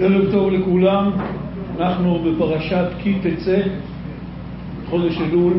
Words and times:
ערב 0.00 0.32
טוב 0.32 0.50
לכולם, 0.52 1.10
אנחנו 1.78 2.18
בפרשת 2.18 2.86
כי 3.02 3.14
תצא, 3.14 3.62
חודש 4.90 5.18
אלול. 5.20 5.52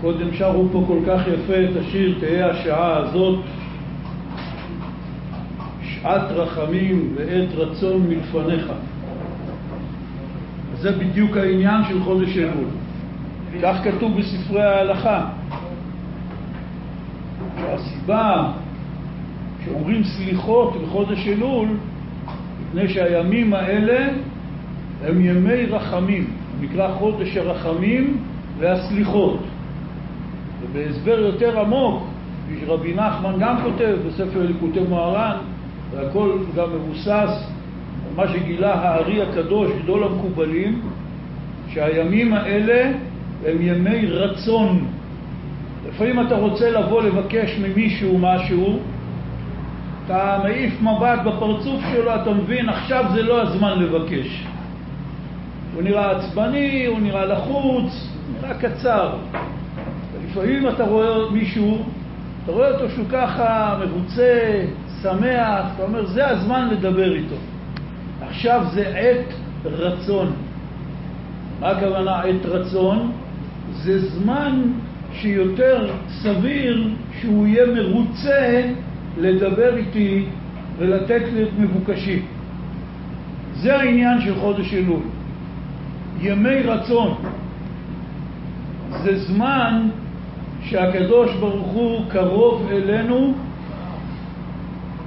קודם 0.00 0.34
שרו 0.34 0.68
פה 0.72 0.84
כל 0.86 0.98
כך 1.06 1.20
יפה 1.28 1.54
את 1.54 1.76
השיר 1.76 2.18
תהא 2.20 2.50
השעה 2.50 2.96
הזאת, 2.96 3.38
שעת 5.82 6.30
רחמים 6.30 7.14
ועת 7.14 7.48
רצון 7.54 8.06
מלפניך. 8.08 8.72
זה 10.80 10.92
בדיוק 10.92 11.36
העניין 11.36 11.84
של 11.88 12.02
חודש 12.02 12.36
אלול. 12.36 12.68
כך 13.62 13.76
כתוב 13.84 14.18
בספרי 14.18 14.62
ההלכה. 14.62 15.26
שהסיבה 17.60 18.52
שאומרים 19.64 20.04
סליחות 20.04 20.82
בחודש 20.82 21.28
אלול, 21.28 21.68
מפני 22.70 22.88
שהימים 22.88 23.54
האלה 23.54 24.08
הם 25.04 25.20
ימי 25.20 25.66
רחמים, 25.66 26.30
נקרא 26.60 26.94
חודש 26.94 27.36
הרחמים 27.36 28.16
והסליחות. 28.58 29.38
ובהסבר 30.62 31.18
יותר 31.18 31.60
עמוק, 31.60 32.02
רבי 32.66 32.94
נחמן 32.94 33.32
גם 33.38 33.56
כותב 33.62 33.96
בספר 34.06 34.46
ליקוטי 34.46 34.80
מוהר"ן, 34.88 35.36
והכל 35.90 36.30
גם 36.56 36.66
מבוסס 36.74 37.08
על 37.08 38.16
מה 38.16 38.28
שגילה 38.28 38.74
הארי 38.74 39.22
הקדוש, 39.22 39.70
גדול 39.82 40.04
המקובלים, 40.04 40.80
שהימים 41.68 42.32
האלה 42.32 42.92
הם 43.46 43.56
ימי 43.60 44.06
רצון. 44.06 44.84
לפעמים 45.88 46.20
אתה 46.20 46.34
רוצה 46.34 46.70
לבוא 46.70 47.02
לבקש 47.02 47.58
ממישהו 47.58 48.18
משהו, 48.18 48.78
אתה 50.06 50.38
מעיף 50.42 50.82
מבט 50.82 51.20
בפרצוף 51.24 51.80
שלו, 51.92 52.14
אתה 52.14 52.30
מבין, 52.30 52.68
עכשיו 52.68 53.04
זה 53.14 53.22
לא 53.22 53.42
הזמן 53.42 53.78
לבקש. 53.78 54.44
הוא 55.74 55.82
נראה 55.82 56.10
עצבני, 56.10 56.86
הוא 56.86 57.00
נראה 57.00 57.24
לחוץ, 57.24 58.08
נראה 58.32 58.54
קצר. 58.54 59.16
לפעמים 60.24 60.68
אתה 60.68 60.84
רואה 60.84 61.30
מישהו, 61.30 61.84
אתה 62.44 62.52
רואה 62.52 62.70
אותו 62.70 62.90
שהוא 62.90 63.06
ככה 63.12 63.78
מבוצה, 63.84 64.62
שמח, 65.02 65.64
אתה 65.74 65.82
אומר, 65.82 66.06
זה 66.06 66.28
הזמן 66.28 66.68
לדבר 66.70 67.12
איתו. 67.14 67.36
עכשיו 68.28 68.66
זה 68.72 68.88
עת 68.96 69.34
רצון. 69.64 70.32
מה 71.60 71.68
הכוונה 71.68 72.20
עת 72.20 72.46
רצון? 72.46 73.12
זה 73.72 74.08
זמן 74.08 74.62
שיותר 75.12 75.90
סביר 76.08 76.88
שהוא 77.20 77.46
יהיה 77.46 77.66
מרוצה 77.66 78.62
לדבר 79.18 79.76
איתי 79.76 80.24
ולתת 80.78 81.22
לי 81.34 81.42
את 81.42 81.48
מבוקשי. 81.58 82.22
זה 83.54 83.76
העניין 83.76 84.20
של 84.20 84.34
חודש 84.34 84.74
אלול. 84.74 85.00
ימי 86.20 86.62
רצון 86.62 87.14
זה 89.02 89.18
זמן 89.18 89.88
שהקדוש 90.62 91.34
ברוך 91.34 91.66
הוא 91.66 92.04
קרוב 92.08 92.68
אלינו 92.72 93.34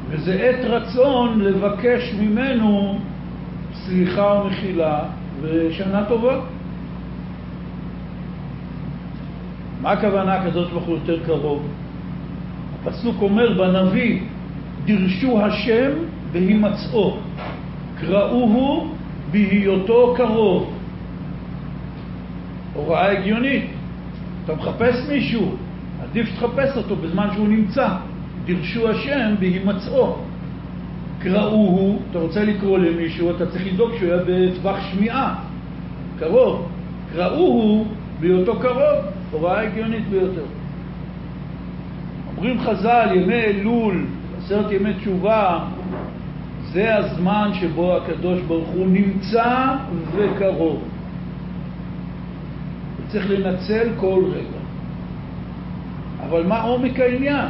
וזה 0.09 0.33
עת 0.33 0.65
רצון 0.65 1.39
לבקש 1.41 2.13
ממנו 2.19 2.99
סליחה 3.73 4.41
ומחילה 4.45 4.99
ושנה 5.41 6.05
טובה. 6.07 6.39
מה 9.81 9.91
הכוונה 9.91 10.33
הקדוש 10.33 10.71
ברוך 10.71 10.83
הוא 10.83 10.95
יותר 10.95 11.25
קרוב? 11.25 11.67
הפסוק 12.85 13.15
אומר 13.21 13.53
בנביא, 13.53 14.19
דרשו 14.85 15.41
השם 15.41 15.91
בהימצאו, 16.31 17.17
קראוהו 17.99 18.91
בהיותו 19.31 20.13
קרוב. 20.17 20.73
הוראה 22.73 23.11
הגיונית. 23.11 23.65
אתה 24.45 24.55
מחפש 24.55 25.09
מישהו, 25.09 25.55
עדיף 26.03 26.27
שתחפש 26.27 26.77
אותו 26.77 26.95
בזמן 26.95 27.27
שהוא 27.33 27.47
נמצא. 27.47 27.87
דרשו 28.45 28.89
השם 28.89 29.35
בהימצאו. 29.39 30.15
קראוהו, 31.19 31.99
אתה 32.11 32.19
רוצה 32.19 32.43
לקרוא 32.43 32.79
למישהו, 32.79 33.31
אתה 33.35 33.45
צריך 33.51 33.67
לדאוג 33.73 33.91
שהוא 33.97 34.09
יהיה 34.09 34.51
בטווח 34.51 34.77
שמיעה, 34.91 35.35
קרוב. 36.19 36.69
קראוהו 37.13 37.85
בהיותו 38.19 38.59
קרוב, 38.59 39.05
הוראה 39.31 39.61
הגיונית 39.61 40.07
ביותר. 40.07 40.43
אומרים 42.43 42.61
חז"ל, 42.61 43.09
ימי 43.15 43.33
אלול, 43.33 44.05
עשרת 44.37 44.71
ימי 44.71 44.93
תשובה, 44.93 45.59
זה 46.71 46.95
הזמן 46.95 47.51
שבו 47.53 47.97
הקדוש 47.97 48.41
ברוך 48.41 48.67
הוא 48.67 48.87
נמצא 48.87 49.75
וקרוב. 50.15 50.83
צריך 53.07 53.29
לנצל 53.29 53.87
כל 53.97 54.23
רגע. 54.33 54.63
אבל 56.29 56.43
מה 56.47 56.61
עומק 56.61 56.99
העניין? 56.99 57.47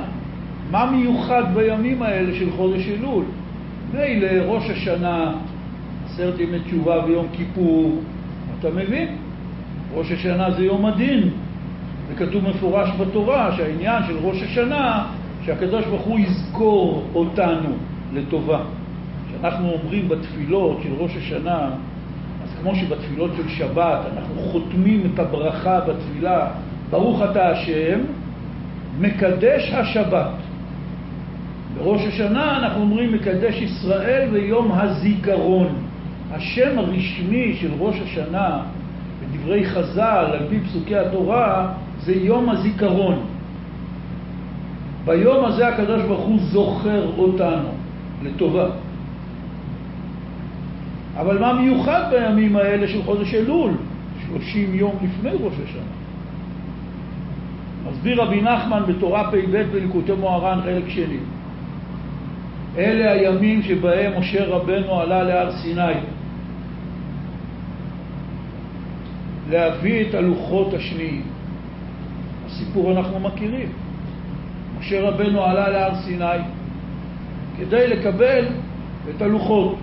מה 0.71 0.91
מיוחד 0.91 1.43
בימים 1.53 2.01
האלה 2.01 2.35
של 2.35 2.51
חודש 2.51 2.87
אלול? 2.87 3.25
מילא 3.93 4.27
ראש 4.45 4.69
השנה, 4.69 5.33
עשרת 6.05 6.39
ימי 6.39 6.59
תשובה 6.59 7.05
ויום 7.05 7.25
כיפור, 7.33 8.01
אתה 8.59 8.69
מבין? 8.69 9.07
ראש 9.93 10.11
השנה 10.11 10.51
זה 10.51 10.65
יום 10.65 10.85
הדין, 10.85 11.29
וכתוב 12.09 12.49
מפורש 12.49 12.89
בתורה 12.99 13.51
שהעניין 13.57 14.03
של 14.07 14.17
ראש 14.23 14.43
השנה, 14.43 15.05
שהקדוש 15.45 15.85
ברוך 15.85 16.01
הוא 16.01 16.19
יזכור 16.19 17.03
אותנו 17.15 17.69
לטובה. 18.13 18.59
כשאנחנו 19.27 19.71
אומרים 19.71 20.09
בתפילות 20.09 20.79
של 20.83 20.93
ראש 20.97 21.11
השנה, 21.17 21.69
אז 22.43 22.49
כמו 22.61 22.75
שבתפילות 22.75 23.31
של 23.37 23.49
שבת 23.49 23.99
אנחנו 24.17 24.41
חותמים 24.41 25.11
את 25.13 25.19
הברכה 25.19 25.79
בתפילה, 25.79 26.47
ברוך 26.89 27.21
אתה 27.31 27.49
השם, 27.49 27.99
מקדש 28.99 29.73
השבת. 29.73 30.29
בראש 31.77 32.01
השנה 32.07 32.57
אנחנו 32.57 32.81
אומרים 32.81 33.13
מקדש 33.13 33.55
ישראל 33.61 34.27
ויום 34.31 34.71
הזיכרון. 34.71 35.67
השם 36.31 36.79
הרשמי 36.79 37.55
של 37.61 37.71
ראש 37.79 37.95
השנה, 38.03 38.59
בדברי 39.21 39.65
חז"ל, 39.65 40.25
על 40.31 40.47
פי 40.49 40.59
פסוקי 40.59 40.95
התורה, 40.95 41.73
זה 42.05 42.13
יום 42.15 42.49
הזיכרון. 42.49 43.19
ביום 45.05 45.45
הזה 45.45 45.67
הקדוש 45.67 46.01
ברוך 46.01 46.25
הוא 46.25 46.39
זוכר 46.39 47.09
אותנו 47.17 47.69
לטובה. 48.23 48.69
אבל 51.17 51.39
מה 51.39 51.53
מיוחד 51.53 52.01
בימים 52.11 52.55
האלה 52.55 52.87
של 52.87 53.03
חודש 53.03 53.33
אלול? 53.33 53.71
30 54.27 54.75
יום 54.75 54.95
לפני 55.03 55.31
ראש 55.31 55.53
השנה. 55.53 55.81
מסביר 57.91 58.21
רבי 58.21 58.41
נחמן 58.41 58.83
בתורה 58.87 59.31
פ"ב 59.31 59.63
בליקוטי 59.71 60.11
מוהר"ן 60.11 60.59
חלק 60.63 60.89
שני. 60.89 61.17
אלה 62.77 63.11
הימים 63.11 63.61
שבהם 63.61 64.19
משה 64.19 64.45
רבנו 64.45 64.99
עלה 64.99 65.23
להר 65.23 65.51
סיני 65.51 65.93
להביא 69.49 70.09
את 70.09 70.13
הלוחות 70.13 70.73
השניים. 70.73 71.32
הסיפור 72.53 72.91
אנחנו 72.91 73.19
מכירים. 73.19 73.67
משה 74.79 75.01
רבנו 75.01 75.43
עלה 75.43 75.69
להר 75.69 75.95
סיני 75.95 76.43
כדי 77.57 77.87
לקבל 77.87 78.45
את 79.09 79.21
הלוחות. 79.21 79.77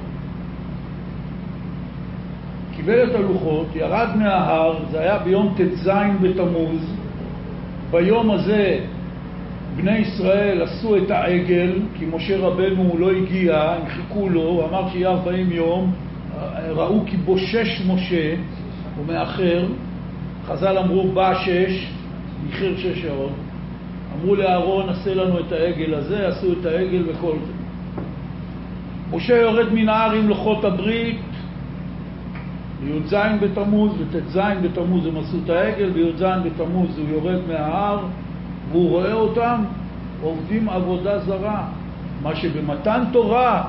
קיבל 2.76 3.10
את 3.10 3.14
הלוחות, 3.14 3.66
ירד 3.74 4.08
מההר, 4.16 4.78
זה 4.90 5.00
היה 5.00 5.18
ביום 5.18 5.54
ט"ז 5.56 5.90
בתמוז. 6.20 6.94
ביום 7.90 8.30
הזה 8.30 8.78
בני 9.76 9.98
ישראל 9.98 10.62
עשו 10.62 10.96
את 10.96 11.10
העגל, 11.10 11.72
כי 11.98 12.06
משה 12.12 12.38
רבנו 12.38 12.98
לא 12.98 13.10
הגיע, 13.10 13.62
הם 13.62 13.88
חיכו 13.88 14.28
לו, 14.28 14.42
הוא 14.42 14.64
אמר 14.64 14.88
שיהיה 14.92 15.10
40 15.10 15.52
יום, 15.52 15.92
ראו 16.68 17.02
כי 17.06 17.16
בושש 17.16 17.82
משה, 17.86 18.34
הוא 18.96 19.06
מאחר, 19.06 19.66
חז"ל 20.46 20.78
אמרו 20.78 21.12
בא 21.12 21.34
שש, 21.44 21.99
איחר 22.46 22.76
שש 22.76 23.02
שעות, 23.02 23.32
אמרו 24.14 24.34
לאהרון 24.34 24.88
עשה 24.88 25.14
לנו 25.14 25.40
את 25.40 25.52
העגל 25.52 25.94
הזה, 25.94 26.28
עשו 26.28 26.52
את 26.52 26.66
העגל 26.66 27.02
וכל 27.08 27.36
זה. 27.46 27.52
משה 29.16 29.36
יורד 29.36 29.72
מן 29.72 29.88
ההר 29.88 30.12
עם 30.12 30.28
לוחות 30.28 30.64
הברית, 30.64 31.20
בי"ז 32.84 33.14
בתמוז 33.40 33.92
וט"ז 33.98 34.40
בתמוז 34.62 35.06
הם 35.06 35.16
עשו 35.16 35.36
את 35.44 35.50
העגל, 35.50 35.90
בי"ז 35.90 36.24
בתמוז 36.44 36.98
הוא 36.98 37.08
יורד 37.08 37.40
מההר 37.48 37.98
והוא 38.70 38.90
רואה 38.90 39.12
אותם 39.12 39.64
עובדים 40.22 40.68
עבודה 40.68 41.18
זרה. 41.18 41.68
מה 42.22 42.36
שבמתן 42.36 43.04
תורה, 43.12 43.64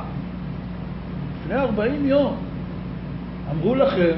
לפני 1.39 1.55
ארבעים 1.55 2.07
יום, 2.07 2.35
אמרו 3.51 3.75
לכם, 3.75 4.13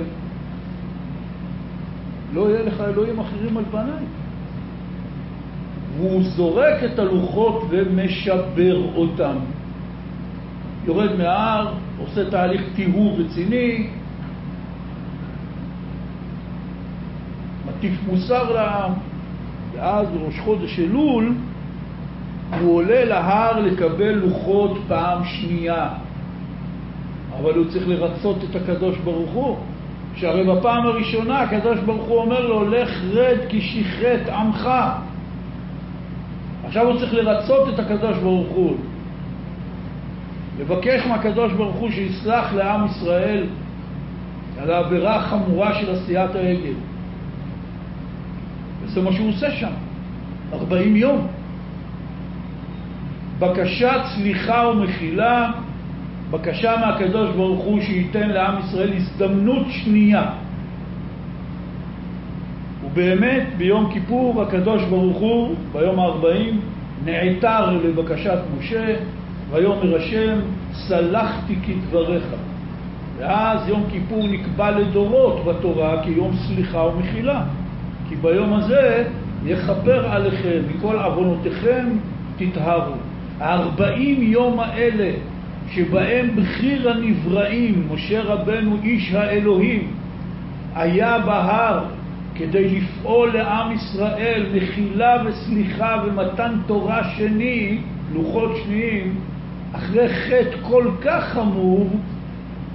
לא 2.33 2.49
יהיה 2.49 2.65
לך 2.65 2.81
אלוהים 2.81 3.19
אחרים 3.19 3.57
על 3.57 3.63
פניי. 3.71 4.05
והוא 5.97 6.23
זורק 6.23 6.83
את 6.83 6.99
הלוחות 6.99 7.63
ומשבר 7.69 8.81
אותם. 8.95 9.35
יורד 10.85 11.15
מההר, 11.17 11.73
עושה 11.97 12.29
תהליך 12.29 12.61
טיהור 12.75 13.17
רציני, 13.19 13.87
מטיף 17.67 17.93
מוסר 18.07 18.53
לעם, 18.53 18.91
ואז 19.73 20.07
בראש 20.07 20.39
חודש 20.39 20.79
אלול 20.79 21.33
הוא 22.59 22.75
עולה 22.75 23.05
להר 23.05 23.59
לקבל 23.59 24.11
לוחות 24.11 24.77
פעם 24.87 25.23
שנייה. 25.25 25.89
אבל 27.39 27.53
הוא 27.53 27.65
צריך 27.65 27.87
לרצות 27.87 28.37
את 28.49 28.55
הקדוש 28.55 28.97
ברוך 28.97 29.31
הוא. 29.31 29.57
שהרי 30.15 30.43
בפעם 30.43 30.85
הראשונה 30.85 31.39
הקדוש 31.39 31.79
ברוך 31.79 32.07
הוא 32.07 32.17
אומר 32.17 32.47
לו, 32.47 32.69
לך 32.69 32.89
רד 33.11 33.37
כי 33.49 33.61
שיחת 33.61 34.29
עמך. 34.29 34.69
עכשיו 36.73 36.87
הוא 36.87 36.99
צריך 36.99 37.13
לרצות 37.13 37.73
את 37.73 37.79
הקדוש 37.79 38.17
ברוך 38.17 38.47
הוא. 38.47 38.75
לבקש 40.59 41.05
מהקדוש 41.05 41.53
ברוך 41.53 41.75
הוא 41.75 41.91
שיסלח 41.91 42.53
לעם 42.53 42.85
ישראל 42.85 43.45
על 44.61 44.71
העבירה 44.71 45.15
החמורה 45.15 45.79
של 45.79 45.91
עשיית 45.91 46.35
העגל. 46.35 46.73
וזה 48.83 49.01
מה 49.01 49.13
שהוא 49.13 49.29
עושה 49.29 49.51
שם, 49.51 49.71
40 50.53 50.95
יום. 50.95 51.27
בקשת 53.39 54.01
סליחה 54.15 54.67
ומחילה, 54.67 55.51
בקשה 56.31 56.77
מהקדוש 56.77 57.35
ברוך 57.35 57.63
הוא 57.63 57.81
שייתן 57.81 58.29
לעם 58.29 58.59
ישראל 58.59 58.93
הזדמנות 58.93 59.65
שנייה. 59.69 60.31
ובאמת 62.93 63.43
ביום 63.57 63.89
כיפור 63.93 64.41
הקדוש 64.41 64.83
ברוך 64.83 65.17
הוא, 65.17 65.55
ביום 65.71 65.99
הארבעים, 65.99 66.59
נעתר 67.05 67.71
לבקשת 67.83 68.39
משה, 68.59 68.95
ויאמר 69.51 69.95
השם, 69.97 70.39
סלחתי 70.73 71.55
כדבריך. 71.65 72.23
ואז 73.17 73.67
יום 73.67 73.83
כיפור 73.91 74.27
נקבע 74.27 74.71
לדורות 74.71 75.45
בתורה 75.45 76.03
כיום 76.03 76.31
סליחה 76.47 76.77
ומחילה. 76.77 77.43
כי 78.09 78.15
ביום 78.15 78.53
הזה 78.53 79.03
יכפר 79.45 80.07
עליכם, 80.07 80.59
מכל 80.75 80.95
עוונותיכם 80.95 81.87
תטהרו. 82.37 82.93
הארבעים 83.39 84.21
יום 84.23 84.59
האלה 84.59 85.11
שבהם 85.71 86.35
בכיר 86.35 86.89
הנבראים, 86.89 87.87
משה 87.91 88.21
רבנו 88.21 88.77
איש 88.83 89.13
האלוהים, 89.13 89.87
היה 90.75 91.19
בהר 91.19 91.83
כדי 92.35 92.69
לפעול 92.69 93.33
לעם 93.33 93.71
ישראל 93.71 94.45
מחילה 94.55 95.23
וסליחה 95.25 96.03
ומתן 96.05 96.53
תורה 96.65 97.03
שני, 97.17 97.77
לוחות 98.13 98.51
שניים, 98.63 99.15
אחרי 99.71 100.09
חטא 100.09 100.57
כל 100.61 100.87
כך 101.01 101.23
חמור, 101.33 101.89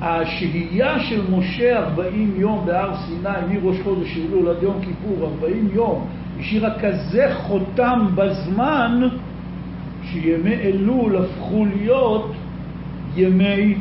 השהייה 0.01 1.01
של 1.01 1.21
משה 1.31 1.79
40 1.79 2.35
יום 2.37 2.67
בהר 2.67 2.97
סיני 2.97 3.59
מראש 3.61 3.77
חודש 3.85 4.17
אלול 4.17 4.49
עד 4.49 4.63
יום 4.63 4.81
כיפור, 4.81 5.31
40 5.43 5.69
יום, 5.75 6.07
השאירה 6.41 6.79
כזה 6.81 7.35
חותם 7.35 8.07
בזמן 8.15 9.09
שימי 10.03 10.55
אלול 10.55 11.17
הפכו 11.17 11.67
להיות 11.77 12.33
ימי 13.17 13.75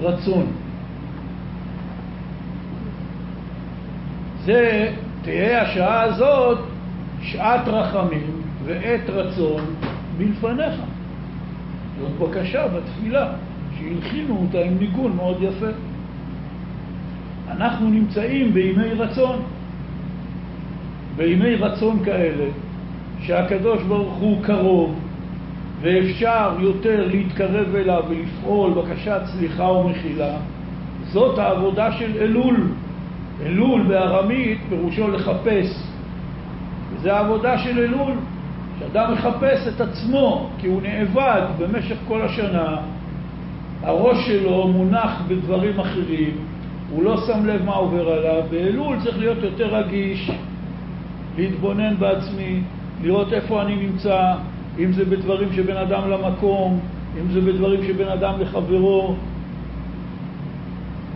רצון. 0.00 0.46
זה 4.44 4.90
תהא 5.22 5.60
השעה 5.60 6.02
הזאת 6.02 6.58
שעת 7.22 7.68
רחמים 7.68 8.42
ועת 8.64 9.10
רצון 9.10 9.64
מלפניך. 10.18 10.74
זאת 12.00 12.10
בקשה 12.18 12.68
בתפילה, 12.68 13.32
שהלחינו 13.78 14.38
אותה 14.42 14.58
עם 14.58 14.78
ניגון 14.78 15.16
מאוד 15.16 15.42
יפה. 15.42 15.66
אנחנו 17.50 17.90
נמצאים 17.90 18.52
בימי 18.52 18.88
רצון. 18.88 19.42
בימי 21.16 21.54
רצון 21.54 22.04
כאלה, 22.04 22.44
שהקדוש 23.20 23.82
ברוך 23.82 24.14
הוא 24.14 24.42
קרוב, 24.42 25.00
ואפשר 25.80 26.56
יותר 26.60 27.06
להתקרב 27.06 27.74
אליו 27.74 28.02
ולפעול 28.08 28.72
בקשת 28.72 29.20
סליחה 29.24 29.64
ומחילה, 29.64 30.36
זאת 31.04 31.38
העבודה 31.38 31.92
של 31.92 32.12
אלול. 32.20 32.66
אלול 33.46 33.82
בארמית 33.82 34.58
פירושו 34.68 35.10
לחפש, 35.10 35.82
וזה 36.92 37.16
העבודה 37.16 37.58
של 37.58 37.78
אלול, 37.78 38.12
שאדם 38.78 39.12
מחפש 39.12 39.68
את 39.68 39.80
עצמו, 39.80 40.50
כי 40.58 40.66
הוא 40.66 40.82
נאבד 40.82 41.42
במשך 41.58 41.96
כל 42.08 42.22
השנה, 42.22 42.76
הראש 43.82 44.26
שלו 44.26 44.68
מונח 44.68 45.22
בדברים 45.28 45.80
אחרים, 45.80 46.30
הוא 46.90 47.02
לא 47.04 47.16
שם 47.26 47.46
לב 47.46 47.64
מה 47.64 47.74
עובר 47.74 48.08
עליו, 48.12 48.42
באלול 48.50 48.96
צריך 49.04 49.18
להיות 49.18 49.38
יותר 49.42 49.76
רגיש, 49.76 50.30
להתבונן 51.38 51.96
בעצמי, 51.98 52.60
לראות 53.02 53.32
איפה 53.32 53.62
אני 53.62 53.76
נמצא, 53.76 54.34
אם 54.78 54.92
זה 54.92 55.04
בדברים 55.04 55.48
שבין 55.52 55.76
אדם 55.76 56.10
למקום, 56.10 56.80
אם 57.20 57.32
זה 57.32 57.40
בדברים 57.40 57.80
שבין 57.86 58.08
אדם 58.08 58.34
לחברו, 58.40 59.14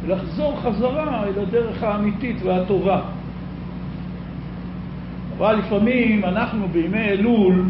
לחזור 0.07 0.61
חזרה 0.61 1.25
אל 1.25 1.41
הדרך 1.43 1.83
האמיתית 1.83 2.37
והטובה. 2.43 3.01
אבל 5.39 5.55
לפעמים 5.55 6.25
אנחנו 6.25 6.69
בימי 6.69 7.05
אלול, 7.09 7.65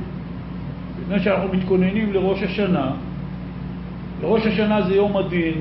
לפני 1.03 1.21
שאנחנו 1.21 1.49
מתכוננים 1.57 2.13
לראש 2.13 2.43
השנה, 2.43 2.91
וראש 4.21 4.47
השנה 4.47 4.83
זה 4.83 4.95
יום 4.95 5.17
הדין, 5.17 5.61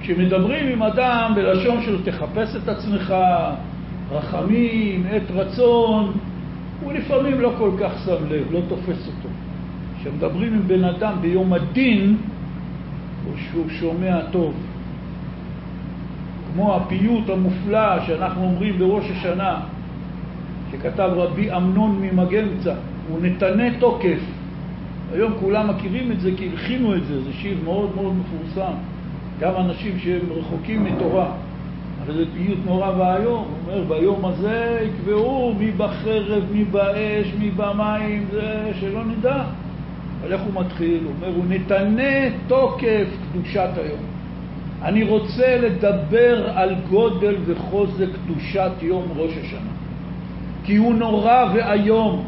כשמדברים 0.00 0.66
עם 0.66 0.82
אדם 0.82 1.32
בלשון 1.36 1.82
של 1.82 2.04
תחפש 2.04 2.56
את 2.56 2.68
עצמך, 2.68 3.14
רחמים, 4.12 5.06
עת 5.10 5.30
רצון, 5.30 6.12
הוא 6.80 6.92
לפעמים 6.92 7.40
לא 7.40 7.52
כל 7.58 7.70
כך 7.80 7.92
שם 8.04 8.24
לב, 8.30 8.52
לא 8.52 8.60
תופס 8.68 9.06
אותו. 9.06 9.28
כשמדברים 10.00 10.54
עם 10.54 10.68
בן 10.68 10.84
אדם 10.84 11.12
ביום 11.20 11.52
הדין, 11.52 12.16
או 13.26 13.32
שהוא 13.36 13.70
שומע 13.70 14.20
טוב. 14.30 14.54
כמו 16.56 16.76
הפיוט 16.76 17.30
המופלא 17.30 18.06
שאנחנו 18.06 18.42
אומרים 18.42 18.78
בראש 18.78 19.04
השנה, 19.10 19.60
שכתב 20.70 21.10
רבי 21.16 21.52
אמנון 21.52 21.98
ממגנצה, 22.00 22.74
הוא 23.08 23.18
נתנה 23.22 23.64
תוקף. 23.78 24.18
היום 25.12 25.32
כולם 25.40 25.68
מכירים 25.70 26.12
את 26.12 26.20
זה 26.20 26.30
כי 26.36 26.48
הלחינו 26.48 26.94
את 26.94 27.06
זה, 27.06 27.22
זה 27.22 27.32
שיר 27.32 27.56
מאוד 27.64 27.90
מאוד 27.94 28.14
מפורסם. 28.14 28.72
גם 29.40 29.52
אנשים 29.56 29.98
שהם 29.98 30.20
רחוקים 30.30 30.84
מתורה. 30.84 31.30
אבל 32.04 32.14
זה 32.14 32.24
פיוט 32.34 32.58
נורא 32.66 32.90
ואיום, 32.98 33.44
הוא 33.44 33.74
אומר, 33.74 33.84
ביום 33.88 34.24
הזה 34.24 34.86
יקבעו 34.88 35.54
מי 35.58 35.70
בחרב, 35.70 36.44
מי 36.52 36.64
באש, 36.64 37.26
מי 37.38 37.50
במים, 37.50 38.26
זה 38.30 38.70
שלא 38.80 39.04
נדע. 39.04 39.44
אבל 40.20 40.32
איך 40.32 40.40
הוא 40.40 40.62
מתחיל? 40.62 41.04
הוא 41.04 41.12
אומר, 41.16 41.36
הוא 41.36 41.44
נתנה 41.48 42.30
תוקף 42.46 43.06
קדושת 43.32 43.70
היום. 43.76 44.15
אני 44.82 45.02
רוצה 45.02 45.56
לדבר 45.56 46.50
על 46.54 46.74
גודל 46.90 47.34
וחוזק 47.46 48.08
קדושת 48.24 48.70
יום 48.82 49.04
ראש 49.16 49.32
השנה. 49.44 49.70
כי 50.64 50.76
הוא 50.76 50.94
נורא 50.94 51.44
ואיום, 51.54 52.24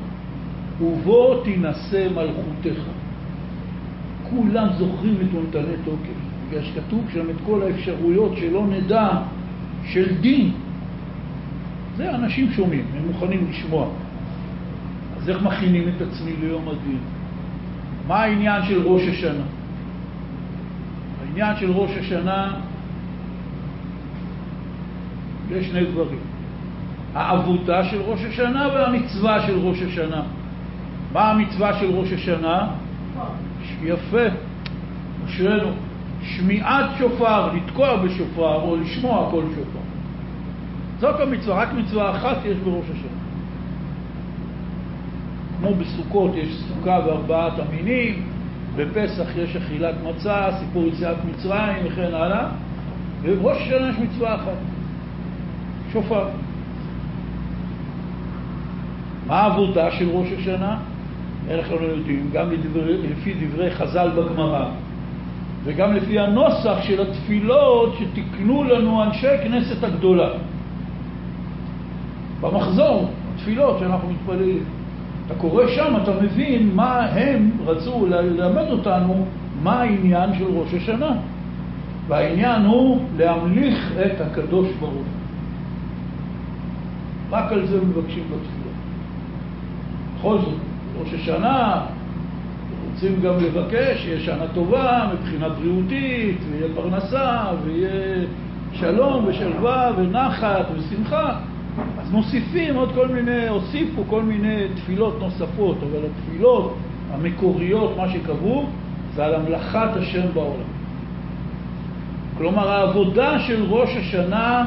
ובו 0.81 1.43
תינשא 1.45 2.09
מלכותך. 2.15 2.81
כולם 4.31 4.69
זוכרים 4.79 5.15
את 5.15 5.35
נתנה 5.35 5.75
תוקף, 5.85 6.19
בגלל 6.49 6.63
שכתוב 6.63 7.05
שם 7.13 7.31
את 7.31 7.37
כל 7.47 7.63
האפשרויות 7.63 8.37
שלא 8.37 8.67
נדע 8.67 9.09
של 9.85 10.15
דין. 10.21 10.51
זה 11.97 12.15
אנשים 12.15 12.53
שומעים, 12.53 12.85
הם 12.97 13.07
מוכנים 13.07 13.47
לשמוע. 13.51 13.89
אז 15.17 15.29
איך 15.29 15.43
מכינים 15.43 15.89
את 15.89 16.03
עצמי 16.03 16.33
ליום 16.41 16.69
הדין? 16.69 16.99
מה 18.07 18.23
העניין 18.23 18.63
של 18.69 18.83
ראש 18.83 19.03
השנה? 19.03 19.45
העניין 21.29 21.57
של 21.57 21.71
ראש 21.71 21.91
השנה, 22.01 22.55
יש 25.51 25.67
שני 25.67 25.85
דברים. 25.85 26.19
העבודה 27.15 27.85
של 27.85 28.01
ראש 28.01 28.25
השנה 28.25 28.69
והמצווה 28.75 29.47
של 29.47 29.59
ראש 29.59 29.83
השנה. 29.83 30.23
מה 31.13 31.31
המצווה 31.31 31.81
של 31.81 31.91
ראש 31.91 32.13
השנה? 32.13 32.69
יפה, 33.83 34.27
אשרינו. 35.27 35.71
שמיעת 36.23 36.91
שופר, 36.99 37.53
לתקוע 37.53 37.97
בשופר 37.97 38.55
או 38.55 38.77
לשמוע 38.77 39.29
כל 39.31 39.45
שופר. 39.55 39.79
זאת 41.01 41.21
המצווה, 41.21 41.63
רק 41.63 41.73
מצווה 41.73 42.17
אחת 42.17 42.37
יש 42.45 42.57
בראש 42.57 42.85
השנה. 42.85 43.19
כמו 45.59 45.75
בסוכות 45.75 46.31
יש 46.35 46.49
סוכה 46.69 47.01
וארבעת 47.07 47.53
המינים, 47.59 48.28
בפסח 48.79 49.37
יש 49.37 49.57
אכילת 49.57 49.95
מצה, 50.05 50.49
סיפור 50.59 50.87
יציאת 50.87 51.17
מצרים 51.25 51.87
וכן 51.87 52.15
הלאה, 52.15 52.49
ובראש 53.23 53.57
השנה 53.63 53.89
יש 53.89 53.97
מצווה 53.99 54.35
אחת, 54.35 54.59
שופר. 55.93 56.29
מה 59.27 59.41
העבודה 59.41 59.91
של 59.91 60.09
ראש 60.09 60.29
השנה? 60.39 60.79
אנחנו 61.51 61.77
יודעים, 61.77 62.31
גם 62.33 62.51
לפי 63.11 63.35
דברי 63.35 63.71
חז"ל 63.71 64.11
בגמרא, 64.17 64.69
וגם 65.65 65.95
לפי 65.95 66.19
הנוסח 66.19 66.77
של 66.83 67.03
התפילות 67.03 67.97
שתיקנו 67.99 68.65
לנו 68.65 69.03
אנשי 69.03 69.39
כנסת 69.43 69.85
הגדולה. 69.85 70.29
במחזור, 72.41 73.11
התפילות 73.35 73.79
שאנחנו 73.79 74.09
מתפללים. 74.11 74.78
אתה 75.29 75.37
קורא 75.37 75.67
שם, 75.67 75.95
אתה 76.03 76.11
מבין 76.23 76.71
מה 76.75 77.01
הם 77.01 77.51
רצו 77.67 78.07
ללמד 78.07 78.71
אותנו, 78.71 79.27
מה 79.63 79.81
העניין 79.81 80.39
של 80.39 80.45
ראש 80.45 80.75
השנה. 80.75 81.11
והעניין 82.09 82.63
הוא 82.63 83.01
להמליך 83.17 83.93
את 84.07 84.21
הקדוש 84.21 84.69
ברוך 84.81 84.93
הוא. 84.93 85.03
רק 87.31 87.53
על 87.53 87.67
זה 87.67 87.81
מבקשים 87.81 88.25
בתפילות. 88.25 88.75
בכל 90.19 90.39
זאת, 90.39 90.59
ראש 91.01 91.15
השנה, 91.15 91.81
רוצים 92.93 93.21
גם 93.23 93.35
לבקש 93.41 94.03
שיהיה 94.03 94.21
שנה 94.21 94.45
טובה 94.55 95.11
מבחינה 95.15 95.49
בריאותית, 95.49 96.39
ויהיה 96.51 96.75
פרנסה, 96.75 97.45
ויהיה 97.65 98.25
שלום 98.73 99.25
ושלווה 99.27 99.91
ונחת 99.97 100.67
ושמחה. 100.77 101.39
אז 101.99 102.11
מוסיפים 102.13 102.77
עוד 102.77 102.93
כל 102.95 103.09
מיני, 103.09 103.49
הוסיפו 103.49 104.05
כל 104.11 104.23
מיני 104.23 104.65
תפילות 104.75 105.21
נוספות, 105.21 105.77
אבל 105.83 105.99
התפילות 106.07 106.77
המקוריות, 107.13 107.97
מה 107.97 108.09
שקבעו, 108.13 108.67
זה 109.15 109.25
על 109.25 109.35
המלאכת 109.35 109.97
השם 109.97 110.27
בעולם. 110.35 110.69
כלומר, 112.39 112.69
העבודה 112.69 113.39
של 113.39 113.63
ראש 113.69 113.97
השנה 113.97 114.65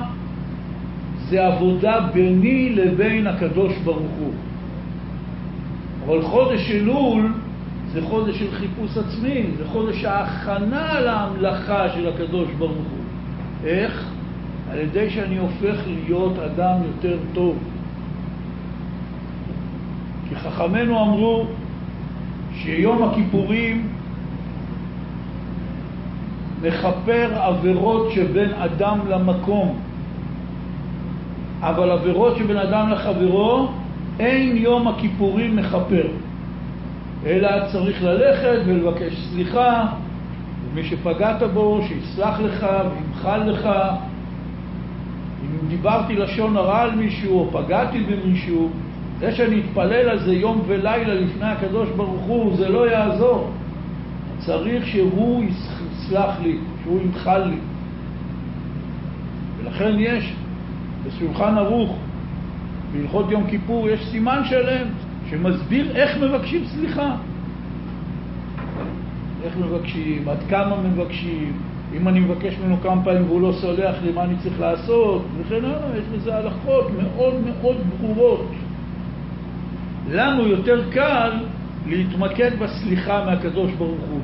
זה 1.29 1.47
עבודה 1.47 1.99
ביני 2.13 2.69
לבין 2.69 3.27
הקדוש 3.27 3.73
ברוך 3.77 4.11
הוא. 4.19 4.33
אבל 6.05 6.21
חודש 6.21 6.71
אלול 6.71 7.33
זה 7.93 8.01
חודש 8.01 8.39
של 8.39 8.51
חיפוש 8.51 8.97
עצמי, 8.97 9.43
זה 9.57 9.65
חודש 9.65 10.05
ההכנה 10.05 10.99
להמלאכה 10.99 11.89
של 11.89 12.07
הקדוש 12.07 12.47
ברוך 12.57 12.71
הוא. 12.71 13.03
איך? 13.65 14.10
על 14.71 14.79
ידי 14.79 15.09
שאני 15.09 15.37
הופך 15.37 15.75
להיות 15.87 16.39
אדם 16.39 16.75
יותר 16.87 17.17
טוב. 17.33 17.57
כי 20.29 20.35
חכמינו 20.35 21.01
אמרו 21.01 21.45
שיום 22.53 23.03
הכיפורים 23.03 23.87
מכפר 26.61 27.29
עבירות 27.33 28.11
שבין 28.11 28.53
אדם 28.53 28.99
למקום, 29.09 29.79
אבל 31.61 31.91
עבירות 31.91 32.37
שבין 32.37 32.57
אדם 32.57 32.89
לחברו 32.89 33.67
אין 34.19 34.57
יום 34.57 34.87
הכיפורים 34.87 35.55
מכפר, 35.55 36.07
אלא 37.25 37.49
צריך 37.71 38.03
ללכת 38.03 38.59
ולבקש 38.65 39.13
סליחה, 39.31 39.85
ומי 40.65 40.83
שפגעת 40.83 41.43
בו, 41.53 41.81
שיסלח 41.87 42.39
לך 42.39 42.65
וימחל 42.91 43.43
לך. 43.43 43.69
דיברתי 45.71 46.15
לשון 46.15 46.57
הרע 46.57 46.81
על 46.81 46.95
מישהו 46.95 47.39
או 47.39 47.51
פגעתי 47.51 47.99
במישהו, 47.99 48.69
זה 49.19 49.31
שאני 49.31 49.59
אתפלל 49.59 50.09
על 50.09 50.19
זה 50.19 50.33
יום 50.33 50.61
ולילה 50.67 51.13
לפני 51.13 51.45
הקדוש 51.45 51.89
ברוך 51.89 52.21
הוא, 52.21 52.57
זה 52.57 52.69
לא 52.69 52.91
יעזור. 52.91 53.51
צריך 54.39 54.87
שהוא 54.87 55.43
יסלח 55.43 56.39
לי, 56.41 56.57
שהוא 56.83 57.01
ימחל 57.01 57.43
לי. 57.43 57.57
ולכן 59.57 59.91
יש 59.99 60.33
בשולחן 61.07 61.57
ערוך, 61.57 61.97
בהלכות 62.93 63.31
יום 63.31 63.43
כיפור, 63.49 63.89
יש 63.89 64.07
סימן 64.11 64.41
שלם 64.49 64.87
שמסביר 65.29 65.91
איך 65.95 66.17
מבקשים 66.17 66.65
סליחה. 66.65 67.15
איך 69.43 69.57
מבקשים, 69.57 70.29
עד 70.29 70.37
כמה 70.49 70.75
מבקשים, 70.81 71.53
אם 71.97 72.07
אני 72.07 72.19
מבקש 72.19 72.57
ממנו 72.59 72.77
כמה 72.81 73.03
פעמים 73.03 73.25
והוא 73.25 73.41
לא 73.41 73.53
סולח 73.61 73.95
לי, 74.03 74.11
מה 74.11 74.23
אני 74.23 74.33
צריך 74.43 74.59
לעשות, 74.59 75.25
וכן 75.37 75.65
הלאה, 75.65 75.97
יש 75.97 76.03
לזה 76.13 76.35
הלכות 76.35 76.87
מאוד 76.97 77.33
מאוד 77.45 77.77
ברורות. 77.99 78.47
לנו 80.09 80.47
יותר 80.47 80.91
קל 80.91 81.31
להתמקד 81.87 82.51
בסליחה 82.59 83.25
מהקדוש 83.25 83.71
ברוך 83.71 84.01
הוא. 84.11 84.19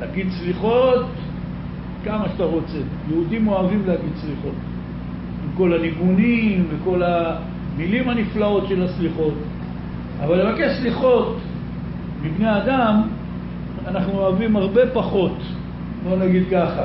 להגיד 0.00 0.26
סליחות 0.30 1.06
כמה 2.04 2.28
שאתה 2.28 2.44
רוצה. 2.44 2.78
יהודים 3.08 3.48
אוהבים 3.48 3.82
להגיד 3.86 4.12
סליחות. 4.16 4.54
עם 5.44 5.50
כל 5.56 5.72
הניגונים 5.72 6.66
וכל 6.70 7.02
המילים 7.02 8.08
הנפלאות 8.08 8.68
של 8.68 8.82
הסליחות. 8.82 9.34
אבל 10.24 10.48
לבקש 10.48 10.80
סליחות 10.80 11.36
מבני 12.22 12.56
אדם, 12.58 13.02
אנחנו 13.86 14.12
אוהבים 14.18 14.56
הרבה 14.56 14.80
פחות, 14.92 15.36
בוא 16.04 16.16
נגיד 16.16 16.42
ככה. 16.50 16.82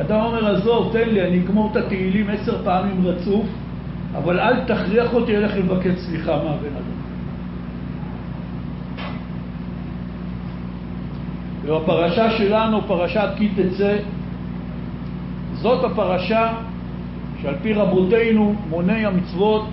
אדם 0.00 0.20
אומר, 0.20 0.56
עזוב, 0.56 0.90
תן 0.92 1.08
לי, 1.08 1.28
אני 1.28 1.38
אגמור 1.38 1.70
את 1.72 1.76
התהילים 1.76 2.30
עשר 2.30 2.64
פעמים 2.64 3.06
רצוף, 3.06 3.46
אבל 4.14 4.40
אל 4.40 4.60
תכריח 4.64 5.14
אותי 5.14 5.36
ללכת 5.36 5.56
לבקש 5.56 5.98
סליחה 5.98 6.36
מהבן 6.36 6.76
אדם. 6.76 6.96
והפרשה 11.66 12.30
שלנו, 12.30 12.82
פרשת 12.86 13.28
כי 13.36 13.48
תצא, 13.48 13.96
זאת 15.52 15.84
הפרשה 15.84 16.52
שעל 17.42 17.54
פי 17.62 17.72
רבותינו, 17.72 18.54
מוני 18.70 19.06
המצוות, 19.06 19.64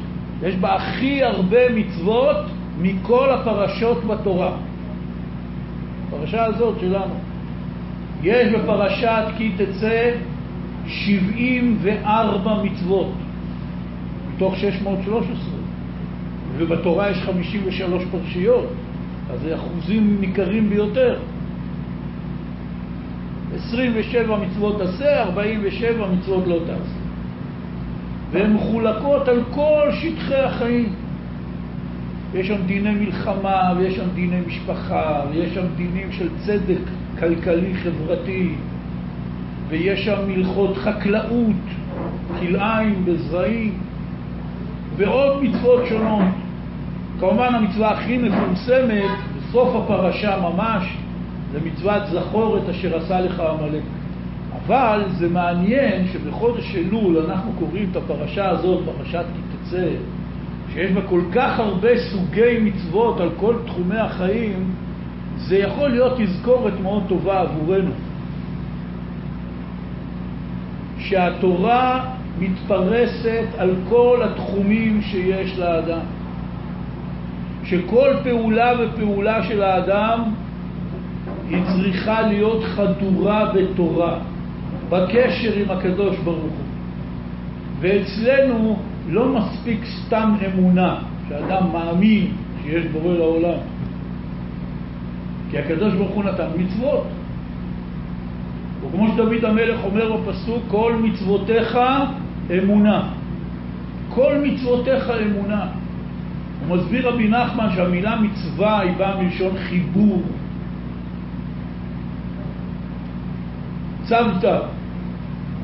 יש 0.43 0.55
בה 0.55 0.75
הכי 0.75 1.23
הרבה 1.23 1.69
מצוות 1.75 2.37
מכל 2.81 3.29
הפרשות 3.29 4.03
בתורה. 4.03 4.51
הפרשה 6.15 6.45
הזאת 6.45 6.79
שלנו. 6.79 7.13
יש 8.23 8.53
בפרשת 8.53 9.23
כי 9.37 9.51
תצא 9.57 10.11
74 10.87 12.63
מצוות 12.63 13.11
מתוך 14.35 14.57
613, 14.57 15.35
ובתורה 16.57 17.09
יש 17.09 17.17
53 17.17 18.03
פרשיות, 18.11 18.65
אז 19.33 19.39
זה 19.41 19.55
אחוזים 19.55 20.17
ניכרים 20.19 20.69
ביותר. 20.69 21.19
27 23.55 24.37
מצוות 24.37 24.81
עשה, 24.81 25.23
47 25.23 26.07
מצוות 26.07 26.47
לא 26.47 26.59
תעשה. 26.65 27.03
והן 28.31 28.53
מחולקות 28.53 29.27
על 29.27 29.43
כל 29.51 29.89
שטחי 29.91 30.35
החיים. 30.35 30.93
יש 32.33 32.47
שם 32.47 32.65
דיני 32.65 32.91
מלחמה, 32.91 33.73
ויש 33.77 33.95
שם 33.95 34.09
דיני 34.15 34.39
משפחה, 34.47 35.21
ויש 35.31 35.53
שם 35.53 35.65
דינים 35.75 36.11
של 36.11 36.29
צדק 36.45 36.81
כלכלי-חברתי, 37.19 38.49
ויש 39.67 40.05
שם 40.05 40.17
מלכות 40.27 40.77
חקלאות, 40.77 41.55
כלאיים 42.39 43.05
בזרעים, 43.05 43.73
ועוד 44.97 45.43
מצוות 45.43 45.85
שונות. 45.89 46.25
כמובן 47.19 47.55
המצווה 47.55 47.91
הכי 47.91 48.17
מפורסמת, 48.17 49.09
בסוף 49.37 49.75
הפרשה 49.75 50.37
ממש, 50.39 50.83
זה 51.51 51.59
מצוות 51.65 52.03
זכור 52.11 52.57
את 52.57 52.69
אשר 52.69 52.97
עשה 52.97 53.21
לך 53.21 53.39
עמלק. 53.39 53.81
אבל 54.65 55.03
זה 55.11 55.29
מעניין 55.29 56.07
שבחודש 56.07 56.75
אלול 56.75 57.17
אנחנו 57.17 57.51
קוראים 57.59 57.87
את 57.91 57.95
הפרשה 57.95 58.49
הזאת, 58.49 58.83
פרשת 58.97 59.25
כי 59.33 59.57
תצא, 59.57 59.87
שיש 60.73 60.91
בה 60.91 61.01
כל 61.01 61.21
כך 61.31 61.59
הרבה 61.59 61.89
סוגי 62.11 62.59
מצוות 62.61 63.19
על 63.19 63.29
כל 63.39 63.55
תחומי 63.65 63.97
החיים, 63.97 64.71
זה 65.37 65.57
יכול 65.57 65.89
להיות 65.89 66.17
תזכורת 66.17 66.73
מאוד 66.81 67.03
טובה 67.07 67.39
עבורנו. 67.39 67.91
שהתורה 70.97 72.05
מתפרסת 72.39 73.45
על 73.57 73.75
כל 73.89 74.19
התחומים 74.23 75.01
שיש 75.01 75.59
לאדם. 75.59 76.05
שכל 77.63 78.09
פעולה 78.23 78.71
ופעולה 78.79 79.43
של 79.43 79.63
האדם 79.63 80.23
היא 81.49 81.63
צריכה 81.63 82.21
להיות 82.21 82.63
חדורה 82.63 83.51
בתורה, 83.53 84.19
בקשר 84.89 85.53
עם 85.55 85.71
הקדוש 85.71 86.17
ברוך 86.17 86.37
הוא. 86.37 86.65
ואצלנו 87.79 88.79
לא 89.09 89.29
מספיק 89.29 89.79
סתם 89.85 90.35
אמונה, 90.45 90.99
שאדם 91.29 91.63
מאמין 91.73 92.27
שיש 92.63 92.85
בורא 92.85 93.13
לעולם. 93.13 93.57
כי 95.51 95.57
הקדוש 95.57 95.93
ברוך 95.93 96.11
הוא 96.11 96.23
נתן 96.23 96.47
מצוות. 96.57 97.07
וכמו 98.81 99.07
שדוד 99.13 99.45
המלך 99.45 99.79
אומר 99.83 100.17
בפסוק, 100.17 100.63
כל 100.67 100.95
מצוותיך 101.03 101.77
אמונה. 102.57 103.09
כל 104.09 104.33
מצוותיך 104.43 105.11
אמונה. 105.27 105.67
הוא 106.67 106.77
מסביר 106.77 107.09
רבי 107.09 107.27
נחמן 107.27 107.69
שהמילה 107.75 108.19
מצווה 108.19 108.79
היא 108.79 108.91
באה 108.97 109.21
מלשון 109.21 109.57
חיבור. 109.57 110.21
צוותא, 114.03 114.59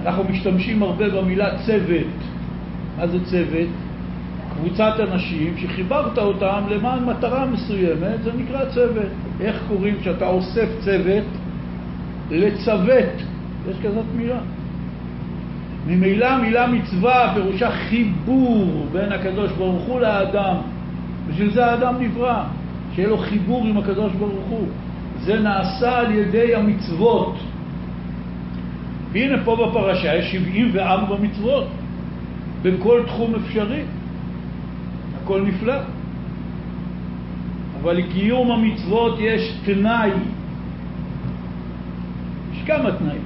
אנחנו 0.05 0.23
משתמשים 0.23 0.83
הרבה 0.83 1.09
במילה 1.09 1.57
צוות. 1.65 2.28
מה 2.99 3.07
זה 3.07 3.25
צוות? 3.25 3.67
קבוצת 4.53 4.93
אנשים 4.99 5.57
שחיברת 5.57 6.17
אותם 6.17 6.61
למען 6.69 7.05
מטרה 7.05 7.45
מסוימת, 7.45 8.23
זה 8.23 8.31
נקרא 8.37 8.65
צוות. 8.65 9.07
איך 9.41 9.63
קוראים 9.67 9.95
כשאתה 10.01 10.27
אוסף 10.27 10.67
צוות? 10.79 11.23
לצוות. 12.31 13.15
יש 13.69 13.77
כזאת 13.83 14.05
מילה. 14.15 14.39
ממילא 15.87 16.25
המילה 16.25 16.67
מצווה 16.67 17.31
פירושה 17.33 17.71
חיבור 17.71 18.87
בין 18.91 19.11
הקדוש 19.11 19.51
ברוך 19.51 19.83
הוא 19.83 19.99
לאדם. 19.99 20.55
בשביל 21.29 21.51
זה 21.51 21.65
האדם 21.65 21.95
נברא, 21.99 22.43
שיהיה 22.95 23.09
לו 23.09 23.17
חיבור 23.17 23.65
עם 23.65 23.77
הקדוש 23.77 24.13
ברוך 24.13 24.45
הוא. 24.49 24.67
זה 25.21 25.39
נעשה 25.39 25.97
על 25.97 26.11
ידי 26.11 26.55
המצוות. 26.55 27.35
והנה 29.11 29.43
פה 29.43 29.55
בפרשה 29.55 30.15
יש 30.15 30.31
74 30.31 31.15
מצוות 31.21 31.67
בכל 32.61 33.01
תחום 33.07 33.35
אפשרי. 33.35 33.81
הכל 35.23 35.41
נפלא. 35.41 35.75
אבל 37.81 37.97
לקיום 37.97 38.51
המצוות 38.51 39.17
יש 39.19 39.53
תנאי. 39.65 40.11
יש 42.53 42.63
כמה 42.67 42.91
תנאים. 42.91 43.21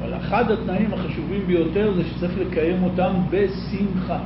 אבל 0.00 0.14
אחד 0.16 0.50
התנאים 0.50 0.94
החשובים 0.94 1.40
ביותר 1.46 1.92
זה 1.96 2.02
שצריך 2.04 2.32
לקיים 2.38 2.82
אותם 2.82 3.12
בשמחה. 3.30 4.18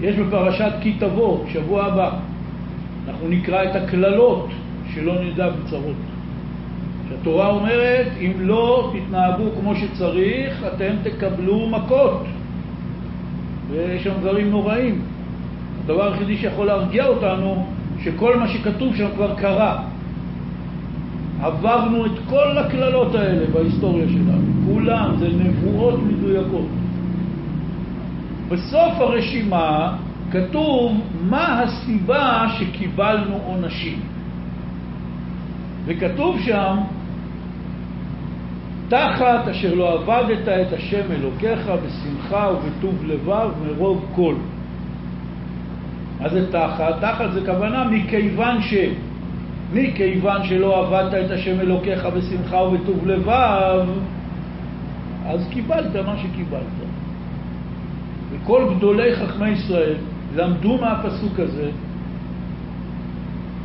יש 0.00 0.16
בפרשת 0.16 0.72
כי 0.82 0.92
תבוא, 0.98 1.44
שבוע 1.52 1.84
הבא, 1.84 2.18
אנחנו 3.08 3.28
נקרא 3.28 3.64
את 3.64 3.76
הקללות 3.76 4.48
שלא 4.94 5.24
נדע 5.24 5.50
בצרות. 5.50 6.09
שהתורה 7.10 7.48
אומרת, 7.48 8.06
אם 8.20 8.32
לא 8.38 8.92
תתנהגו 8.94 9.44
כמו 9.60 9.74
שצריך, 9.74 10.64
אתם 10.74 10.94
תקבלו 11.02 11.68
מכות. 11.68 12.24
ויש 13.70 14.04
שם 14.04 14.12
דברים 14.20 14.50
נוראים. 14.50 15.02
הדבר 15.84 16.12
היחידי 16.12 16.36
שיכול 16.36 16.66
להרגיע 16.66 17.06
אותנו, 17.06 17.66
שכל 18.00 18.36
מה 18.36 18.48
שכתוב 18.48 18.96
שם 18.96 19.08
כבר 19.14 19.34
קרה. 19.34 19.82
עברנו 21.42 22.06
את 22.06 22.18
כל 22.28 22.58
הקללות 22.58 23.14
האלה 23.14 23.46
בהיסטוריה 23.52 24.06
שלנו, 24.08 24.52
כולם, 24.66 25.14
זה 25.18 25.28
נבואות 25.28 26.00
מדויקות. 26.02 26.66
בסוף 28.48 28.92
הרשימה 28.98 29.96
כתוב 30.30 31.00
מה 31.28 31.62
הסיבה 31.62 32.46
שקיבלנו 32.58 33.36
עונשים. 33.46 33.98
וכתוב 35.86 36.40
שם, 36.40 36.76
תחת 38.90 39.48
אשר 39.50 39.74
לא 39.74 39.94
עבדת 39.94 40.48
את 40.48 40.72
השם 40.72 41.12
אלוקיך 41.12 41.70
בשמחה 41.86 42.50
ובטוב 42.50 43.04
לבב 43.04 43.50
מרוב 43.66 44.06
כל. 44.14 44.34
מה 46.20 46.28
זה 46.28 46.52
תחת? 46.52 47.00
תחת 47.00 47.32
זה 47.32 47.40
כוונה 47.46 47.84
מכיוון 47.84 48.62
ש... 48.62 48.74
מכיוון 49.72 50.44
שלא 50.44 50.86
עבדת 50.86 51.26
את 51.26 51.30
השם 51.30 51.60
אלוקיך 51.60 52.06
בשמחה 52.06 52.56
ובטוב 52.56 53.06
לבב, 53.06 53.86
אז 55.26 55.48
קיבלת 55.50 55.96
מה 56.06 56.14
שקיבלת. 56.18 56.62
וכל 58.30 58.74
גדולי 58.76 59.16
חכמי 59.16 59.48
ישראל 59.48 59.94
למדו 60.36 60.78
מהפסוק 60.78 61.40
הזה 61.40 61.70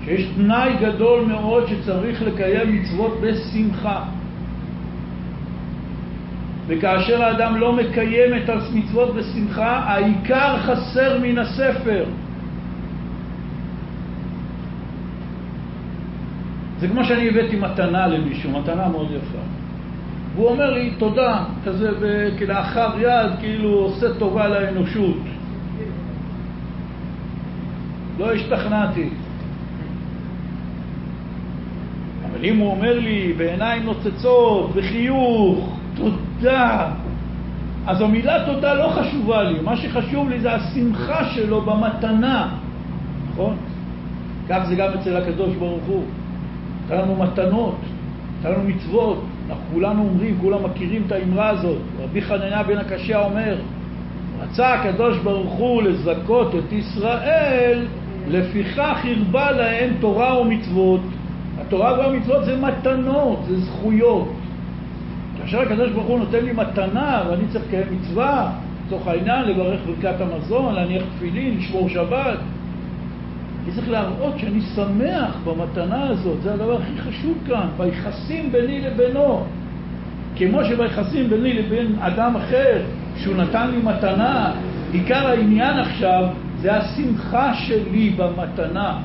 שיש 0.04 0.30
תנאי 0.36 0.74
גדול 0.82 1.26
מאוד 1.26 1.68
שצריך 1.68 2.22
לקיים 2.22 2.76
מצוות 2.76 3.18
בשמחה. 3.22 4.04
וכאשר 6.68 7.24
האדם 7.24 7.56
לא 7.56 7.74
מקיים 7.74 8.38
את 8.38 8.50
המצוות 8.50 9.16
בשמחה, 9.16 9.78
העיקר 9.78 10.58
חסר 10.58 11.20
מן 11.22 11.38
הספר. 11.38 12.06
זה 16.80 16.88
כמו 16.88 17.04
שאני 17.04 17.30
הבאתי 17.30 17.56
מתנה 17.56 18.08
למישהו, 18.08 18.52
מתנה 18.52 18.88
מאוד 18.88 19.12
יפה. 19.12 19.38
והוא 20.36 20.50
אומר 20.50 20.74
לי 20.74 20.92
תודה, 20.98 21.44
כזה 21.66 21.90
כלאחר 22.40 22.90
יד, 23.00 23.40
כאילו 23.40 23.70
עושה 23.70 24.14
טובה 24.20 24.48
לאנושות. 24.48 25.18
לא 28.20 28.34
השתכנעתי. 28.34 29.10
אבל 32.26 32.46
אם 32.46 32.58
הוא 32.58 32.72
אומר 32.72 33.00
לי 33.00 33.34
בעיניים 33.38 33.84
נוצצות, 33.84 34.76
בחיוך, 34.76 35.80
תודה, 35.96 36.88
אז 37.88 38.02
המילה 38.02 38.46
תודה 38.46 38.74
לא 38.74 38.88
חשובה 38.88 39.44
לי, 39.44 39.62
מה 39.62 39.78
שחשוב 39.78 40.30
לי 40.30 40.40
זה 40.40 40.54
השמחה 40.54 41.26
שלו 41.26 41.62
במתנה, 41.62 42.50
נכון? 43.32 43.56
כך 44.50 44.60
זה 44.68 44.76
גם 44.76 44.90
אצל 45.00 45.18
הקדוש 45.18 45.56
ברוך 45.56 45.84
הוא. 45.88 46.04
נתן 46.86 46.98
לנו 46.98 47.16
מתנות, 47.16 47.76
נתן 48.40 48.52
לנו 48.52 48.64
מצוות, 48.64 49.24
אנחנו 49.50 49.64
כולנו 49.74 50.02
אומרים, 50.02 50.38
כולם 50.42 50.64
מכירים 50.64 51.04
את 51.08 51.12
האמרה 51.12 51.50
הזאת. 51.50 51.78
רבי 52.04 52.22
חנניה 52.22 52.64
בן 52.64 52.78
הקשיא 52.78 53.18
אומר, 53.18 53.58
רצה 54.42 54.74
הקדוש 54.74 55.18
ברוך 55.18 55.54
הוא 55.54 55.84
לזכות 55.84 56.56
את 56.56 56.74
ישראל, 56.74 57.86
לפיכך 58.28 59.06
הרבה 59.18 59.52
להם 59.52 59.94
תורה 60.00 60.42
ומצוות. 60.42 61.02
התורה 61.62 62.00
והמצוות 62.00 62.46
זה 62.46 62.58
מתנות, 62.62 63.40
זה 63.48 63.60
זכויות. 63.60 64.34
כאשר 65.46 65.62
הקדוש 65.62 65.92
ברוך 65.92 66.08
הוא 66.08 66.20
נותן 66.20 66.46
לי 66.46 66.52
מתנה 66.52 67.24
ואני 67.30 67.44
צריך 67.48 67.66
לקיים 67.68 67.88
מצווה, 67.92 68.52
לצורך 68.86 69.08
העניין, 69.08 69.46
לברך 69.46 69.80
ברכת 69.86 70.22
המזון, 70.22 70.76
להניח 70.76 71.04
תפילין, 71.16 71.58
לשמור 71.58 71.90
שבת, 71.90 72.38
אני 73.64 73.74
צריך 73.76 73.90
להראות 73.90 74.40
שאני 74.40 74.62
שמח 74.62 75.38
במתנה 75.46 76.10
הזאת, 76.10 76.42
זה 76.42 76.54
הדבר 76.54 76.82
הכי 76.82 76.98
חשוב 76.98 77.38
כאן, 77.48 77.68
ביחסים 77.78 78.52
ביני 78.52 78.82
לבינו. 78.82 79.44
כמו 80.36 80.66
שביחסים 80.66 81.30
ביני 81.30 81.54
לבין 81.54 81.96
אדם 82.00 82.36
אחר, 82.36 82.82
שהוא 83.18 83.36
נתן 83.36 83.72
לי 83.72 83.78
מתנה, 83.78 84.54
עיקר 84.92 85.28
העניין 85.28 85.80
עכשיו 85.80 86.28
זה 86.62 86.74
השמחה 86.76 87.54
שלי 87.54 88.10
במתנה. 88.10 89.00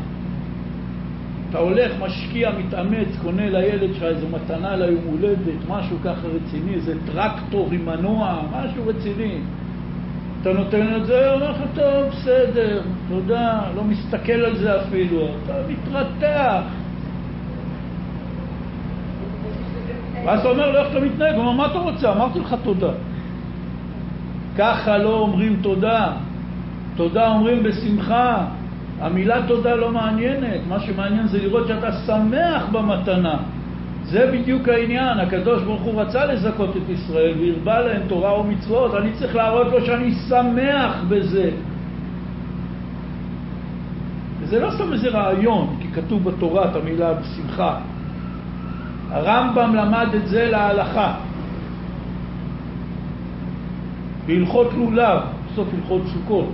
אתה 1.51 1.59
הולך, 1.59 1.93
משקיע, 2.01 2.51
מתאמץ, 2.59 3.09
קונה 3.23 3.51
לילד 3.51 3.95
שלך 3.95 4.03
איזו 4.03 4.27
מתנה 4.29 4.77
ליום 4.77 5.05
הולדת, 5.05 5.69
משהו 5.69 5.97
ככה 6.05 6.27
רציני, 6.27 6.75
איזה 6.75 6.95
טרקטור 7.07 7.69
עם 7.73 7.87
מנוע, 7.87 8.43
משהו 8.53 8.83
רציני. 8.87 9.39
אתה 10.43 10.53
נותן 10.53 10.97
את 10.97 11.07
זה, 11.07 11.33
אומר 11.33 11.51
לך, 11.51 11.57
טוב, 11.75 12.09
בסדר, 12.11 12.83
תודה, 13.09 13.61
לא 13.77 13.85
מסתכל 13.85 14.33
על 14.33 14.57
זה 14.57 14.83
אפילו, 14.83 15.29
אתה 15.45 15.55
מתרתח. 15.69 16.63
ואז 20.25 20.41
אתה 20.41 20.49
אומר 20.49 20.71
לו, 20.71 20.79
איך 20.79 20.89
אתה 20.91 21.01
מתנהג? 21.01 21.35
הוא 21.35 21.45
אומר, 21.45 21.53
מה 21.53 21.67
אתה 21.67 21.79
רוצה? 21.79 22.13
אמרתי 22.13 22.41
לך 22.41 22.55
תודה. 22.63 22.93
ככה 24.59 24.99
לא 24.99 25.19
אומרים 25.19 25.57
תודה. 25.63 26.13
תודה 26.97 27.29
אומרים 27.29 27.63
בשמחה. 27.63 28.47
המילה 29.01 29.47
תודה 29.47 29.75
לא 29.75 29.93
מעניינת, 29.93 30.61
מה 30.69 30.81
שמעניין 30.81 31.29
זה 31.29 31.39
לראות 31.39 31.69
שאתה 31.69 31.93
שמח 31.93 32.67
במתנה. 32.73 33.37
זה 34.05 34.31
בדיוק 34.33 34.69
העניין, 34.69 35.19
הקדוש 35.19 35.63
ברוך 35.63 35.83
הוא 35.83 36.01
רצה 36.01 36.25
לזכות 36.25 36.77
את 36.77 36.89
ישראל 36.89 37.35
והרבה 37.41 37.81
להם 37.81 38.03
תורה 38.09 38.41
ומצוות, 38.41 38.95
אני 38.95 39.13
צריך 39.13 39.37
להראות 39.37 39.67
לו 39.67 39.87
שאני 39.87 40.13
שמח 40.13 41.05
בזה. 41.09 41.51
וזה 44.41 44.61
לא 44.61 44.71
סתם 44.71 44.93
איזה 44.93 45.09
רעיון, 45.09 45.77
כי 45.81 45.89
כתוב 45.89 46.25
בתורה 46.25 46.65
את 46.65 46.77
המילה 46.77 47.15
בשמחה. 47.15 47.79
הרמב"ם 49.11 49.75
למד 49.75 50.09
את 50.15 50.29
זה 50.29 50.51
להלכה. 50.51 51.15
בהלכות 54.27 54.71
לולב, 54.77 55.21
בסוף 55.53 55.69
הלכות 55.75 56.03
סוכות. 56.13 56.49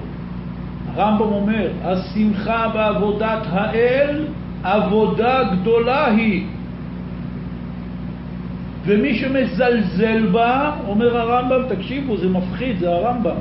הרמב"ם 0.94 1.32
אומר, 1.32 1.68
השמחה 1.82 2.68
בעבודת 2.74 3.46
האל, 3.50 4.24
עבודה 4.62 5.42
גדולה 5.44 6.06
היא. 6.06 6.46
ומי 8.84 9.14
שמזלזל 9.14 10.26
בה, 10.26 10.72
אומר 10.88 11.16
הרמב"ם, 11.16 11.62
תקשיבו, 11.68 12.16
זה 12.16 12.28
מפחיד, 12.28 12.78
זה 12.78 12.90
הרמב"ם. 12.90 13.36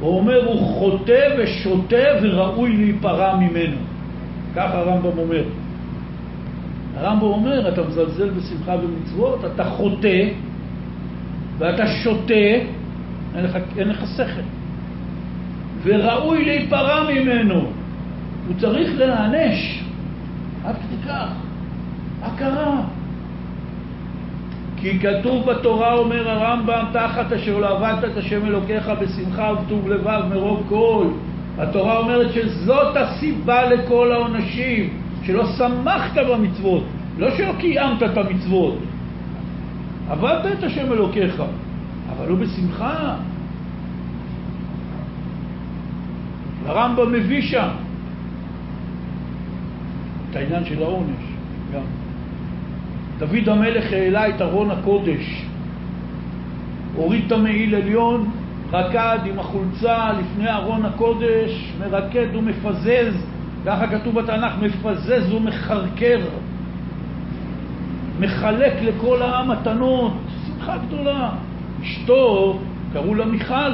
הוא 0.00 0.18
אומר, 0.18 0.46
הוא 0.46 0.60
חוטא 0.60 1.28
ושוטה 1.38 2.06
וראוי 2.22 2.76
להיפרע 2.76 3.36
ממנו. 3.36 3.76
כך 4.56 4.70
הרמב"ם 4.72 5.18
אומר. 5.18 5.44
הרמב"ם 6.96 7.26
אומר, 7.26 7.68
אתה 7.68 7.82
מזלזל 7.82 8.30
בשמחה 8.30 8.74
ומצוות, 8.82 9.44
אתה 9.54 9.64
חוטא 9.64 10.28
ואתה 11.58 11.86
שוטה, 11.86 12.34
אין 13.34 13.44
לך, 13.44 13.58
אין 13.78 13.88
לך 13.88 14.04
שכל. 14.16 14.59
וראוי 15.82 16.44
להיפרע 16.44 17.10
ממנו. 17.12 17.54
הוא 18.46 18.56
צריך 18.58 18.90
להיענש. 18.98 19.84
עד 20.64 20.74
כדי 20.74 21.08
כך. 21.08 21.28
הכרה. 22.22 22.80
כי 24.76 24.98
כתוב 24.98 25.46
בתורה, 25.50 25.92
אומר 25.92 26.30
הרמב"ם, 26.30 26.84
תחת 26.92 27.32
אשר 27.32 27.58
לא 27.58 27.76
עבדת 27.76 28.04
את 28.12 28.16
השם 28.16 28.46
אלוקיך 28.46 28.90
בשמחה 29.00 29.52
ובטוב 29.52 29.88
לבב 29.88 30.22
מרוב 30.30 30.66
כל. 30.68 31.06
התורה 31.58 31.98
אומרת 31.98 32.32
שזאת 32.32 32.96
הסיבה 32.96 33.64
לכל 33.64 34.12
העונשים, 34.12 34.88
שלא 35.22 35.46
שמחת 35.46 36.18
במצוות, 36.30 36.84
לא 37.18 37.36
שלא 37.36 37.52
קיימת 37.58 38.02
את 38.02 38.18
המצוות. 38.18 38.78
עבדת 40.10 40.58
את 40.58 40.64
השם 40.64 40.92
אלוקיך, 40.92 41.42
אבל 42.10 42.28
לא 42.28 42.34
בשמחה. 42.34 43.14
הרמב"ם 46.70 47.12
מביא 47.12 47.42
שם 47.42 47.68
את 50.30 50.36
העניין 50.36 50.64
של 50.64 50.82
העונש 50.82 51.22
גם. 51.74 51.82
דוד 53.18 53.48
המלך 53.48 53.92
העלה 53.92 54.28
את 54.28 54.42
ארון 54.42 54.70
הקודש, 54.70 55.44
הוריד 56.96 57.22
את 57.26 57.32
המעיל 57.32 57.74
עליון, 57.74 58.30
רקד 58.72 59.18
עם 59.24 59.38
החולצה 59.38 60.12
לפני 60.12 60.50
ארון 60.50 60.84
הקודש, 60.84 61.72
מרקד 61.80 62.36
ומפזז, 62.36 63.26
ככה 63.66 63.86
כתוב 63.86 64.20
בתנ"ך, 64.20 64.52
מפזז 64.60 65.32
ומחרקר, 65.32 66.20
מחלק 68.20 68.72
לכל 68.82 69.22
העם 69.22 69.50
מתנות, 69.50 70.12
שמחה 70.46 70.76
גדולה. 70.86 71.30
אשתו, 71.82 72.58
קראו 72.92 73.14
לה 73.14 73.24
מיכל, 73.24 73.72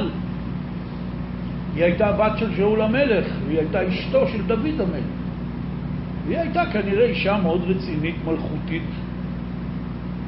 היא 1.77 1.83
הייתה 1.83 2.11
בת 2.11 2.37
של 2.37 2.55
שאול 2.55 2.81
המלך, 2.81 3.25
והיא 3.47 3.59
הייתה 3.59 3.87
אשתו 3.87 4.27
של 4.27 4.41
דוד 4.47 4.81
המלך. 4.81 5.03
היא 6.27 6.37
הייתה 6.37 6.63
כנראה 6.65 7.05
אישה 7.05 7.37
מאוד 7.43 7.61
רצינית, 7.67 8.15
מלכותית. 8.25 8.83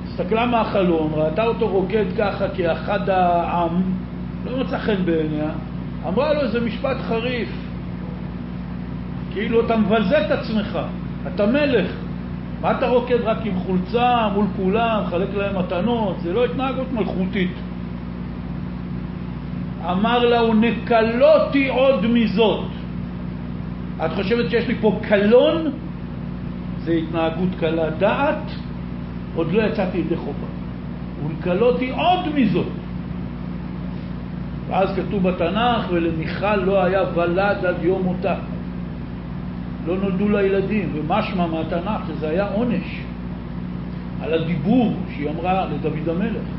הסתכלה 0.05 0.45
מהחלון, 0.45 1.11
ראתה 1.13 1.43
אותו 1.43 1.67
רוקד 1.67 2.05
ככה 2.17 2.45
כאחד 2.49 3.09
העם, 3.09 3.81
לא 4.45 4.63
מצא 4.63 4.77
חן 4.77 5.05
בעיניה, 5.05 5.49
אמרה 6.07 6.33
לו 6.33 6.41
איזה 6.41 6.59
משפט 6.61 6.97
חריף, 7.07 7.49
כאילו 9.33 9.65
אתה 9.65 9.77
מבזה 9.77 10.25
את 10.25 10.31
עצמך, 10.31 10.79
אתה 11.33 11.45
מלך, 11.45 11.91
מה 12.61 12.71
אתה 12.71 12.87
רוקד 12.87 13.21
רק 13.23 13.37
עם 13.45 13.55
חולצה 13.55 14.27
מול 14.33 14.45
כולם, 14.55 15.03
מחלק 15.07 15.35
להם 15.35 15.59
מתנות, 15.59 16.15
זה 16.23 16.33
לא 16.33 16.45
התנהגות 16.45 16.93
מלכותית. 16.93 17.51
אמר 19.85 20.25
לה, 20.25 20.43
ונקלותי 20.43 21.67
עוד 21.67 22.05
מזאת. 22.07 22.65
את 24.05 24.11
חושבת 24.13 24.49
שיש 24.49 24.67
לי 24.67 24.75
פה 24.81 24.99
קלון? 25.01 25.71
זה 26.83 26.91
התנהגות 26.91 27.49
קלה 27.59 27.89
דעת, 27.89 28.51
עוד 29.35 29.51
לא 29.51 29.61
יצאתי 29.61 29.97
ידי 29.97 30.15
חובה. 30.15 30.47
ונקלותי 31.25 31.89
עוד 31.89 32.35
מזאת. 32.35 32.67
ואז 34.67 34.89
כתוב 34.95 35.29
בתנ"ך, 35.29 35.85
ולמיכל 35.91 36.55
לא 36.55 36.83
היה 36.83 37.01
ולד 37.15 37.65
עד 37.65 37.75
יום 37.81 38.03
מותה. 38.03 38.35
לא 39.87 39.97
נולדו 39.97 40.29
לה 40.29 40.43
ילדים, 40.43 40.91
ומשמע 40.95 41.45
מהתנ"ך 41.47 42.01
שזה 42.07 42.29
היה 42.29 42.47
עונש 42.53 43.01
על 44.21 44.33
הדיבור 44.33 44.93
שהיא 45.15 45.29
אמרה 45.29 45.65
לדוד 45.65 46.09
המלך. 46.09 46.58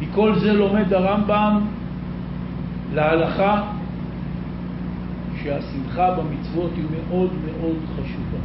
מכל 0.00 0.38
זה 0.38 0.52
לומד 0.52 0.92
הרמב"ם 0.92 1.60
להלכה 2.94 3.62
שהשמחה 5.42 6.10
במצוות 6.10 6.70
היא 6.76 6.84
מאוד 6.90 7.30
מאוד 7.44 7.76
חשובה. 7.94 8.38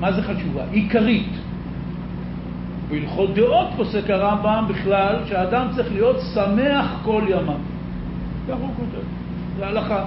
מה 0.00 0.12
זה 0.12 0.22
חשובה? 0.22 0.62
עיקרית. 0.70 1.30
בהלכות 2.90 3.34
דעות 3.34 3.68
פוסק 3.76 4.10
הרמב"ם 4.10 4.64
בכלל 4.68 5.16
שהאדם 5.26 5.66
צריך 5.76 5.92
להיות 5.92 6.16
שמח 6.34 7.00
כל 7.04 7.22
ימיו. 7.28 7.54
כך 8.48 8.56
הוא 8.60 8.68
כותב, 8.76 9.04
זה 9.58 9.66
הלכה. 9.66 10.04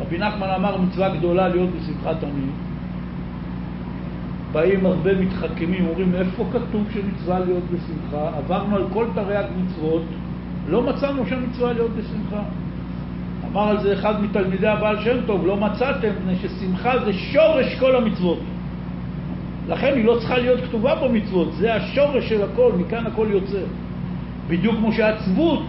רבי 0.00 0.18
נחמן 0.18 0.48
אמר 0.48 0.76
מצווה 0.78 1.16
גדולה 1.16 1.48
להיות 1.48 1.68
בשמחת 1.70 2.22
עניים. 2.22 2.69
באים 4.52 4.86
הרבה 4.86 5.14
מתחכמים, 5.14 5.86
אומרים 5.86 6.14
איפה 6.14 6.44
כתוב 6.52 6.84
שמצווה 6.94 7.38
להיות 7.38 7.64
בשמחה? 7.64 8.30
עברנו 8.38 8.76
על 8.76 8.84
כל 8.92 9.06
תרי"ג 9.14 9.44
מצוות, 9.64 10.02
לא 10.68 10.82
מצאנו 10.82 11.26
שמצווה 11.26 11.72
להיות 11.72 11.90
בשמחה. 11.90 12.42
אמר 13.52 13.68
על 13.68 13.82
זה 13.82 13.92
אחד 13.92 14.22
מתלמידי 14.22 14.68
הבעל 14.68 15.00
שם 15.04 15.16
טוב, 15.26 15.46
לא 15.46 15.56
מצאתם, 15.56 16.08
מפני 16.08 16.36
ששמחה 16.36 17.04
זה 17.04 17.12
שורש 17.12 17.74
כל 17.78 17.96
המצוות. 17.96 18.38
לכן 19.68 19.92
היא 19.94 20.04
לא 20.04 20.16
צריכה 20.18 20.38
להיות 20.38 20.60
כתובה 20.60 20.94
במצוות, 20.94 21.52
זה 21.52 21.74
השורש 21.74 22.28
של 22.28 22.42
הכל, 22.42 22.72
מכאן 22.78 23.06
הכל 23.06 23.26
יוצא. 23.30 23.60
בדיוק 24.48 24.76
כמו 24.76 24.92
שעצבות, 24.92 25.62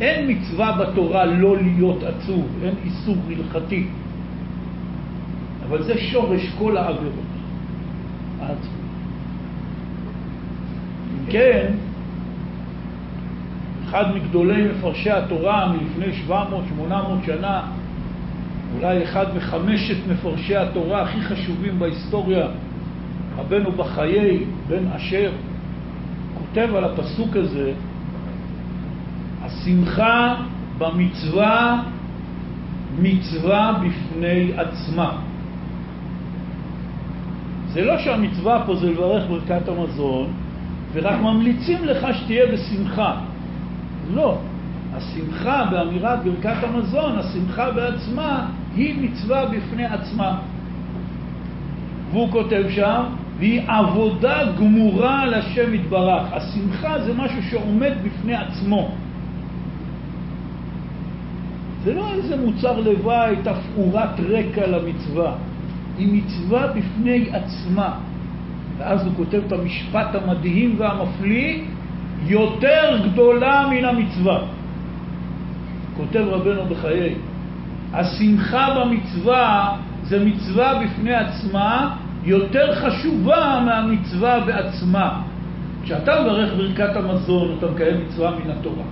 אין 0.00 0.30
מצווה 0.30 0.72
בתורה 0.72 1.24
לא 1.24 1.56
להיות 1.56 2.02
עצוב, 2.02 2.46
אין 2.62 2.74
איסור 2.84 3.16
הלכתי. 3.28 3.86
אבל 5.68 5.82
זה 5.82 5.98
שורש 5.98 6.52
כל 6.58 6.76
העבירות. 6.76 7.25
העצבות. 8.40 8.86
אם 11.12 11.32
כן, 11.32 11.72
אחד 13.84 14.16
מגדולי 14.16 14.68
מפרשי 14.68 15.10
התורה 15.10 15.72
מלפני 15.72 16.12
700-800 16.28 16.32
שנה, 17.26 17.62
אולי 18.76 19.04
אחד 19.04 19.36
מחמשת 19.36 19.96
מפרשי 20.10 20.56
התורה 20.56 21.02
הכי 21.02 21.20
חשובים 21.20 21.78
בהיסטוריה, 21.78 22.46
רבנו 23.36 23.72
בחיי 23.72 24.44
בן 24.68 24.86
אשר, 24.96 25.30
כותב 26.38 26.74
על 26.74 26.84
הפסוק 26.84 27.36
הזה, 27.36 27.72
השמחה 29.42 30.34
במצווה 30.78 31.82
מצווה 32.98 33.72
בפני 33.82 34.50
עצמה. 34.56 35.18
זה 37.72 37.84
לא 37.84 37.98
שהמצווה 37.98 38.62
פה 38.66 38.76
זה 38.76 38.90
לברך 38.90 39.24
ברכת 39.28 39.68
המזון, 39.68 40.32
ורק 40.92 41.20
ממליצים 41.20 41.84
לך 41.84 42.06
שתהיה 42.12 42.46
בשמחה. 42.52 43.20
לא. 44.14 44.38
השמחה 44.94 45.64
באמירת 45.70 46.18
ברכת 46.24 46.64
המזון, 46.64 47.18
השמחה 47.18 47.70
בעצמה, 47.70 48.46
היא 48.76 48.94
מצווה 49.00 49.46
בפני 49.46 49.84
עצמה. 49.84 50.38
והוא 52.10 52.30
כותב 52.30 52.64
שם, 52.68 53.02
והיא 53.38 53.62
עבודה 53.68 54.52
גמורה 54.58 55.26
לשם 55.26 55.74
יתברך. 55.74 56.32
השמחה 56.32 57.02
זה 57.02 57.14
משהו 57.14 57.42
שעומד 57.42 57.92
בפני 58.04 58.34
עצמו. 58.34 58.90
זה 61.84 61.94
לא 61.94 62.12
איזה 62.12 62.36
מוצר 62.36 62.80
לוואי, 62.80 63.36
תפאורת 63.42 64.20
רקע 64.20 64.66
למצווה. 64.66 65.32
היא 65.98 66.22
מצווה 66.22 66.66
בפני 66.66 67.26
עצמה. 67.32 67.98
ואז 68.78 69.06
הוא 69.06 69.12
כותב 69.16 69.40
את 69.46 69.52
המשפט 69.52 70.14
המדהים 70.14 70.74
והמפליא, 70.78 71.62
יותר 72.26 73.00
גדולה 73.04 73.66
מן 73.70 73.84
המצווה. 73.84 74.38
כותב 75.96 76.24
רבנו 76.28 76.64
בחיי, 76.66 77.14
השמחה 77.92 78.68
במצווה 78.76 79.76
זה 80.02 80.24
מצווה 80.24 80.82
בפני 80.84 81.14
עצמה 81.14 81.96
יותר 82.24 82.74
חשובה 82.74 83.62
מהמצווה 83.66 84.40
בעצמה. 84.40 85.22
כשאתה 85.82 86.22
מברך 86.22 86.54
ברכת 86.56 86.96
המזון, 86.96 87.56
אתה 87.58 87.66
מקיים 87.66 87.96
מצווה 88.06 88.30
מן 88.30 88.50
התורה. 88.50 88.84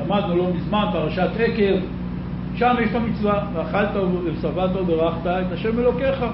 למדנו 0.00 0.36
לא 0.36 0.46
מזמן 0.54 0.84
פרשת 0.92 1.28
עקב, 1.38 1.80
שם 2.60 2.74
יש 2.82 2.90
את 2.90 2.94
המצווה, 2.94 3.46
ואכלת 3.54 3.88
ושבעת 4.24 4.70
וברכת 4.76 5.26
את 5.26 5.52
השם 5.52 5.78
אלוקיך. 5.78 6.24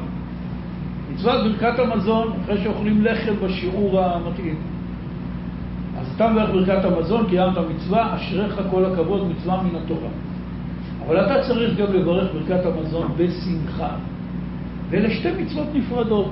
מצוות 1.14 1.44
ברכת 1.44 1.78
המזון, 1.78 2.32
אחרי 2.44 2.62
שאוכלים 2.62 3.04
לחם 3.04 3.32
בשיעור 3.42 4.00
המתאים. 4.00 4.56
אז 5.98 6.12
אתה 6.16 6.28
מברך 6.28 6.50
ברכת 6.50 6.84
המזון, 6.84 7.26
קיימת 7.28 7.58
מצווה, 7.74 8.16
אשריך 8.16 8.60
כל 8.70 8.84
הכבוד, 8.84 9.30
מצווה 9.30 9.62
מן 9.62 9.76
התורה. 9.84 10.08
אבל 11.06 11.26
אתה 11.26 11.48
צריך 11.48 11.78
גם 11.78 11.92
לברך 11.92 12.28
ברכת 12.32 12.66
המזון 12.66 13.08
בשמחה. 13.16 13.90
ואלה 14.90 15.10
שתי 15.10 15.28
מצוות 15.42 15.66
נפרדות, 15.74 16.30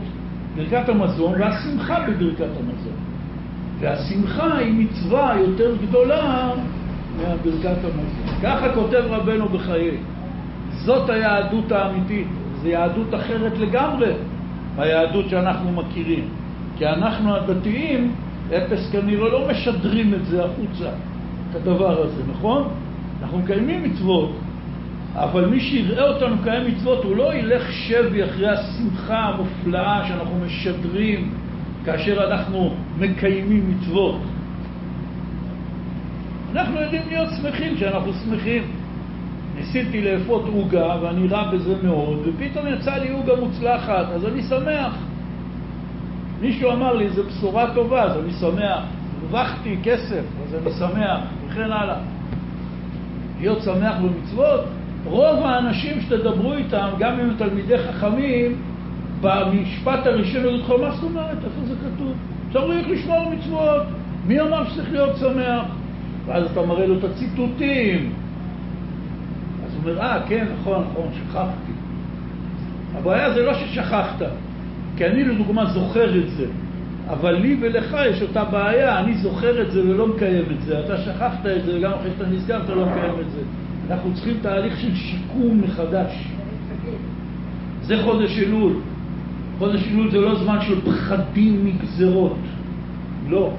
ברכת 0.56 0.88
המזון 0.88 1.32
והשמחה 1.40 2.00
בברכת 2.00 2.50
המזון. 2.60 2.96
והשמחה 3.80 4.56
היא 4.56 4.84
מצווה 4.84 5.34
יותר 5.40 5.76
גדולה 5.88 6.50
מהברכת 7.16 7.84
המזון. 7.84 8.40
ככה 8.42 8.74
כותב 8.74 9.02
רבנו 9.08 9.48
בחיי. 9.48 9.90
זאת 10.70 11.10
היהדות 11.10 11.72
האמיתית, 11.72 12.26
זו 12.62 12.68
יהדות 12.68 13.14
אחרת 13.14 13.58
לגמרי 13.58 14.12
מהיהדות 14.76 15.28
שאנחנו 15.28 15.72
מכירים. 15.72 16.28
כי 16.78 16.86
אנחנו 16.86 17.36
הדתיים, 17.36 18.12
אפס 18.56 18.90
כנראה 18.92 19.28
לא 19.28 19.48
משדרים 19.50 20.14
את 20.14 20.26
זה 20.26 20.44
החוצה, 20.44 20.90
את 21.50 21.56
הדבר 21.56 22.02
הזה, 22.02 22.22
נכון? 22.30 22.68
אנחנו 23.22 23.38
מקיימים 23.38 23.82
מצוות, 23.82 24.36
אבל 25.14 25.46
מי 25.46 25.60
שיראה 25.60 26.08
אותנו 26.08 26.36
קיים 26.42 26.66
מצוות, 26.66 27.04
הוא 27.04 27.16
לא 27.16 27.34
ילך 27.34 27.72
שבי 27.72 28.24
אחרי 28.24 28.48
השמחה 28.48 29.18
המופלאה 29.18 30.08
שאנחנו 30.08 30.36
משדרים 30.46 31.30
כאשר 31.84 32.30
אנחנו 32.30 32.74
מקיימים 32.98 33.70
מצוות. 33.70 34.20
אנחנו 36.54 36.80
יודעים 36.80 37.02
להיות 37.08 37.28
שמחים 37.36 37.74
כשאנחנו 37.76 38.12
שמחים. 38.12 38.62
ניסיתי 39.56 40.02
לאפות 40.02 40.44
עוגה 40.54 40.96
ואני 41.02 41.28
רע 41.28 41.50
בזה 41.50 41.74
מאוד, 41.82 42.18
ופתאום 42.26 42.66
יצא 42.66 42.96
לי 42.96 43.10
עוגה 43.10 43.32
מוצלחת, 43.40 44.06
אז 44.14 44.26
אני 44.26 44.42
שמח. 44.42 44.96
מישהו 46.40 46.72
אמר 46.72 46.94
לי, 46.94 47.08
זו 47.08 47.22
בשורה 47.24 47.74
טובה, 47.74 48.02
אז 48.02 48.18
אני 48.18 48.32
שמח. 48.32 48.82
הרווחתי 49.22 49.76
כסף, 49.82 50.22
אז 50.46 50.54
אני 50.54 50.72
שמח, 50.72 51.20
וכן 51.46 51.72
הלאה. 51.72 51.98
להיות 53.40 53.62
שמח 53.62 53.94
במצוות, 53.96 54.60
רוב 55.04 55.46
האנשים 55.46 56.00
שתדברו 56.00 56.52
איתם, 56.52 56.88
גם 56.98 57.12
אם 57.12 57.20
הם 57.20 57.34
תלמידי 57.38 57.78
חכמים, 57.78 58.56
במשפט 59.20 60.06
הראשון 60.06 60.44
יגידו 60.44 60.56
לך, 60.56 60.70
מה 60.80 60.90
זאת 60.90 61.04
אומרת? 61.04 61.36
איפה 61.44 61.60
זה 61.64 61.74
כתוב? 61.74 62.12
צריך 62.52 62.88
לשמור 62.88 63.30
מצוות. 63.30 63.82
מי 64.26 64.40
אמר 64.40 64.70
שצריך 64.70 64.92
להיות 64.92 65.16
שמח? 65.16 65.64
ואז 66.26 66.50
אתה 66.52 66.66
מראה 66.66 66.86
לו 66.86 66.98
את 66.98 67.04
הציטוטים. 67.04 68.12
אז 69.66 69.74
הוא 69.74 69.80
אומר, 69.82 70.00
אה, 70.00 70.22
כן, 70.28 70.46
נכון, 70.60 70.84
נכון, 70.90 71.08
שכחתי. 71.12 71.72
הבעיה 72.94 73.34
זה 73.34 73.42
לא 73.42 73.54
ששכחת, 73.54 74.22
כי 74.96 75.06
אני 75.06 75.24
לדוגמה 75.24 75.66
זוכר 75.66 76.18
את 76.18 76.30
זה, 76.30 76.46
אבל 77.08 77.32
לי 77.32 77.56
ולך 77.60 77.96
יש 78.10 78.22
אותה 78.22 78.44
בעיה, 78.44 79.00
אני 79.00 79.14
זוכר 79.14 79.62
את 79.62 79.72
זה 79.72 79.80
ולא 79.80 80.06
מקיים 80.08 80.44
את 80.58 80.62
זה. 80.62 80.80
אתה 80.80 80.96
שכחת 80.98 81.46
את 81.46 81.64
זה, 81.64 81.78
וגם 81.78 81.92
אחרי 81.92 82.10
שאתה 82.16 82.26
נזכר 82.30 82.64
אתה 82.64 82.74
לא 82.74 82.86
מקיים 82.86 83.14
את 83.20 83.30
זה. 83.30 83.40
אנחנו 83.90 84.14
צריכים 84.14 84.36
תהליך 84.42 84.80
של 84.80 84.94
שיקום 84.94 85.60
מחדש. 85.60 86.28
זה 87.82 88.02
חודש 88.02 88.38
אלול. 88.38 88.72
חודש 89.58 89.88
אלול 89.92 90.10
זה 90.10 90.20
לא 90.20 90.34
זמן 90.34 90.58
של 90.60 90.80
פחדים 90.80 91.64
מגזרות. 91.64 92.36
לא. 93.28 93.50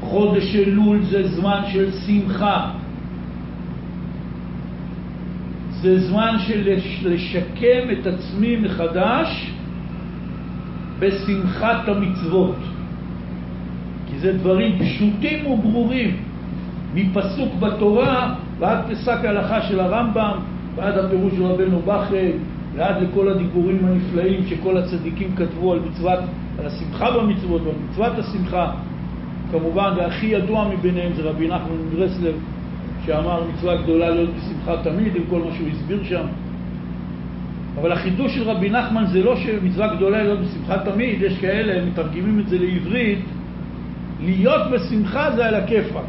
חודש 0.00 0.56
אלול 0.56 1.04
זה 1.04 1.28
זמן 1.28 1.62
של 1.72 1.90
שמחה. 1.92 2.70
זה 5.80 6.08
זמן 6.08 6.36
של 6.46 6.78
לשקם 7.02 7.90
את 7.92 8.06
עצמי 8.06 8.56
מחדש 8.56 9.50
בשמחת 10.98 11.88
המצוות. 11.88 12.56
כי 14.06 14.18
זה 14.18 14.32
דברים 14.32 14.78
פשוטים 14.78 15.46
וברורים, 15.46 16.16
מפסוק 16.94 17.54
בתורה 17.60 18.34
ועד 18.58 18.78
פסק 18.90 19.24
ההלכה 19.24 19.62
של 19.62 19.80
הרמב"ם, 19.80 20.38
ועד 20.76 20.98
הפירוש 20.98 21.32
של 21.34 21.44
רבנו 21.44 21.78
בכרי, 21.78 22.32
ועד 22.76 23.02
לכל 23.02 23.28
הדיבורים 23.28 23.86
הנפלאים 23.86 24.46
שכל 24.46 24.76
הצדיקים 24.76 25.36
כתבו 25.36 25.72
על 25.72 25.80
מצוות, 25.80 26.18
על 26.58 26.66
השמחה 26.66 27.10
במצוות 27.10 27.62
ועל 27.62 27.74
מצוות 27.90 28.18
השמחה. 28.18 28.72
כמובן, 29.52 29.92
והכי 29.96 30.26
ידוע 30.26 30.68
מביניהם 30.68 31.12
זה 31.12 31.22
רבי 31.22 31.48
נחמן 31.48 31.76
מברסלב, 31.86 32.34
שאמר 33.06 33.42
מצווה 33.54 33.82
גדולה 33.82 34.10
להיות 34.10 34.30
בשמחה 34.30 34.82
תמיד, 34.82 35.16
עם 35.16 35.22
כל 35.30 35.38
מה 35.38 35.54
שהוא 35.56 35.68
הסביר 35.68 36.04
שם. 36.04 36.26
אבל 37.80 37.92
החידוש 37.92 38.34
של 38.34 38.42
רבי 38.42 38.70
נחמן 38.70 39.04
זה 39.06 39.22
לא 39.22 39.36
שמצווה 39.36 39.94
גדולה 39.94 40.22
להיות 40.22 40.38
בשמחה 40.40 40.78
תמיד, 40.78 41.22
יש 41.22 41.38
כאלה, 41.38 41.84
מתרגמים 41.84 42.40
את 42.40 42.48
זה 42.48 42.58
לעברית, 42.58 43.18
להיות 44.20 44.62
בשמחה 44.72 45.30
זה 45.36 45.46
על 45.46 45.54
הכיפאק. 45.54 46.04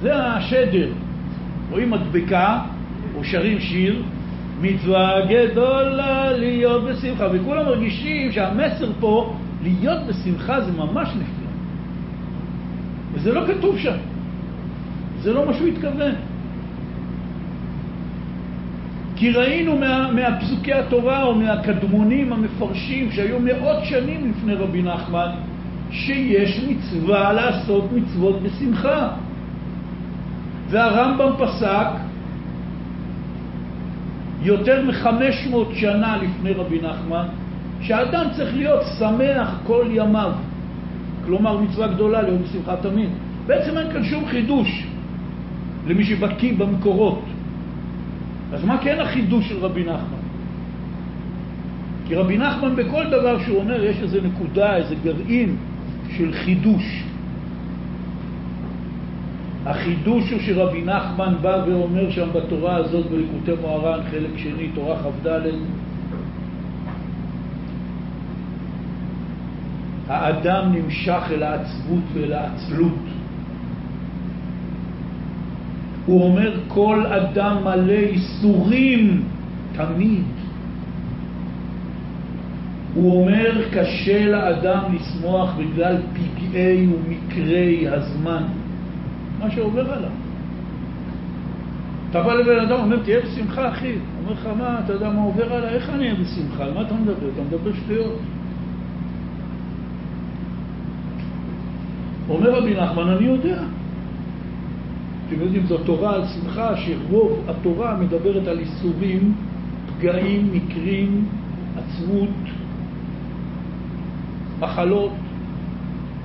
זה 0.00 0.16
השדר. 0.16 0.88
רואים 1.70 1.90
מדבקה, 1.90 2.60
או 3.16 3.24
שרים 3.24 3.60
שיר, 3.60 4.02
מצווה 4.60 5.12
גדולה 5.26 6.32
להיות 6.32 6.84
בשמחה, 6.84 7.26
וכולם 7.32 7.64
מרגישים 7.64 8.32
שהמסר 8.32 8.90
פה, 9.00 9.34
להיות 9.62 9.98
בשמחה 10.08 10.60
זה 10.60 10.72
ממש 10.72 11.08
נפלא. 11.08 11.41
וזה 13.22 13.32
לא 13.32 13.42
כתוב 13.46 13.78
שם. 13.78 13.96
זה 15.20 15.32
לא 15.32 15.46
מה 15.46 15.54
שהוא 15.54 15.68
התכוון. 15.68 16.14
כי 19.16 19.30
ראינו 19.30 19.78
מה, 19.78 20.12
מהפסוקי 20.12 20.72
התורה 20.72 21.22
או 21.22 21.34
מהקדמונים 21.34 22.32
המפרשים 22.32 23.12
שהיו 23.12 23.38
מאות 23.40 23.84
שנים 23.84 24.30
לפני 24.30 24.54
רבי 24.54 24.82
נחמן, 24.82 25.30
שיש 25.90 26.60
מצווה 26.68 27.32
לעשות 27.32 27.84
מצוות 27.92 28.42
בשמחה. 28.42 29.08
והרמב"ם 30.68 31.32
פסק 31.38 31.86
יותר 34.42 34.84
מחמש 34.86 35.46
מאות 35.50 35.68
שנה 35.74 36.16
לפני 36.16 36.52
רבי 36.52 36.80
נחמן, 36.82 37.26
שהאדם 37.80 38.26
צריך 38.36 38.56
להיות 38.56 38.82
שמח 38.98 39.58
כל 39.66 39.86
ימיו. 39.90 40.32
כלומר, 41.26 41.60
מצווה 41.60 41.86
גדולה 41.86 42.22
להיות 42.22 42.40
בשמחה 42.40 42.76
תמיד. 42.76 43.08
בעצם 43.46 43.78
אין 43.78 43.92
כאן 43.92 44.04
שום 44.04 44.26
חידוש 44.26 44.86
למי 45.86 46.04
שבקיא 46.04 46.54
במקורות. 46.58 47.24
אז 48.52 48.64
מה 48.64 48.78
כן 48.78 49.00
החידוש 49.00 49.48
של 49.48 49.58
רבי 49.58 49.84
נחמן? 49.84 50.22
כי 52.06 52.14
רבי 52.14 52.38
נחמן 52.38 52.76
בכל 52.76 53.04
דבר 53.10 53.42
שהוא 53.44 53.58
אומר 53.58 53.84
יש 53.84 53.96
איזה 54.02 54.20
נקודה, 54.20 54.76
איזה 54.76 54.94
גרעין 55.04 55.56
של 56.16 56.32
חידוש. 56.32 57.04
החידוש 59.66 60.30
הוא 60.30 60.40
שרבי 60.40 60.82
נחמן 60.82 61.34
בא 61.40 61.64
ואומר 61.66 62.10
שם 62.10 62.28
בתורה 62.34 62.76
הזאת 62.76 63.06
בליקוטי 63.06 63.50
מוהר"ן, 63.60 64.00
חלק 64.10 64.30
שני, 64.36 64.68
תורה 64.74 64.96
כ"ד, 64.96 65.40
האדם 70.08 70.72
נמשך 70.72 71.22
אל 71.30 71.42
העצבות 71.42 72.02
ואל 72.12 72.32
העצלות. 72.32 72.98
הוא 76.06 76.24
אומר, 76.24 76.60
כל 76.68 77.06
אדם 77.06 77.56
מלא 77.64 77.92
איסורים 77.92 79.22
תמיד. 79.72 80.24
הוא 82.94 83.20
אומר, 83.20 83.62
קשה 83.72 84.26
לאדם 84.26 84.82
לשמוח 84.94 85.54
בגלל 85.58 85.96
פגעי 86.12 86.86
ומקרי 86.86 87.88
הזמן. 87.88 88.42
מה 89.38 89.50
שעובר 89.50 89.92
עליו. 89.92 90.10
אתה 92.10 92.22
בא 92.22 92.34
לבן 92.34 92.60
אדם, 92.60 92.80
אומר, 92.80 93.02
תהיה 93.02 93.20
בשמחה, 93.20 93.68
אחי. 93.68 93.92
אומר 94.22 94.32
לך, 94.32 94.48
מה, 94.58 94.80
אתה 94.84 94.92
יודע 94.92 95.10
מה 95.10 95.22
עובר 95.22 95.52
עליי? 95.52 95.74
איך 95.74 95.90
אני 95.90 96.04
אהיה 96.04 96.14
בשמחה? 96.14 96.64
על 96.64 96.74
מה 96.74 96.82
אתה 96.82 96.94
מדבר? 96.94 97.28
אתה 97.34 97.42
מדבר 97.42 97.70
שטויות. 97.84 98.18
אומר 102.28 102.50
רבי 102.50 102.74
נחמן, 102.74 103.08
אני 103.08 103.26
יודע. 103.26 103.62
אתם 105.26 105.40
יודעים, 105.40 105.66
זו 105.66 105.78
תורה 105.78 106.14
על 106.14 106.22
שמחה, 106.26 106.76
שרוב 106.76 107.40
התורה 107.48 107.96
מדברת 107.96 108.48
על 108.48 108.58
איסורים, 108.58 109.34
פגעים, 109.86 110.50
מקרים, 110.52 111.28
עצמות, 111.76 112.28
מחלות. 114.60 115.12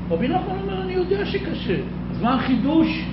רבי 0.10 0.28
נחמן 0.28 0.56
אומר, 0.62 0.82
אני 0.82 0.94
יודע 0.94 1.26
שקשה. 1.26 1.78
אז 2.12 2.22
מה 2.22 2.36
החידוש? 2.36 3.06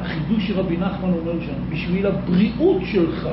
החידוש 0.00 0.48
שרבי 0.48 0.76
נחמן 0.76 1.12
אומר 1.12 1.40
שם, 1.46 1.72
בשביל 1.72 2.06
הבריאות 2.06 2.82
שלך, 2.84 3.28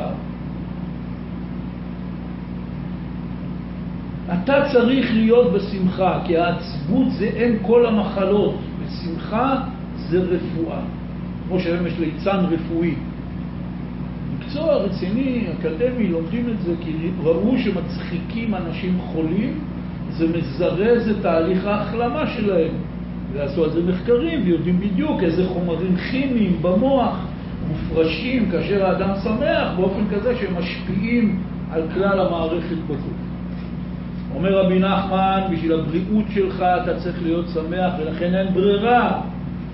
אתה 4.33 4.53
צריך 4.73 5.13
להיות 5.13 5.53
בשמחה, 5.53 6.19
כי 6.25 6.37
העצבות 6.37 7.11
זה 7.11 7.29
אם 7.29 7.67
כל 7.67 7.85
המחלות, 7.85 8.55
ושמחה 8.89 9.55
זה 9.95 10.19
רפואה. 10.19 10.79
כמו 11.47 11.59
שהיום 11.59 11.87
יש 11.87 11.93
ליצן 11.99 12.45
רפואי. 12.49 12.93
מקצוע 14.39 14.75
רציני, 14.75 15.47
אקדמי, 15.59 16.07
לומדים 16.07 16.49
את 16.49 16.61
זה 16.61 16.73
כי 16.81 16.91
ראו 17.23 17.57
שמצחיקים 17.57 18.55
אנשים 18.55 18.97
חולים, 18.99 19.59
זה 20.09 20.27
מזרז 20.37 21.09
את 21.09 21.15
תהליך 21.21 21.65
ההחלמה 21.65 22.27
שלהם. 22.27 22.71
ועשו 23.33 23.63
על 23.63 23.69
זה 23.69 23.81
מחקרים 23.91 24.41
ויודעים 24.45 24.79
בדיוק 24.79 25.23
איזה 25.23 25.47
חומרים 25.47 25.95
כימיים 25.95 26.57
במוח 26.61 27.25
מופרשים 27.67 28.51
כאשר 28.51 28.85
האדם 28.85 29.09
שמח 29.23 29.73
באופן 29.75 30.03
כזה 30.11 30.35
שהם 30.35 30.53
משפיעים 30.57 31.39
על 31.71 31.81
כלל 31.93 32.19
המערכת 32.19 32.77
בגוף. 32.85 33.28
אומר 34.39 34.65
רבי 34.65 34.79
נחמן, 34.79 35.41
בשביל 35.51 35.73
הבריאות 35.73 36.25
שלך 36.33 36.55
אתה 36.83 36.99
צריך 36.99 37.23
להיות 37.23 37.45
שמח 37.53 37.93
ולכן 37.99 38.35
אין 38.35 38.53
ברירה. 38.53 39.21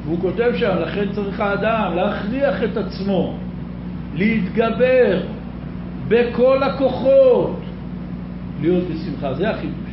והוא 0.06 0.20
כותב 0.22 0.52
שם, 0.56 0.76
לכן 0.82 1.06
צריך 1.12 1.40
האדם 1.40 1.92
להכריח 1.96 2.64
את 2.64 2.78
עצמו, 2.78 3.38
להתגבר 4.16 5.22
בכל 6.08 6.64
הכוחות, 6.64 7.60
להיות 8.62 8.84
בשמחה. 8.84 9.34
זה 9.34 9.50
החידוש. 9.50 9.92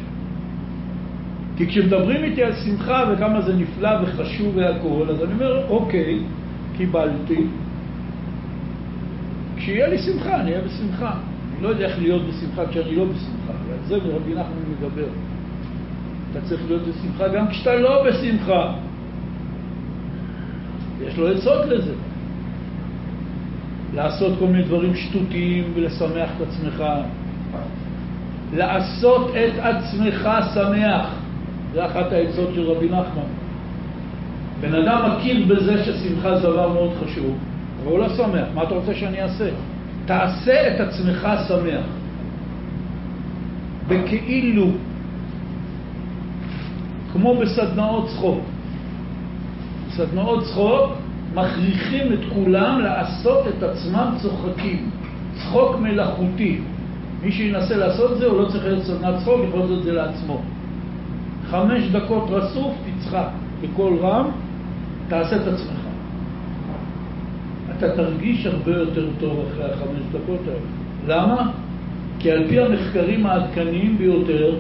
כי 1.57 1.67
כשמדברים 1.67 2.25
איתי 2.25 2.43
על 2.43 2.53
שמחה 2.53 3.05
וכמה 3.13 3.41
זה 3.41 3.55
נפלא 3.55 3.91
וחשוב 4.03 4.57
והכול, 4.57 5.11
אז 5.11 5.23
אני 5.23 5.33
אומר, 5.33 5.67
אוקיי, 5.69 6.19
קיבלתי. 6.77 7.45
כשיהיה 9.57 9.89
לי 9.89 9.99
שמחה, 9.99 10.41
אני 10.41 10.51
אהיה 10.51 10.63
בשמחה. 10.65 11.15
לא 11.63 11.69
יודע 11.69 11.87
איך 11.87 11.99
להיות 11.99 12.23
בשמחה 12.29 12.67
כשאני 12.67 12.97
לא 12.97 13.05
בשמחה, 13.05 13.53
ועל 13.69 13.79
זה 13.87 13.97
רבי 13.97 14.31
נחמן 14.31 14.63
מדבר. 14.79 15.09
אתה 16.31 16.41
צריך 16.41 16.61
להיות 16.69 16.83
בשמחה 16.83 17.29
גם 17.29 17.49
כשאתה 17.49 17.75
לא 17.75 18.05
בשמחה. 18.09 18.73
יש 21.03 21.19
לו 21.19 21.29
עצות 21.29 21.67
לזה. 21.67 21.93
לעשות 23.95 24.33
כל 24.39 24.47
מיני 24.47 24.63
דברים 24.63 24.95
שטותיים 24.95 25.73
ולשמח 25.75 26.31
את 26.37 26.47
עצמך. 26.49 26.85
לעשות 28.55 29.31
את 29.31 29.59
עצמך 29.59 30.29
שמח. 30.55 31.07
זה 31.73 31.87
אחת 31.87 32.13
העצות 32.13 32.49
של 32.55 32.63
רבי 32.63 32.87
נחמן. 32.87 33.29
בן 34.61 34.75
אדם 34.75 35.11
מכיר 35.11 35.47
בזה 35.47 35.85
ששמחה 35.85 36.37
זה 36.37 36.43
דבר 36.43 36.73
מאוד 36.73 36.91
חשוב, 37.05 37.37
אבל 37.83 37.91
הוא 37.91 37.99
לא 37.99 38.09
שמח. 38.09 38.49
מה 38.55 38.63
אתה 38.63 38.75
רוצה 38.75 38.95
שאני 38.95 39.23
אעשה? 39.23 39.49
תעשה 40.07 40.75
את 40.75 40.81
עצמך 40.81 41.29
שמח. 41.49 41.85
בכאילו, 43.89 44.67
כמו 47.13 47.37
בסדנאות 47.37 48.09
צחוק. 48.09 48.41
בסדנאות 49.89 50.45
צחוק 50.45 50.93
מכריחים 51.35 52.13
את 52.13 52.19
כולם 52.35 52.81
לעשות 52.81 53.47
את 53.49 53.63
עצמם 53.63 54.15
צוחקים. 54.23 54.91
צחוק 55.35 55.77
מלאכותי. 55.81 56.61
מי 57.23 57.33
שינסה 57.33 57.77
לעשות 57.77 58.13
את 58.13 58.19
זה, 58.19 58.27
הוא 58.27 58.43
לא 58.43 58.49
צריך 58.49 58.65
להיות 58.65 58.85
סדנת 58.85 59.15
צחוק, 59.21 59.41
יכול 59.49 59.61
לעשות 59.61 59.79
את 59.79 59.85
זה 59.85 59.93
לעצמו. 59.93 60.43
חמש 61.51 61.83
דקות 61.93 62.25
רצוף, 62.31 62.75
תצחק 62.99 63.27
בקול 63.61 63.99
רם, 63.99 64.31
תעשה 65.09 65.37
את 65.37 65.47
עצמך. 65.47 65.82
אתה 67.85 67.97
תרגיש 67.97 68.47
הרבה 68.47 68.73
יותר 68.73 69.07
טוב 69.21 69.45
אחרי 69.49 69.65
החמש 69.65 70.03
דקות 70.13 70.41
האלה. 70.47 70.61
למה? 71.09 71.51
כי 72.19 72.31
על 72.31 72.49
פי 72.49 72.61
המחקרים 72.61 73.27
העדכניים 73.27 73.99
ביותר, 73.99 74.55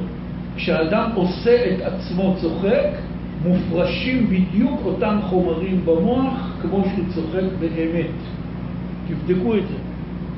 כשאדם 0.57 1.11
עושה 1.15 1.57
את 1.71 1.81
עצמו 1.83 2.37
צוחק, 2.41 2.87
מופרשים 3.47 4.27
בדיוק 4.27 4.81
אותם 4.85 5.19
חומרים 5.23 5.81
במוח 5.85 6.57
כמו 6.63 6.85
שהוא 6.95 7.05
צוחק 7.15 7.45
באמת. 7.61 8.11
תבדקו 9.09 9.55
את 9.55 9.63
זה. 9.69 9.75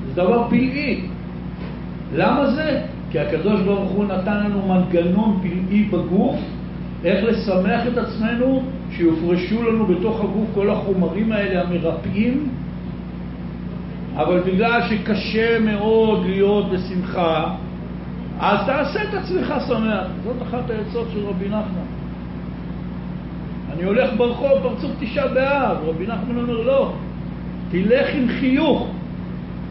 זה 0.06 0.22
דבר 0.22 0.48
פלאי. 0.48 1.00
למה 2.14 2.50
זה? 2.50 2.80
כי 3.10 3.18
הקדוש 3.18 3.60
ברוך 3.60 3.90
הוא 3.90 4.04
נתן 4.04 4.44
לנו 4.44 4.68
מנגנון 4.68 5.40
פלאי 5.42 5.82
בגוף, 5.84 6.36
איך 7.04 7.24
לשמח 7.24 7.86
את 7.92 7.98
עצמנו, 7.98 8.62
שיופרשו 8.90 9.62
לנו 9.62 9.86
בתוך 9.86 10.20
הגוף 10.20 10.48
כל 10.54 10.70
החומרים 10.70 11.32
האלה 11.32 11.62
המרפאים, 11.62 12.48
אבל 14.16 14.40
בגלל 14.40 14.80
שקשה 14.88 15.58
מאוד 15.58 16.26
להיות 16.26 16.70
בשמחה, 16.70 17.54
אז 18.40 18.58
תעשה 18.66 19.02
את 19.02 19.14
עצמך 19.14 19.54
שמח. 19.68 20.06
זאת 20.24 20.42
אחת 20.42 20.70
העצות 20.70 21.08
של 21.12 21.26
רבי 21.26 21.46
נחמן. 21.48 21.86
אני 23.72 23.84
הולך 23.84 24.10
ברחוב, 24.16 24.50
פרצוף 24.62 24.90
תשעה 25.00 25.28
באב, 25.28 25.76
רבי 25.84 26.06
נחמן 26.06 26.36
אומר 26.36 26.60
לא, 26.60 26.92
תלך 27.70 28.06
עם 28.14 28.28
חיוך, 28.40 28.88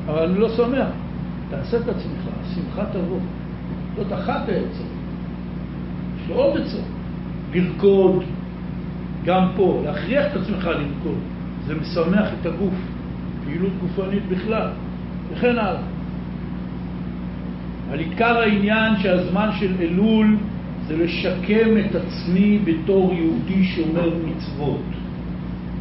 אבל 0.06 0.24
אני 0.24 0.40
לא 0.40 0.50
שמח. 0.50 0.88
תעשה 1.50 1.78
את 1.78 1.88
עצמך, 1.88 2.28
השמחה 2.42 2.86
תבוא. 2.86 3.20
זאת 3.96 4.14
אחת 4.14 4.50
העצות. 4.50 4.88
יש 6.18 6.30
לו 6.30 6.36
עוד 6.36 6.62
עצות. 6.62 6.86
לרקוד, 7.54 8.24
גם 9.26 9.48
פה, 9.56 9.82
להכריח 9.86 10.26
את 10.32 10.42
עצמך 10.42 10.66
לרקוד. 10.66 11.18
זה 11.66 11.76
משמח 11.76 12.28
את 12.42 12.46
הגוף, 12.46 12.74
פעילות 13.46 13.72
גופנית 13.82 14.24
בכלל, 14.30 14.68
וכן 15.32 15.58
הלאה. 15.58 15.82
על 17.92 18.00
עיקר 18.00 18.38
העניין 18.38 18.94
שהזמן 19.00 19.50
של 19.60 19.74
אלול 19.80 20.38
זה 20.88 20.98
לשקם 20.98 21.78
את 21.80 21.96
עצמי 21.96 22.60
בתור 22.64 23.14
יהודי 23.14 23.64
שומר 23.64 24.10
מצוות. 24.26 24.82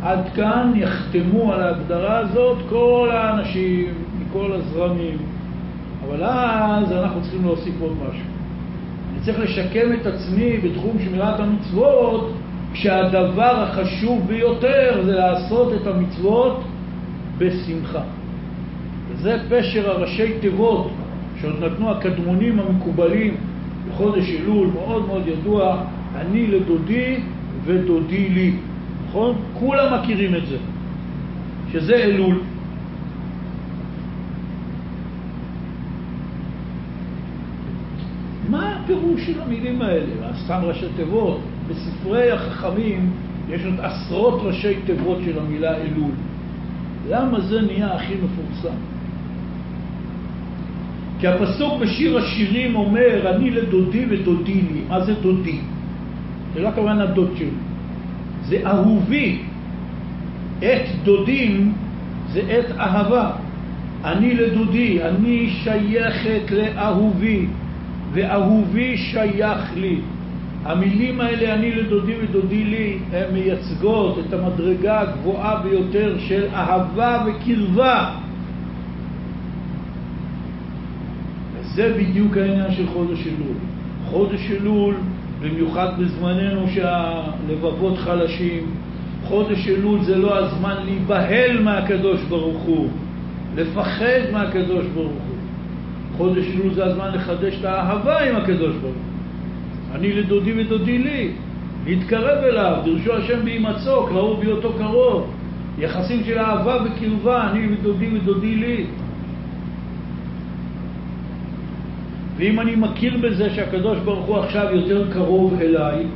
עד 0.02 0.28
כאן 0.34 0.72
יחתמו 0.76 1.52
על 1.52 1.62
ההגדרה 1.62 2.18
הזאת 2.18 2.58
כל 2.68 3.10
האנשים 3.12 3.94
מכל 4.18 4.52
הזרמים, 4.52 5.16
אבל 6.06 6.24
אז 6.24 6.92
אנחנו 6.92 7.22
צריכים 7.22 7.44
להוסיף 7.44 7.74
עוד 7.80 7.92
משהו. 7.92 8.26
אני 9.12 9.20
צריך 9.24 9.38
לשקם 9.38 9.92
את 10.00 10.06
עצמי 10.06 10.56
בתחום 10.58 10.96
שמירת 11.04 11.40
המצוות, 11.40 12.32
כשהדבר 12.72 13.62
החשוב 13.62 14.26
ביותר 14.26 15.02
זה 15.04 15.12
לעשות 15.12 15.72
את 15.72 15.86
המצוות 15.86 16.62
בשמחה. 17.38 18.02
וזה 19.08 19.36
פשר 19.48 19.90
הראשי 19.90 20.38
תיבות 20.40 20.90
שעוד 21.40 21.64
נתנו 21.64 21.90
הקדמונים 21.90 22.58
המקובלים 22.58 23.36
בחודש 23.88 24.30
אלול, 24.30 24.68
מאוד 24.74 25.06
מאוד 25.06 25.22
ידוע, 25.26 25.84
אני 26.16 26.46
לדודי 26.46 27.16
ודודי 27.64 28.28
לי, 28.28 28.52
נכון? 29.08 29.36
כולם 29.54 30.00
מכירים 30.00 30.34
את 30.34 30.46
זה, 30.46 30.56
שזה 31.72 31.94
אלול. 31.94 32.38
מה 38.50 38.76
הפירוש 38.76 39.26
של 39.26 39.40
המילים 39.42 39.82
האלה? 39.82 40.36
סתם 40.44 40.60
ראשי 40.62 40.86
תיבות. 40.96 41.40
בספרי 41.68 42.30
החכמים 42.30 43.10
יש 43.48 43.64
עוד 43.64 43.74
עשרות 43.80 44.40
ראשי 44.42 44.74
תיבות 44.86 45.18
של 45.24 45.38
המילה 45.38 45.76
אלול. 45.76 46.10
למה 47.08 47.40
זה 47.40 47.62
נהיה 47.62 47.94
הכי 47.94 48.14
מפורסם? 48.14 48.76
כי 51.20 51.28
הפסוק 51.28 51.80
בשיר 51.80 52.18
השירים 52.18 52.74
אומר, 52.74 53.34
אני 53.36 53.50
לדודי 53.50 54.06
ודודי 54.10 54.54
לי. 54.54 54.80
מה 54.88 55.04
זה 55.04 55.14
דודי? 55.14 55.58
זה 56.54 56.60
לא 56.60 56.68
הכוונה 56.68 57.06
דוד 57.06 57.30
שלי, 57.36 57.46
זה 58.44 58.58
אהובי. 58.66 59.38
את 60.58 60.86
דודים 61.04 61.72
זה 62.32 62.40
את 62.40 62.78
אהבה. 62.78 63.30
אני 64.04 64.34
לדודי, 64.34 65.02
אני 65.02 65.50
שייכת 65.50 66.50
לאהובי, 66.50 67.46
ואהובי 68.12 68.96
שייך 68.96 69.76
לי. 69.76 70.00
המילים 70.64 71.20
האלה, 71.20 71.54
אני 71.54 71.74
לדודי 71.74 72.12
ודודי 72.22 72.64
לי, 72.64 72.98
הן 73.12 73.34
מייצגות 73.34 74.18
את 74.18 74.32
המדרגה 74.32 75.00
הגבוהה 75.00 75.62
ביותר 75.62 76.18
של 76.18 76.44
אהבה 76.54 77.26
וקרבה. 77.26 78.14
זה 81.74 81.94
בדיוק 81.98 82.36
העניין 82.36 82.72
של 82.72 82.86
חודש 82.86 83.26
אלול. 83.26 83.56
חודש 84.10 84.50
אלול, 84.50 84.94
במיוחד 85.40 85.88
בזמננו 85.98 86.66
שהלבבות 86.74 87.98
חלשים, 87.98 88.66
חודש 89.24 89.68
אלול 89.68 90.02
זה 90.02 90.16
לא 90.16 90.38
הזמן 90.38 90.76
להיבהל 90.84 91.62
מהקדוש 91.62 92.20
ברוך 92.28 92.62
הוא, 92.62 92.88
לפחד 93.56 94.20
מהקדוש 94.32 94.86
ברוך 94.94 95.12
הוא. 95.12 95.36
חודש 96.16 96.44
אלול 96.54 96.74
זה 96.74 96.84
הזמן 96.84 97.10
לחדש 97.14 97.54
את 97.60 97.64
האהבה 97.64 98.20
עם 98.20 98.36
הקדוש 98.36 98.76
ברוך 98.76 98.94
הוא. 98.94 99.11
אני 99.94 100.12
לדודי 100.12 100.60
ודודי 100.60 100.98
לי, 100.98 101.30
להתקרב 101.86 102.44
אליו, 102.44 102.82
דרשו 102.84 103.16
השם 103.16 103.44
בהימצאו, 103.44 104.06
קראו 104.06 104.36
בהיותו 104.36 104.72
קרוב. 104.78 105.30
יחסים 105.78 106.24
של 106.24 106.38
אהבה 106.38 106.78
וקרבה, 106.84 107.50
אני 107.50 107.66
ודודי 107.72 108.08
ודודי 108.16 108.56
לי. 108.56 108.86
ואם 112.36 112.60
אני 112.60 112.76
מכיר 112.76 113.16
בזה 113.22 113.50
שהקדוש 113.54 113.98
ברוך 113.98 114.26
הוא 114.26 114.38
עכשיו 114.38 114.66
יותר 114.72 115.12
קרוב 115.12 115.54
אליי, 115.60 116.06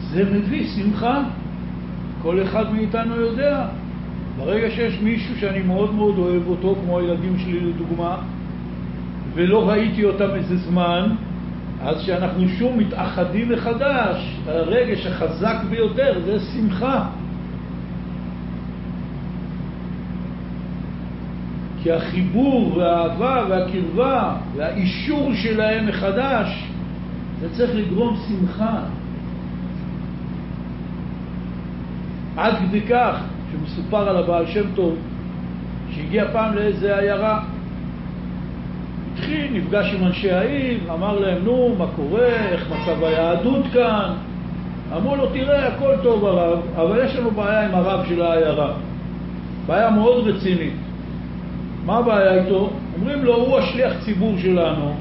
זה 0.00 0.24
מביא 0.24 0.66
שמחה. 0.68 1.22
כל 2.22 2.42
אחד 2.42 2.74
מאיתנו 2.74 3.16
יודע. 3.20 3.66
ברגע 4.36 4.70
שיש 4.70 5.00
מישהו 5.02 5.38
שאני 5.38 5.62
מאוד 5.62 5.94
מאוד 5.94 6.18
אוהב 6.18 6.42
אותו, 6.46 6.76
כמו 6.84 6.98
הילדים 6.98 7.38
שלי 7.38 7.60
לדוגמה, 7.60 8.16
ולא 9.36 9.68
ראיתי 9.68 10.04
אותם 10.04 10.30
איזה 10.34 10.56
זמן, 10.56 11.14
אז 11.82 12.02
כשאנחנו 12.02 12.48
שוב 12.48 12.76
מתאחדים 12.76 13.52
מחדש, 13.52 14.36
הרגש 14.46 15.06
החזק 15.06 15.56
ביותר 15.70 16.20
זה 16.24 16.38
שמחה. 16.40 17.04
כי 21.82 21.92
החיבור 21.92 22.76
והאהבה 22.76 23.44
והקרבה 23.48 24.36
והאישור 24.56 25.34
שלהם 25.34 25.86
מחדש, 25.86 26.64
זה 27.40 27.48
צריך 27.56 27.70
לגרום 27.74 28.16
שמחה. 28.28 28.80
עד 32.36 32.54
כדי 32.58 32.80
כך 32.80 33.16
שמסופר 33.52 34.08
על 34.08 34.16
הבעל 34.16 34.46
שם 34.46 34.64
טוב, 34.74 34.96
שהגיע 35.90 36.24
פעם 36.32 36.54
לאיזה 36.54 36.98
עיירה, 36.98 37.44
התחיל, 39.16 39.52
נפגש 39.52 39.94
עם 39.94 40.06
אנשי 40.06 40.30
העיר, 40.30 40.78
אמר 40.94 41.18
להם, 41.18 41.44
נו, 41.44 41.74
מה 41.78 41.86
קורה, 41.96 42.26
איך 42.26 42.66
מצב 42.70 43.04
היהדות 43.04 43.64
כאן? 43.72 44.12
אמרו 44.96 45.16
לו, 45.16 45.26
תראה, 45.26 45.68
הכל 45.68 45.94
טוב 46.02 46.24
הרב, 46.24 46.58
אבל 46.76 47.04
יש 47.04 47.16
לנו 47.16 47.30
בעיה 47.30 47.64
עם 47.68 47.74
הרב 47.74 48.06
של 48.08 48.22
העיירה. 48.22 48.72
בעיה 49.66 49.90
מאוד 49.90 50.28
רצינית. 50.28 50.72
מה 51.84 51.98
הבעיה 51.98 52.44
איתו? 52.44 52.70
אומרים 52.98 53.24
לו, 53.24 53.34
הוא 53.36 53.58
השליח 53.58 53.92
ציבור 54.04 54.34
שלנו, 54.38 54.94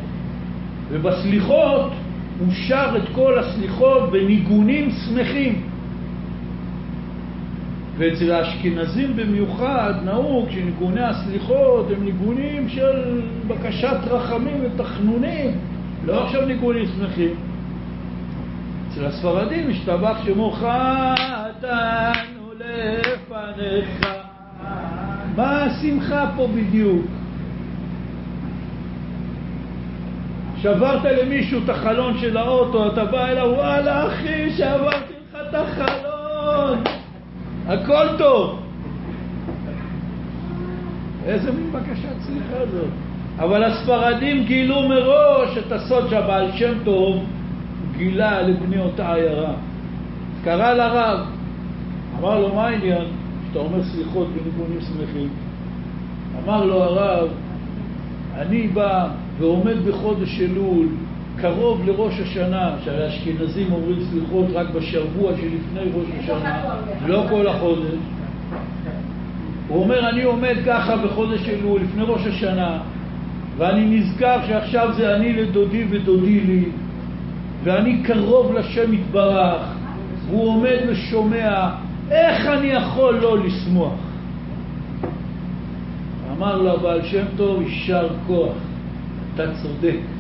ובסליחות 0.91 1.91
הוא 2.39 2.47
שר 2.67 2.89
את 2.97 3.09
כל 3.15 3.39
הסליחות 3.39 4.11
בניגונים 4.11 4.89
שמחים. 4.91 5.61
ואצל 7.97 8.31
האשכנזים 8.31 9.15
במיוחד 9.15 9.93
נהוג 10.03 10.49
שניגוני 10.49 11.03
הסליחות 11.03 11.91
הם 11.91 12.03
ניגונים 12.03 12.69
של 12.69 13.21
בקשת 13.47 13.97
רחמים 14.07 14.63
ותחנונים, 14.65 15.51
לא 16.05 16.23
עכשיו 16.23 16.45
ניגונים 16.45 16.85
שמחים. 16.85 17.35
אצל 18.91 19.05
הספרדים 19.05 19.69
השתבח 19.69 20.17
שמו 20.25 20.51
חתנו 20.51 21.71
לפניך. 22.59 24.07
מה 25.35 25.63
השמחה 25.63 26.31
פה 26.35 26.47
בדיוק? 26.55 27.05
שברת 30.61 31.05
למישהו 31.05 31.59
את 31.63 31.69
החלון 31.69 32.17
של 32.17 32.37
האוטו, 32.37 32.87
אתה 32.87 33.05
בא 33.05 33.25
אליו, 33.25 33.53
וואלה 33.55 34.07
אחי, 34.07 34.49
שברתי 34.49 35.13
לך 35.29 35.37
את 35.49 35.55
החלון, 35.55 36.83
הכל 37.67 38.07
טוב. 38.17 38.59
איזה 41.25 41.51
מין 41.51 41.71
בקשת 41.71 42.21
סליחה 42.21 42.65
זאת? 42.71 42.89
אבל 43.39 43.63
הספרדים 43.63 44.43
גילו 44.43 44.89
מראש 44.89 45.57
את 45.57 45.71
הסוד 45.71 46.09
שהבעל 46.09 46.51
שם 46.51 46.73
טוב 46.83 47.23
גילה 47.97 48.41
לבני 48.41 48.81
אותה 48.81 49.13
עיירה. 49.13 49.53
קרא 50.43 50.73
לרב, 50.73 51.19
אמר 52.19 52.39
לו, 52.39 52.55
מה 52.55 52.67
העניין 52.67 53.05
שאתה 53.47 53.59
אומר 53.59 53.83
סליחות 53.83 54.27
בניגונים 54.27 54.79
שמחים? 54.81 55.29
אמר 56.43 56.65
לו 56.65 56.83
הרב, 56.83 57.27
אני 58.35 58.67
בא 58.67 59.07
ועומד 59.39 59.85
בחודש 59.87 60.41
אלול, 60.41 60.87
קרוב 61.41 61.81
לראש 61.85 62.19
השנה, 62.19 62.75
שהרי 62.83 63.03
האשכנזים 63.03 63.73
אומרים 63.73 63.99
סליחות 64.11 64.45
רק 64.53 64.67
בשבוע 64.69 65.31
שלפני 65.35 65.91
ראש 65.93 66.07
השנה, 66.19 66.63
לא 67.07 67.25
כל 67.29 67.47
החודש. 67.47 67.99
הוא 69.67 69.83
אומר, 69.83 70.09
אני 70.09 70.23
עומד 70.23 70.55
ככה 70.65 70.97
בחודש 70.97 71.49
אלול, 71.49 71.81
לפני 71.81 72.03
ראש 72.07 72.27
השנה, 72.27 72.79
ואני 73.57 73.99
נזכר 73.99 74.37
שעכשיו 74.47 74.93
זה 74.97 75.15
אני 75.15 75.33
לדודי 75.33 75.85
ודודי 75.89 76.39
לי, 76.39 76.65
ואני 77.63 78.03
קרוב 78.03 78.53
לשם 78.53 78.93
יתברך, 78.93 79.61
והוא 80.29 80.47
עומד 80.47 80.77
ושומע, 80.87 81.69
איך 82.11 82.47
אני 82.47 82.67
יכול 82.67 83.15
לא 83.15 83.37
לשמוח? 83.39 83.93
אמר 86.37 86.61
לו 86.61 86.73
הבעל 86.73 87.03
שם 87.03 87.25
טוב, 87.37 87.61
יישר 87.61 88.07
כוח, 88.27 88.53
אתה 89.33 89.43
צודק. 89.61 90.14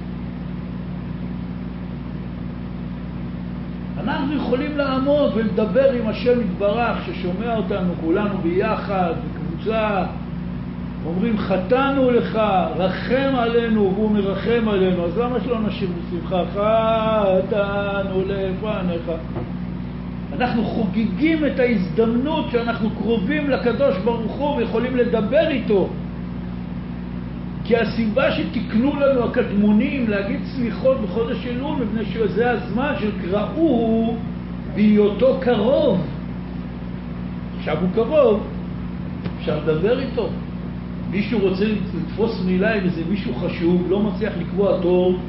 אנחנו 4.05 4.35
יכולים 4.35 4.77
לעמוד 4.77 5.31
ולדבר 5.35 5.91
עם 5.91 6.07
השם 6.07 6.41
יתברך 6.41 6.97
ששומע 7.05 7.55
אותנו 7.55 7.93
כולנו 8.01 8.37
ביחד, 8.37 9.13
בקבוצה, 9.25 10.03
אומרים 11.05 11.37
חטאנו 11.37 12.11
לך, 12.11 12.39
רחם 12.77 13.35
עלינו, 13.37 13.91
והוא 13.95 14.11
מרחם 14.11 14.67
עלינו, 14.67 15.05
אז 15.05 15.17
למה 15.17 15.39
שלא 15.39 15.59
נשאיר 15.59 15.89
בשמחה? 15.97 17.23
חטאנו 17.47 18.23
לפניך. 18.27 19.11
אנחנו 20.33 20.63
חוגגים 20.63 21.45
את 21.45 21.59
ההזדמנות 21.59 22.45
שאנחנו 22.51 22.89
קרובים 22.89 23.49
לקדוש 23.49 23.97
ברוך 23.97 24.31
הוא 24.31 24.55
ויכולים 24.55 24.95
לדבר 24.95 25.47
איתו. 25.47 25.89
כי 27.65 27.77
הסיבה 27.77 28.31
שתיקנו 28.31 28.95
לנו 28.95 29.23
הקדמונים 29.23 30.09
להגיד 30.09 30.39
סליחות 30.45 31.01
בחודש 31.01 31.47
אלול, 31.47 31.77
מפני 31.83 32.05
שזה 32.05 32.51
הזמן 32.51 32.93
של 32.99 33.11
קראו 33.21 34.15
בהיותו 34.75 35.37
קרוב. 35.41 36.01
עכשיו 37.57 37.77
הוא 37.81 37.89
קרוב, 37.95 38.47
אפשר 39.39 39.59
לדבר 39.59 39.99
איתו. 39.99 40.29
מישהו 41.11 41.39
רוצה 41.39 41.65
לתפוס 41.65 42.41
מילה 42.45 42.73
עם 42.73 42.83
איזה 42.83 43.01
מישהו 43.09 43.35
חשוב, 43.35 43.85
לא 43.89 43.99
מצליח 43.99 44.33
לקבוע 44.39 44.81
תור, 44.81 45.19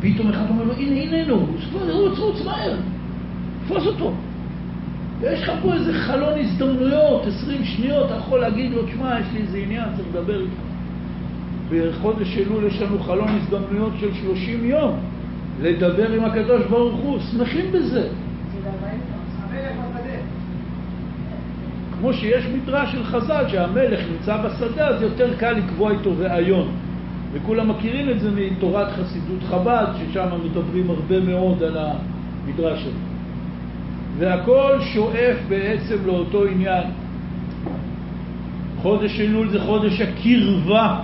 פתאום 0.00 0.28
אחד 0.28 0.44
אומר 0.48 0.64
לו, 0.64 0.72
הנה, 0.72 1.02
הנה, 1.02 1.26
נו, 1.26 1.46
רוץ, 1.92 2.18
רוץ 2.18 2.44
מהר, 2.44 2.76
תפוס 3.64 3.86
אותו. 3.86 4.12
ויש 5.20 5.42
לך 5.42 5.52
פה 5.62 5.74
איזה 5.74 5.92
חלון 5.92 6.38
הזדמנויות, 6.38 7.26
עשרים 7.26 7.64
שניות, 7.64 8.06
אתה 8.06 8.14
יכול 8.14 8.40
להגיד 8.40 8.72
לו, 8.72 8.86
תשמע, 8.86 9.20
יש 9.20 9.26
לי 9.32 9.40
איזה 9.40 9.58
עניין, 9.58 9.84
צריך 9.96 10.08
לדבר 10.08 10.40
איתך. 10.40 10.63
בחודש 11.70 12.38
אלול 12.38 12.64
יש 12.64 12.82
לנו 12.82 12.98
חלון 12.98 13.28
הזדמנויות 13.28 13.92
של 14.00 14.14
שלושים 14.14 14.64
יום 14.64 14.98
לדבר 15.62 16.12
עם 16.12 16.24
הקדוש 16.24 16.62
ברוך 16.70 17.00
הוא, 17.00 17.18
שמחים 17.18 17.72
בזה. 17.72 18.08
כמו 21.98 22.12
שיש 22.12 22.46
מדרש 22.46 22.92
של 22.92 23.04
חז"ל 23.04 23.44
שהמלך 23.48 24.00
נמצא 24.12 24.36
בשדה 24.36 24.88
אז 24.88 25.02
יותר 25.02 25.36
קל 25.36 25.52
לקבוע 25.52 25.90
איתו 25.90 26.12
ראיון. 26.18 26.68
וכולם 27.32 27.68
מכירים 27.68 28.10
את 28.10 28.20
זה 28.20 28.30
מתורת 28.30 28.88
חסידות 28.92 29.42
חב"ד 29.48 29.86
ששם 29.98 30.28
מדברים 30.44 30.90
הרבה 30.90 31.20
מאוד 31.20 31.62
על 31.62 31.76
המדרש 31.78 32.80
הזה. 32.80 33.14
והכל 34.18 34.80
שואף 34.80 35.36
בעצם 35.48 35.96
לאותו 36.06 36.44
עניין. 36.44 36.84
חודש 38.82 39.20
אלול 39.20 39.48
זה 39.48 39.60
חודש 39.60 40.00
הקרבה 40.00 41.00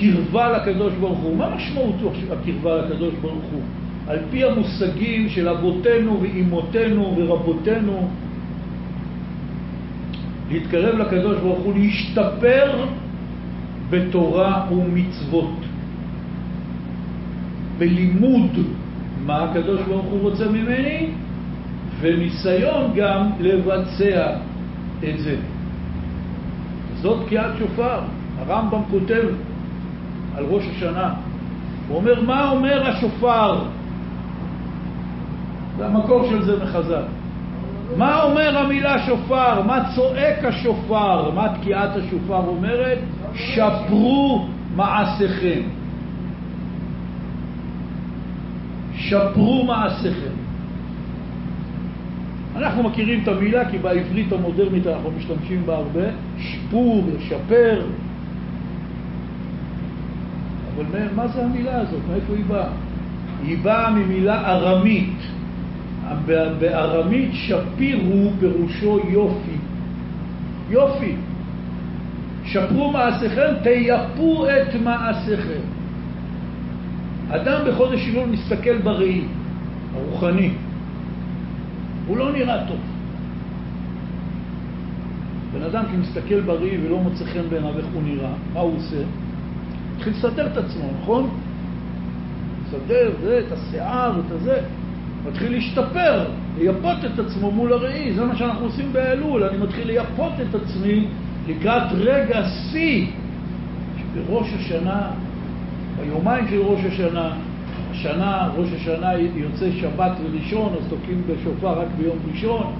קרבה 0.00 0.52
לקדוש 0.52 0.94
ברוך 1.00 1.18
הוא. 1.18 1.36
מה 1.36 1.54
משמעותו 1.56 2.12
הקרבה 2.32 2.76
לקדוש 2.76 3.14
ברוך 3.20 3.44
הוא? 3.52 3.62
על 4.08 4.18
פי 4.30 4.44
המושגים 4.44 5.28
של 5.28 5.48
אבותינו 5.48 6.20
ואימותינו 6.20 7.14
ורבותינו, 7.16 8.08
להתקרב 10.50 10.98
לקדוש 10.98 11.36
ברוך 11.38 11.58
הוא, 11.58 11.74
להשתפר 11.78 12.84
בתורה 13.90 14.66
ומצוות, 14.72 15.54
בלימוד 17.78 18.50
מה 19.26 19.44
הקדוש 19.44 19.80
ברוך 19.88 20.06
הוא 20.06 20.20
רוצה 20.20 20.48
ממני, 20.48 21.06
וניסיון 22.00 22.90
גם 22.96 23.30
לבצע 23.40 24.36
את 25.04 25.18
זה. 25.18 25.36
זאת 27.00 27.26
תקיעת 27.26 27.50
שופר. 27.58 28.00
הרמב"ם 28.38 28.80
כותב 28.90 29.24
על 30.38 30.44
ראש 30.44 30.64
השנה. 30.76 31.14
הוא 31.88 31.96
אומר, 31.96 32.22
מה 32.22 32.50
אומר 32.50 32.88
השופר? 32.88 33.58
זה 35.78 35.86
המקור 35.86 36.28
של 36.30 36.42
זה 36.42 36.64
מחז"ל. 36.64 37.02
מה 37.96 38.22
אומר 38.22 38.58
המילה 38.58 39.06
שופר? 39.06 39.62
מה 39.62 39.84
צועק 39.94 40.44
השופר? 40.44 41.30
מה 41.30 41.48
תקיעת 41.60 41.90
השופר 41.96 42.42
אומרת? 42.46 42.98
שפרו 43.34 44.46
מעשיכם. 44.76 45.60
שפרו 48.96 49.64
מעשיכם. 49.64 50.38
אנחנו 52.56 52.82
מכירים 52.82 53.22
את 53.22 53.28
המילה 53.28 53.70
כי 53.70 53.78
בעברית 53.78 54.32
המודרנית 54.32 54.86
אנחנו 54.86 55.10
משתמשים 55.10 55.62
בה 55.66 55.76
הרבה, 55.76 56.04
שיפור, 56.38 57.04
לשפר, 57.16 57.82
אבל 60.78 61.08
מה 61.16 61.28
זה 61.28 61.44
המילה 61.44 61.80
הזאת? 61.80 62.00
מאיפה 62.10 62.32
היא 62.32 62.44
באה? 62.44 62.68
היא 63.46 63.58
באה 63.62 63.90
ממילה 63.90 64.50
ארמית. 64.50 65.16
בארמית 66.58 67.30
שפירו 67.32 68.30
פירושו 68.40 69.00
יופי. 69.08 69.56
יופי. 70.70 71.14
שפרו 72.44 72.92
מעשיכם, 72.92 73.54
תייפו 73.62 74.46
את 74.46 74.74
מעשיכם. 74.84 75.60
אדם 77.30 77.60
בחודש 77.68 78.08
אלול 78.08 78.28
מסתכל 78.28 78.78
בראי, 78.78 79.20
הרוחני. 79.94 80.50
הוא 82.06 82.16
לא 82.16 82.32
נראה 82.32 82.66
טוב. 82.68 82.80
בן 85.52 85.62
אדם 85.62 85.84
שמסתכל 85.92 86.40
בראי 86.40 86.78
ולא 86.86 86.98
מוצא 86.98 87.24
חן 87.24 87.48
בעיניו 87.50 87.78
איך 87.78 87.86
הוא 87.94 88.02
נראה, 88.02 88.30
מה 88.54 88.60
הוא 88.60 88.76
עושה? 88.76 89.02
מתחיל 89.98 90.12
לסדר 90.12 90.46
את 90.46 90.56
עצמו, 90.56 90.90
נכון? 91.02 91.30
לסדר 92.66 93.10
זה, 93.22 93.40
את 93.46 93.52
השיער, 93.52 94.20
את 94.26 94.32
הזה. 94.32 94.60
מתחיל 95.26 95.52
להשתפר, 95.52 96.24
לייפות 96.58 96.96
את 97.04 97.18
עצמו 97.18 97.50
מול 97.50 97.72
הראי, 97.72 98.12
זה 98.14 98.24
מה 98.24 98.36
שאנחנו 98.36 98.64
עושים 98.64 98.92
באלול, 98.92 99.44
אני 99.44 99.58
מתחיל 99.58 99.86
לייפות 99.86 100.32
את 100.50 100.54
עצמי 100.54 101.06
לקראת 101.48 101.92
רגע 101.92 102.42
שיא 102.48 103.06
שבראש 103.98 104.46
השנה, 104.58 105.10
ביומיים 106.00 106.48
של 106.48 106.58
ראש 106.58 106.80
השנה, 106.84 107.30
השנה, 107.90 108.48
ראש 108.56 108.68
השנה 108.76 109.12
יוצא 109.14 109.70
שבת 109.80 110.12
וראשון, 110.24 110.72
אז 110.78 110.86
תוקעים 110.88 111.22
בשופר 111.26 111.80
רק 111.80 111.88
ביום 111.98 112.16
ראשון. 112.32 112.72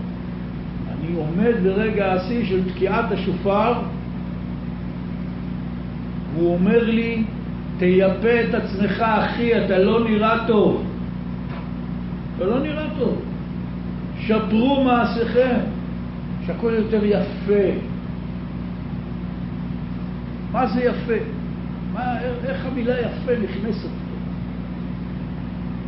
אני 0.88 1.16
עומד 1.16 1.54
ברגע 1.64 2.12
השיא 2.12 2.46
של 2.46 2.70
תקיעת 2.72 3.12
השופר 3.12 3.74
והוא 6.34 6.54
אומר 6.54 6.84
לי, 6.84 7.24
תייפה 7.78 8.40
את 8.48 8.54
עצמך 8.54 9.00
אחי, 9.00 9.64
אתה 9.64 9.78
לא 9.78 10.04
נראה 10.04 10.46
טוב. 10.46 10.84
אתה 12.36 12.44
לא 12.46 12.60
נראה 12.60 12.86
טוב. 12.98 13.22
שפרו 14.20 14.84
מעשיכם, 14.84 15.58
שהכל 16.46 16.72
יותר 16.76 17.04
יפה. 17.04 17.78
מה 20.52 20.66
זה 20.66 20.84
יפה? 20.84 21.24
מה, 21.92 22.20
איך 22.44 22.66
המילה 22.66 23.00
יפה 23.00 23.32
נכנסת 23.42 23.88
פה? 23.88 24.08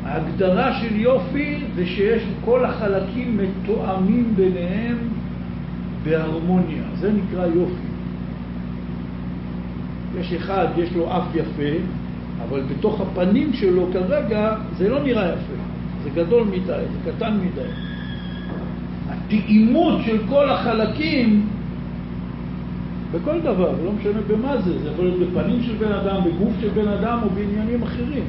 ההגדרה 0.08 0.80
של 0.80 0.96
יופי 0.96 1.64
זה 1.74 1.86
שיש 1.86 2.22
כל 2.44 2.64
החלקים 2.64 3.38
מתואמים 3.38 4.32
ביניהם 4.36 4.98
בהרמוניה, 6.04 6.82
זה 6.94 7.12
נקרא 7.12 7.46
יופי. 7.46 7.89
יש 10.18 10.32
אחד, 10.32 10.66
יש 10.76 10.92
לו 10.92 11.16
אף 11.16 11.34
יפה, 11.34 11.78
אבל 12.48 12.62
בתוך 12.62 13.00
הפנים 13.00 13.52
שלו 13.52 13.88
כרגע 13.92 14.56
זה 14.76 14.88
לא 14.88 15.02
נראה 15.02 15.28
יפה, 15.28 15.62
זה 16.04 16.10
גדול 16.14 16.44
מדי, 16.44 16.82
זה 16.92 17.12
קטן 17.12 17.36
מדי. 17.36 17.70
התאימות 19.08 20.00
של 20.04 20.18
כל 20.28 20.50
החלקים 20.50 21.46
בכל 23.12 23.40
דבר, 23.40 23.72
לא 23.84 23.92
משנה 23.92 24.20
במה 24.28 24.56
זה, 24.62 24.78
זה 24.78 24.90
יכול 24.90 25.04
להיות 25.04 25.30
בפנים 25.30 25.62
של 25.62 25.74
בן 25.74 25.92
אדם, 25.92 26.20
בגוף 26.24 26.52
של 26.60 26.68
בן 26.68 26.88
אדם 26.88 27.18
או 27.22 27.30
בעניינים 27.30 27.82
אחרים. 27.82 28.24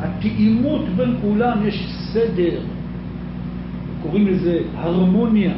התאימות 0.00 0.88
בין 0.96 1.14
כולם, 1.22 1.58
יש 1.66 1.86
סדר, 2.12 2.60
קוראים 4.02 4.26
לזה 4.26 4.58
הרמוניה, 4.76 5.52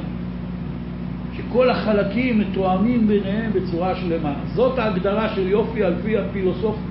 שכל 1.57 1.71
החלקים 1.71 2.39
מתואמים 2.39 3.09
ביניהם 3.09 3.53
בצורה 3.53 3.95
שלמה. 3.95 4.35
זאת 4.55 4.79
ההגדרה 4.79 5.35
של 5.35 5.49
יופי 5.49 5.85
על 5.85 5.95
פי 6.03 6.19
הפילוסופיה. 6.19 6.83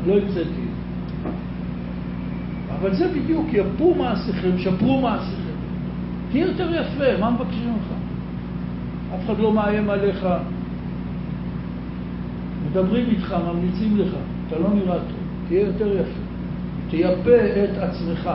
אני 0.00 0.08
לא 0.08 0.20
המצאתי 0.20 0.60
אבל 2.80 2.94
זה 2.94 3.08
בדיוק, 3.08 3.46
יפו 3.52 3.94
מעשיכם, 3.94 4.58
שפרו 4.58 5.00
מעשיכם. 5.00 5.58
תהיה 6.30 6.46
יותר 6.46 6.70
יפה, 6.74 7.20
מה 7.20 7.30
מבקשים 7.30 7.72
ממך? 7.72 7.92
אף 9.14 9.26
אחד 9.26 9.38
לא 9.38 9.52
מאיים 9.52 9.90
עליך. 9.90 10.26
מדברים 12.70 13.06
איתך, 13.10 13.36
ממליצים 13.46 13.96
לך, 13.96 14.14
אתה 14.48 14.58
לא 14.58 14.68
נראה 14.74 14.98
טוב, 14.98 15.18
תהיה 15.48 15.60
יותר 15.60 15.96
יפה. 15.96 16.20
תייפה 16.90 17.36
את 17.64 17.78
עצמך, 17.78 18.30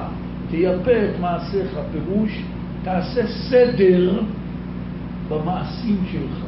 תייפה 0.50 0.92
את 0.92 1.20
מעשיך, 1.22 1.80
פירוש, 1.92 2.44
תעשה 2.84 3.28
סדר 3.28 4.22
במעשים 5.34 5.98
שלך. 6.12 6.46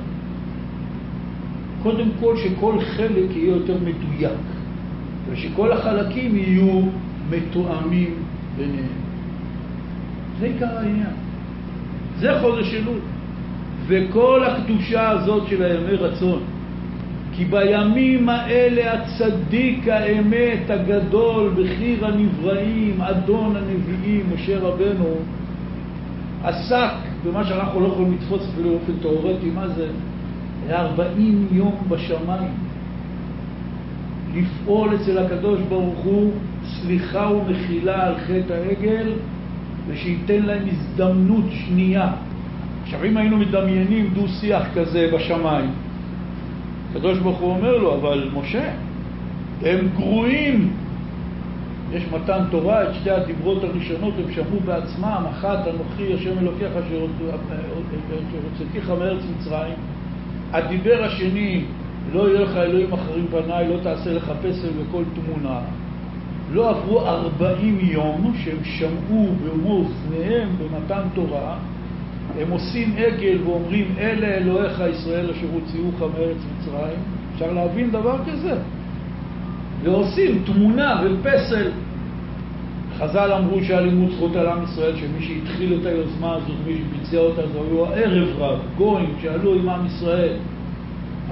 קודם 1.84 2.08
כל 2.20 2.36
שכל 2.38 2.80
חלק 2.82 3.36
יהיה 3.36 3.56
יותר 3.56 3.78
מדויק, 3.78 4.40
ושכל 5.30 5.72
החלקים 5.72 6.36
יהיו 6.36 6.82
מתואמים 7.30 8.14
ביניהם. 8.58 9.06
זה 10.40 10.46
עיקר 10.46 10.78
העניין. 10.78 11.14
זה 12.20 12.40
חודש 12.42 12.74
אלול. 12.74 13.00
וכל 13.88 14.44
הקדושה 14.44 15.10
הזאת 15.10 15.48
של 15.50 15.64
הימי 15.64 15.96
רצון, 15.96 16.40
כי 17.36 17.46
בימים 17.46 18.30
האלה 18.30 18.94
הצדיק 18.94 19.88
האמת 19.88 20.70
הגדול, 20.70 21.54
בחיר 21.58 22.06
הנבראים, 22.06 23.02
אדון 23.02 23.56
הנביאים, 23.56 24.26
משה 24.34 24.60
רבנו, 24.60 25.16
עסק 26.44 27.15
במה 27.26 27.46
שאנחנו 27.46 27.80
לא 27.80 27.88
יכולים 27.88 28.14
לתפוס 28.14 28.42
אפילו 28.54 28.70
באופן 28.70 28.94
תיאורטי, 29.02 29.50
מה 29.56 29.68
זה? 29.68 29.88
היה 30.68 30.82
40 30.82 31.48
יום 31.52 31.76
בשמיים. 31.90 32.54
לפעול 34.36 34.96
אצל 34.96 35.18
הקדוש 35.18 35.60
ברוך 35.70 36.00
הוא 36.00 36.32
סליחה 36.66 37.32
ומחילה 37.32 38.08
על 38.08 38.16
חטא 38.18 38.54
העגל, 38.54 39.12
ושייתן 39.88 40.44
להם 40.44 40.64
הזדמנות 40.72 41.46
שנייה. 41.52 42.12
עכשיו, 42.84 43.06
אם 43.06 43.18
היינו 43.18 43.38
מדמיינים 43.38 44.10
דו-שיח 44.14 44.64
כזה 44.76 45.10
בשמיים, 45.14 45.70
הקדוש 46.92 47.20
ברוך 47.20 47.38
הוא 47.38 47.50
אומר 47.52 47.78
לו, 47.78 47.96
אבל 47.96 48.30
משה, 48.34 48.72
הם 49.62 49.88
גרועים. 49.96 50.74
יש 51.96 52.04
מתן 52.12 52.44
תורה, 52.52 52.84
את 52.84 52.94
שתי 52.94 53.12
הדיברות 53.12 53.64
הראשונות 53.64 54.14
הם 54.18 54.32
שמעו 54.32 54.60
בעצמם, 54.66 55.24
אחת, 55.30 55.60
אנוכי 55.68 56.14
השם 56.14 56.40
אלוקיך 56.40 56.72
שהוצאתיך 58.32 58.90
מארץ 58.90 59.24
מצרים. 59.38 59.74
הדיבר 60.52 61.04
השני, 61.04 61.64
לא 62.14 62.30
יהיה 62.30 62.42
לך 62.42 62.58
אלוהים 62.58 62.94
אחרים 62.94 63.28
פניי, 63.32 63.68
לא 63.68 63.78
תעשה 63.84 64.14
לך 64.14 64.32
פסל 64.42 64.70
וכל 64.78 65.04
תמונה. 65.14 65.60
לא 66.54 66.70
עברו 66.70 67.02
ארבעים 67.02 67.80
יום 67.82 68.34
שהם 68.44 68.64
שמעו 68.64 69.28
במו 69.44 69.72
אוזניהם 69.72 70.50
במתן 70.58 71.02
תורה, 71.14 71.58
הם 72.40 72.52
עושים 72.52 72.96
עגל 72.98 73.38
ואומרים 73.46 73.96
אלה 73.98 74.28
אלוהיך 74.28 74.84
ישראל 74.92 75.32
אשר 75.32 75.48
הוציאוך 75.54 76.02
מארץ 76.02 76.38
מצרים, 76.58 77.00
אפשר 77.34 77.52
להבין 77.52 77.92
דבר 77.92 78.18
כזה? 78.26 78.56
ועושים 79.84 80.42
תמונה 80.46 81.02
ופסל. 81.04 81.72
חז"ל 82.98 83.32
אמרו 83.32 83.64
שהלימוד 83.64 84.12
זכות 84.12 84.36
על 84.36 84.48
עם 84.48 84.64
ישראל, 84.64 84.96
שמי 84.96 85.26
שהתחיל 85.26 85.78
את 85.82 85.86
היוזמה 85.86 86.36
הזאת, 86.36 86.56
מי 86.68 86.74
שביצע 86.74 87.18
אותה, 87.18 87.42
זה 87.48 87.60
היו 87.60 87.86
הערב 87.86 88.28
רב, 88.38 88.60
גויים 88.78 89.16
שעלו 89.22 89.54
עם 89.54 89.70
עם 89.70 89.86
ישראל. 89.86 90.34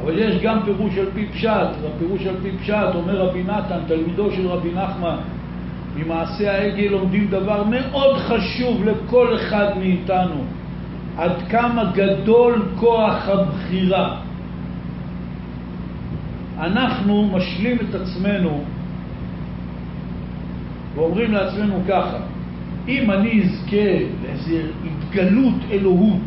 אבל 0.01 0.19
יש 0.19 0.41
גם 0.41 0.59
פירוש 0.65 0.97
על 0.97 1.05
פי 1.13 1.25
פשט, 1.25 1.69
והפירוש 1.81 2.25
על 2.25 2.35
פי 2.43 2.51
פשט 2.57 2.95
אומר 2.95 3.17
רבי 3.17 3.43
נתן, 3.43 3.77
תלמידו 3.87 4.31
של 4.31 4.47
רבי 4.47 4.69
נחמן, 4.71 5.15
ממעשה 5.95 6.51
העגל 6.51 6.87
לומדים 6.91 7.27
דבר 7.27 7.63
מאוד 7.63 8.17
חשוב 8.17 8.83
לכל 8.85 9.35
אחד 9.35 9.67
מאיתנו, 9.79 10.43
עד 11.17 11.31
כמה 11.49 11.91
גדול 11.93 12.65
כוח 12.75 13.29
הבחירה. 13.29 14.17
אנחנו 16.63 17.29
משלים 17.33 17.77
את 17.89 17.95
עצמנו 17.95 18.63
ואומרים 20.95 21.31
לעצמנו 21.31 21.79
ככה, 21.87 22.17
אם 22.87 23.11
אני 23.11 23.43
אזכה 23.43 23.89
לאיזו 24.23 24.55
התגלות 24.85 25.55
אלוהות, 25.71 26.21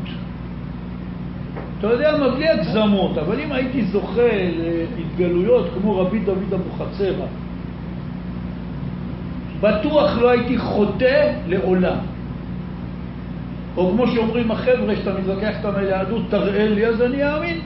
אתה 1.79 1.87
יודע 1.87 2.17
מה, 2.19 2.29
בלי 2.29 2.49
הגזמות, 2.49 3.19
אבל 3.19 3.41
אם 3.41 3.53
הייתי 3.53 3.85
זוכה 3.85 4.33
להתגלויות 4.97 5.71
כמו 5.79 5.99
רבי 5.99 6.19
דוד 6.19 6.53
אבוחצירא, 6.55 7.27
בטוח 9.61 10.19
לא 10.19 10.31
הייתי 10.31 10.59
חוטא 10.59 11.33
לעולם. 11.47 11.99
או 13.77 13.91
כמו 13.91 14.07
שאומרים 14.07 14.51
החבר'ה, 14.51 14.97
שאתה 14.97 15.13
מתווכח 15.21 15.57
איתם 15.57 15.75
על 15.75 15.85
יהדות, 15.85 16.23
תראה 16.29 16.69
לי, 16.69 16.87
אז 16.87 17.03
אני 17.03 17.35
אאמין. 17.35 17.61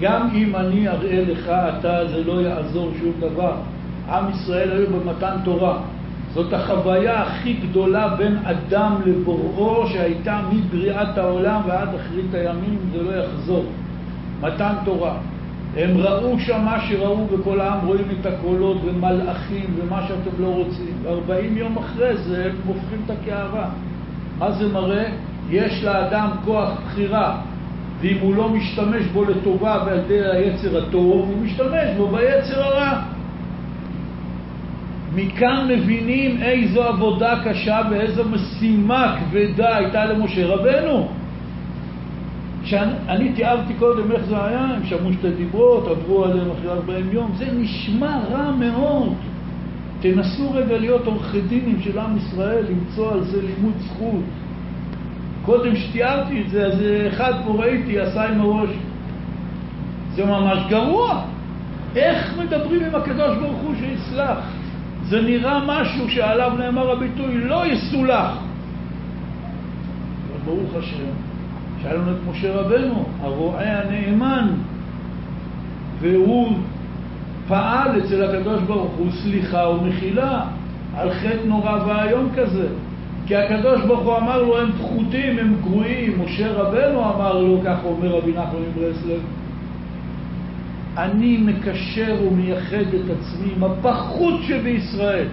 גם 0.00 0.28
אם 0.34 0.56
אני 0.56 0.88
אראה 0.88 1.24
לך, 1.28 1.48
אתה, 1.48 2.08
זה 2.08 2.24
לא 2.24 2.42
יעזור 2.42 2.90
שום 3.00 3.12
דבר. 3.20 3.52
עם 4.08 4.24
ישראל 4.30 4.72
היו 4.72 4.86
במתן 4.86 5.36
תורה. 5.44 5.78
זאת 6.34 6.52
החוויה 6.52 7.22
הכי 7.22 7.52
גדולה 7.52 8.08
בין 8.08 8.36
אדם 8.44 8.94
לבוראו 9.06 9.86
שהייתה 9.88 10.40
מבריאת 10.52 11.18
העולם 11.18 11.60
ועד 11.66 11.88
אחרית 11.94 12.34
הימים, 12.34 12.78
זה 12.92 13.02
לא 13.02 13.10
יחזור. 13.10 13.64
מתן 14.40 14.74
תורה. 14.84 15.14
הם 15.76 15.90
ראו 15.96 16.38
שם 16.38 16.60
מה 16.64 16.80
שראו 16.80 17.26
וכל 17.30 17.60
העם 17.60 17.86
רואים 17.86 18.04
את 18.20 18.26
הקולות 18.26 18.76
ומלאכים 18.84 19.74
ומה 19.76 20.02
שאתם 20.08 20.42
לא 20.42 20.46
רוצים. 20.46 20.94
וארבעים 21.02 21.56
יום 21.56 21.78
אחרי 21.78 22.16
זה 22.16 22.44
הם 22.44 22.56
הופכים 22.66 23.00
את 23.06 23.10
הקערה. 23.10 23.68
מה 24.38 24.52
זה 24.52 24.68
מראה? 24.72 25.10
יש 25.50 25.84
לאדם 25.84 26.28
כוח 26.44 26.70
בחירה, 26.86 27.40
ואם 28.00 28.16
הוא 28.20 28.34
לא 28.34 28.48
משתמש 28.48 29.06
בו 29.12 29.24
לטובה 29.24 29.82
ועל 29.86 29.98
ידי 29.98 30.20
היצר 30.20 30.78
הטוב, 30.78 31.28
הוא 31.28 31.42
משתמש 31.44 31.88
בו 31.96 32.06
ביצר 32.06 32.62
הרע. 32.62 33.02
מכאן 35.14 35.68
מבינים 35.68 36.42
איזו 36.42 36.82
עבודה 36.82 37.40
קשה 37.44 37.80
ואיזו 37.90 38.24
משימה 38.24 39.16
כבדה 39.20 39.76
הייתה 39.76 40.04
למשה 40.04 40.46
רבנו. 40.46 41.08
שאני 42.64 43.32
תיארתי 43.32 43.74
קודם 43.74 44.12
איך 44.12 44.24
זה 44.24 44.44
היה, 44.44 44.60
הם 44.60 44.84
שמעו 44.84 45.12
שתי 45.12 45.30
דיברות, 45.30 45.88
עברו 45.88 46.24
עליהם 46.24 46.50
אחרי 46.50 46.70
40 46.70 47.06
יום, 47.12 47.32
זה 47.38 47.46
נשמע 47.52 48.18
רע 48.30 48.50
מאוד. 48.50 49.12
תנסו 50.00 50.52
רגע 50.52 50.78
להיות 50.78 51.06
עורכי 51.06 51.40
דינים 51.40 51.80
של 51.80 51.98
עם 51.98 52.16
ישראל, 52.16 52.64
למצוא 52.70 53.12
על 53.12 53.24
זה 53.24 53.42
לימוד 53.42 53.74
זכות. 53.78 54.22
קודם 55.44 55.76
שתיארתי 55.76 56.42
את 56.42 56.50
זה, 56.50 56.66
אז 56.66 56.82
אחד 57.08 57.32
פה 57.44 57.52
ראיתי, 57.52 58.00
עשה 58.00 58.28
עם 58.28 58.40
הראש. 58.40 58.70
זה 60.14 60.24
ממש 60.24 60.58
גרוע. 60.68 61.22
איך 61.96 62.38
מדברים 62.38 62.84
עם 62.84 62.94
הקדוש 62.94 63.38
ברוך 63.38 63.58
הוא 63.58 63.74
שיסלח? 63.74 64.38
זה 65.04 65.22
נראה 65.22 65.60
משהו 65.66 66.10
שעליו 66.10 66.52
נאמר 66.58 66.90
הביטוי 66.90 67.38
לא 67.38 67.66
יסולח. 67.66 68.38
אבל 70.30 70.38
ברוך 70.44 70.74
השם, 70.76 71.04
שהיה 71.82 71.94
לנו 71.94 72.10
את 72.10 72.16
משה 72.30 72.54
רבנו, 72.54 73.06
הרועה 73.20 73.82
הנאמן, 73.82 74.48
והוא 76.00 76.52
פעל 77.48 77.98
אצל 77.98 78.24
הקדוש 78.24 78.62
ברוך 78.62 78.92
הוא 78.92 79.10
סליחה 79.22 79.68
ומחילה. 79.68 80.44
על 80.96 81.10
חטא 81.10 81.46
נורא 81.46 81.84
ואיום 81.86 82.28
כזה. 82.36 82.68
כי 83.30 83.36
הקדוש 83.36 83.80
ברוך 83.86 84.00
הוא 84.00 84.16
אמר 84.16 84.42
לו, 84.42 84.58
הם 84.58 84.72
פחותים, 84.72 85.38
הם 85.38 85.54
גרועים. 85.62 86.22
משה 86.24 86.52
רבנו 86.52 87.00
אמר 87.00 87.38
לו, 87.42 87.60
כך 87.64 87.78
אומר 87.84 88.08
רבי 88.08 88.30
נחמן 88.30 88.60
מברסלב, 88.70 89.20
אני 90.96 91.36
מקשר 91.36 92.16
ומייחד 92.26 92.76
את 92.76 93.10
עצמי 93.10 93.52
עם 93.56 93.64
הפחות 93.64 94.34
שבישראל. 94.42 95.26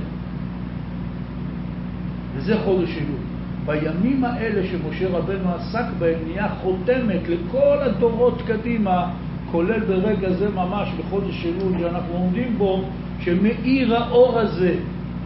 וזה 2.35 2.57
חודש 2.57 2.89
אלול. 2.97 3.19
בימים 3.65 4.23
האלה 4.23 4.61
שמשה 4.67 5.07
רבנו 5.17 5.53
עסק 5.55 5.85
בהם 5.99 6.19
נהיה 6.27 6.49
חותמת 6.49 7.21
לכל 7.29 7.77
הדורות 7.81 8.41
קדימה, 8.47 9.09
כולל 9.51 9.79
ברגע 9.79 10.33
זה 10.33 10.49
ממש 10.49 10.89
בחודש 10.99 11.45
אלול 11.45 11.79
שאנחנו 11.79 12.13
עומדים 12.13 12.57
בו, 12.57 12.83
שמאיר 13.19 13.95
האור 13.95 14.39
הזה, 14.39 14.75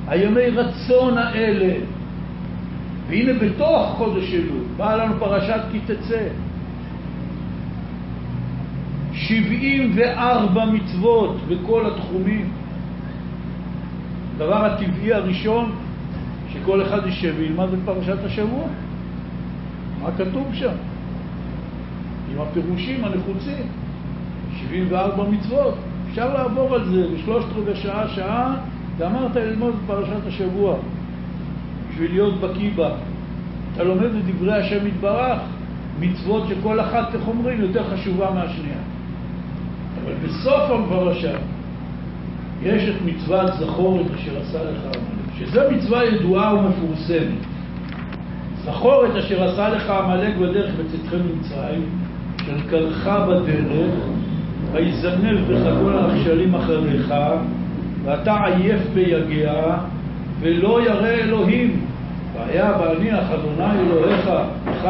הימי 0.07 0.49
רצון 0.49 1.17
האלה, 1.17 1.73
והנה 3.11 3.33
בתוך 3.33 3.93
חודש 3.97 4.33
אלול 4.33 4.63
באה 4.77 4.95
לנו 4.95 5.13
פרשת 5.19 5.61
כי 5.71 5.79
תצא. 5.79 6.27
74 9.13 10.65
מצוות 10.65 11.35
בכל 11.47 11.85
התחומים. 11.85 12.49
הדבר 14.35 14.65
הטבעי 14.65 15.13
הראשון, 15.13 15.71
שכל 16.53 16.81
אחד 16.81 17.05
יישב 17.05 17.33
וילמד 17.37 17.73
את 17.73 17.79
פרשת 17.85 18.23
השבוע. 18.25 18.63
מה 20.01 20.09
כתוב 20.17 20.47
שם? 20.53 20.73
עם 22.31 22.41
הפירושים 22.41 23.05
הנחוצים. 23.05 23.65
74 24.57 25.23
מצוות. 25.29 25.73
אפשר 26.09 26.33
לעבור 26.33 26.75
על 26.75 26.85
זה 26.85 27.07
בשלושת 27.15 27.47
רבעי 27.55 27.75
שעה, 27.75 28.07
שעה, 28.07 28.55
גמרת 28.99 29.35
ללמוד 29.35 29.73
את 29.73 29.87
פרשת 29.87 30.27
השבוע. 30.27 30.77
בשביל 31.91 32.11
להיות 32.11 32.41
בקיא 32.41 32.69
בה. 32.75 32.89
אתה 33.73 33.83
לומד 33.83 34.03
את 34.03 34.25
דברי 34.35 34.53
השם 34.53 34.87
יתברך, 34.87 35.39
מצוות 35.99 36.43
שכל 36.47 36.79
אחת, 36.79 37.15
איך 37.15 37.27
אומרים, 37.27 37.61
יותר 37.61 37.83
חשובה 37.83 38.31
מהשנייה. 38.31 38.77
אבל 40.03 40.13
בסוף 40.23 40.71
הפרשה 40.71 41.37
יש 42.63 42.89
את 42.89 42.95
מצוות 43.05 43.53
זכור 43.59 44.01
את 44.01 44.11
אשר 44.15 44.39
עשה 44.41 44.63
לך 44.63 44.81
עמלק, 44.85 45.39
שזו 45.39 45.61
מצווה 45.71 46.05
ידועה 46.05 46.55
ומפורסמת. 46.55 47.45
זכור 48.63 49.05
את 49.05 49.15
אשר 49.15 49.43
עשה 49.43 49.69
לך 49.69 49.89
עמלק 49.89 50.35
בדרך 50.35 50.71
בצאתכם 50.75 51.17
ממצרים, 51.17 51.83
אשר 52.37 52.69
קרחה 52.69 53.25
בדרך, 53.27 53.93
ויזנב 54.71 55.39
בך 55.47 55.73
כל 55.83 55.97
הנחשלים 55.97 56.55
אחריך, 56.55 57.13
ואתה 58.03 58.45
עייף 58.45 58.81
ביגע, 58.93 59.77
ולא 60.41 60.81
ירא 60.85 61.07
אלוהים, 61.07 61.85
והיה 62.33 62.71
בהניח 62.71 63.31
אדוני 63.31 63.79
אלוהיך 63.79 64.29
לך 64.67 64.89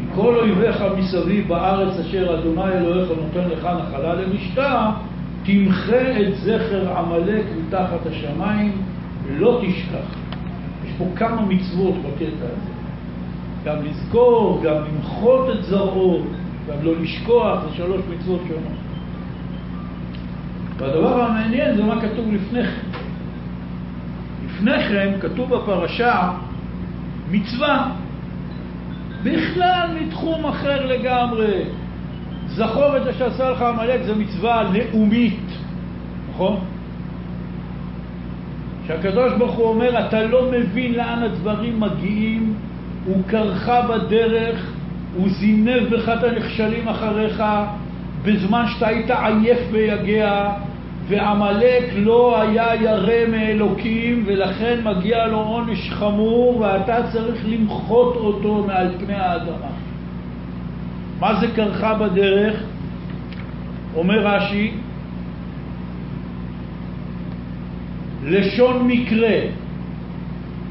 מכל 0.00 0.34
אויביך 0.36 0.84
מסביב 0.98 1.48
בארץ 1.48 1.98
אשר 1.98 2.38
אדוני 2.38 2.72
אלוהיך 2.72 3.08
נותן 3.08 3.48
לך 3.48 3.68
נחלה 3.82 4.14
למשתה, 4.14 4.90
תמחה 5.42 6.20
את 6.20 6.36
זכר 6.36 6.98
עמלק 6.98 7.44
מתחת 7.58 8.06
השמיים 8.06 8.72
ולא 9.24 9.60
תשכח. 9.62 10.16
יש 10.84 10.92
פה 10.98 11.04
כמה 11.16 11.42
מצוות 11.42 11.94
בקטע 11.94 12.44
הזה. 12.44 12.72
גם 13.64 13.76
לזכור, 13.84 14.60
גם 14.64 14.74
למחות 14.74 15.50
את 15.50 15.64
זרעו, 15.64 16.20
גם 16.68 16.76
לא 16.82 16.92
לשכוח, 17.00 17.62
זה 17.62 17.76
שלוש 17.76 18.00
מצוות 18.10 18.40
שונות. 18.48 18.82
והדבר 20.76 21.22
המעניין 21.22 21.76
זה 21.76 21.84
מה 21.84 22.00
כתוב 22.00 22.32
לפני 22.32 22.62
כן. 22.64 22.91
לפני 24.62 24.84
כן 24.88 25.12
כתוב 25.20 25.54
בפרשה 25.54 26.30
מצווה, 27.30 27.90
בכלל 29.22 29.88
מתחום 30.00 30.46
אחר 30.46 30.86
לגמרי. 30.86 31.62
זכור 32.46 32.96
את 32.96 33.06
אשר 33.06 33.26
עשה 33.26 33.50
לך 33.50 33.62
עמלק 33.62 34.02
זה 34.02 34.14
מצווה 34.14 34.62
לאומית, 34.62 35.46
נכון? 36.30 36.60
שהקדוש 38.86 39.32
ברוך 39.38 39.54
הוא 39.54 39.68
אומר, 39.68 40.06
אתה 40.06 40.22
לא 40.22 40.50
מבין 40.52 40.94
לאן 40.94 41.22
הדברים 41.22 41.80
מגיעים, 41.80 42.54
הוא 43.06 43.22
קרחה 43.26 43.82
בדרך, 43.82 44.72
הוא 45.16 45.28
זינב 45.28 45.94
בך 45.94 46.08
את 46.08 46.24
הנכשלים 46.24 46.88
אחריך, 46.88 47.42
בזמן 48.22 48.64
שאתה 48.68 48.88
היית 48.88 49.10
עייף 49.10 49.58
ויגע, 49.70 50.52
ועמלק 51.08 51.84
לא 51.94 52.40
היה 52.40 52.74
ירא 52.74 53.26
מאלוקים, 53.28 54.22
ולכן 54.26 54.80
מגיע 54.84 55.26
לו 55.26 55.38
עונש 55.38 55.90
חמור, 55.90 56.60
ואתה 56.60 56.96
צריך 57.12 57.44
למחות 57.48 58.16
אותו 58.16 58.64
מעל 58.66 58.88
פני 58.98 59.14
האדמה. 59.14 59.72
מה 61.20 61.40
זה 61.40 61.46
קרחה 61.54 61.94
בדרך? 61.94 62.62
אומר 63.94 64.26
רש"י, 64.26 64.70
לשון 68.24 68.86
מקרה, 68.86 69.40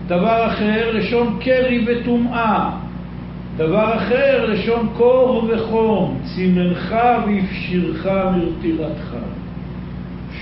דבר 0.08 0.48
אחר 0.48 0.92
לשון 0.94 1.38
קרי 1.42 1.86
וטומאה, 1.88 2.70
דבר 3.58 3.96
אחר 3.96 4.46
לשון 4.46 4.90
קור 4.98 5.50
וחום, 5.50 6.20
צימנך 6.36 6.96
ואפשירך 7.28 8.06
מרטירתך. 8.06 9.16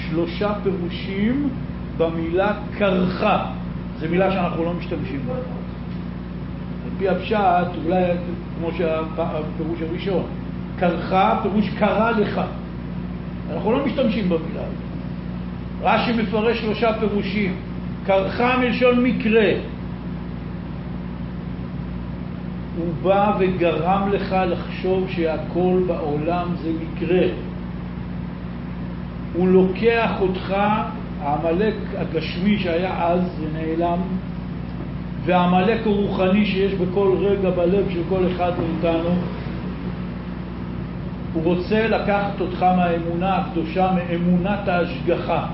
שלושה 0.10 0.53
פירושים 0.64 1.49
במילה 1.97 2.53
קרחה. 2.78 3.45
זו 3.99 4.05
מילה 4.10 4.32
שאנחנו 4.32 4.64
לא 4.64 4.74
משתמשים 4.74 5.20
בה. 5.28 5.34
על 5.34 6.91
פי 6.97 7.10
הפשט, 7.10 7.86
אולי 7.86 8.03
כמו 8.60 8.72
שהפירוש 8.78 9.82
הראשון, 9.89 10.24
קרחה, 10.80 11.39
פירוש 11.41 11.70
קרה 11.70 12.12
לך. 12.12 12.41
אנחנו 13.53 13.72
לא 13.72 13.86
משתמשים 13.86 14.30
במילה 14.30 14.62
הזאת. 14.62 14.89
רש"י 15.82 16.22
מפרש 16.22 16.57
שלושה 16.57 16.99
פירושים. 16.99 17.55
קרחה 18.05 18.57
מלשון 18.57 19.03
מקרה. 19.03 19.51
הוא 22.78 22.93
בא 23.03 23.38
וגרם 23.39 24.10
לך 24.12 24.36
לחשוב 24.47 25.07
שהכל 25.10 25.82
בעולם 25.88 26.47
זה 26.62 26.72
מקרה. 26.82 27.28
הוא 29.34 29.47
לוקח 29.47 30.11
אותך, 30.21 30.55
העמלק 31.21 31.73
הגשמי 31.97 32.59
שהיה 32.59 33.07
אז 33.07 33.21
ונעלם, 33.39 33.99
והעמלק 35.25 35.88
הרוחני 35.88 36.45
שיש 36.45 36.73
בכל 36.73 37.15
רגע 37.19 37.49
בלב 37.49 37.86
של 37.89 38.01
כל 38.09 38.19
אחד 38.32 38.51
מאיתנו, 38.59 39.09
הוא 41.34 41.43
רוצה 41.43 41.88
לקחת 41.88 42.41
אותך 42.41 42.63
מהאמונה 42.63 43.38
הקדושה, 43.38 43.91
מאמונת 43.95 44.67
ההשגחה. 44.67 45.45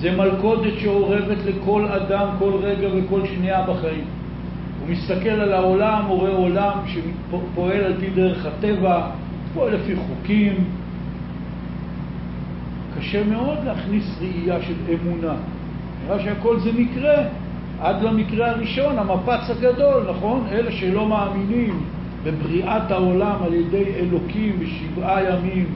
זה 0.00 0.16
מלכודת 0.16 0.72
שאורבת 0.78 1.38
לכל 1.46 1.86
אדם 1.86 2.28
כל 2.38 2.52
רגע 2.62 2.88
וכל 2.94 3.20
שנייה 3.26 3.62
בחיים. 3.62 4.04
הוא 4.80 4.88
מסתכל 4.88 5.28
על 5.28 5.52
העולם, 5.52 6.04
הוא 6.08 6.18
רואה 6.18 6.30
עולם 6.30 6.78
שפועל 6.86 7.80
על 7.84 7.94
פי 8.00 8.10
דרך 8.10 8.46
הטבע, 8.46 9.06
פועל 9.54 9.74
לפי 9.74 9.96
חוקים, 9.96 10.64
קשה 13.04 13.24
מאוד 13.24 13.58
להכניס 13.64 14.04
ראייה 14.20 14.62
של 14.62 14.74
אמונה. 14.94 15.34
נראה 16.06 16.22
שהכל 16.22 16.60
זה 16.60 16.70
מקרה, 16.72 17.14
עד 17.80 18.02
למקרה 18.02 18.50
הראשון, 18.50 18.98
המפץ 18.98 19.50
הגדול, 19.50 20.06
נכון? 20.10 20.46
אלה 20.52 20.72
שלא 20.72 21.08
מאמינים 21.08 21.80
בבריאת 22.24 22.90
העולם 22.90 23.36
על 23.44 23.54
ידי 23.54 23.84
אלוקים 24.00 24.58
בשבעה 24.58 25.24
ימים, 25.24 25.66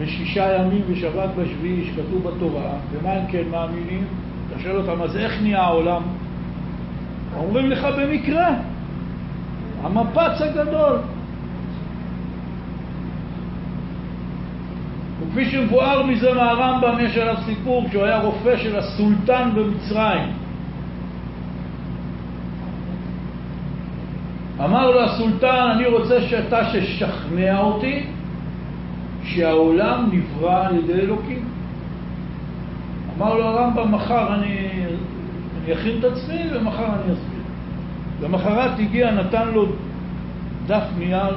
בשישה 0.00 0.56
ימים 0.58 0.82
ושבת 0.88 1.28
בשביעי 1.38 1.84
שכתוב 1.84 2.30
בתורה, 2.30 2.70
ומה 2.92 3.12
הם 3.12 3.26
כן 3.28 3.44
מאמינים? 3.50 4.04
אתה 4.48 4.62
שואל 4.62 4.76
אותם, 4.76 5.02
אז 5.02 5.16
איך 5.16 5.42
נהיה 5.42 5.62
העולם? 5.62 6.02
אומרים 7.36 7.70
לך 7.70 7.86
במקרה, 7.98 8.48
המפץ 9.82 10.40
הגדול. 10.40 10.96
וכפי 15.28 15.44
שמבואר 15.44 16.06
מזה 16.06 16.34
מהרמב"ם, 16.34 16.96
יש 17.00 17.16
עליו 17.16 17.36
סיפור 17.44 17.88
כשהוא 17.88 18.04
היה 18.04 18.20
רופא 18.20 18.56
של 18.56 18.76
הסולטן 18.76 19.50
במצרים. 19.54 20.28
אמר 24.64 24.90
לו 24.90 25.04
הסולטן, 25.04 25.70
אני 25.74 25.86
רוצה 25.86 26.20
שאתה 26.20 26.64
ששכנע 26.64 27.60
אותי 27.60 28.02
שהעולם 29.24 30.10
נברא 30.12 30.66
על 30.66 30.76
ידי 30.76 30.92
אלוקים. 30.92 31.44
אמר 33.18 33.34
לו 33.34 33.44
הרמב"ם, 33.44 33.94
מחר 33.94 34.34
אני, 34.34 34.68
אני 35.64 35.72
אכין 35.72 35.98
את 35.98 36.04
עצמי 36.04 36.40
ומחר 36.52 36.86
אני 36.86 37.12
אסביר. 37.12 37.34
למחרת 38.22 38.78
הגיע, 38.78 39.10
נתן 39.10 39.48
לו 39.48 39.66
דף 40.66 40.84
נייר 40.98 41.36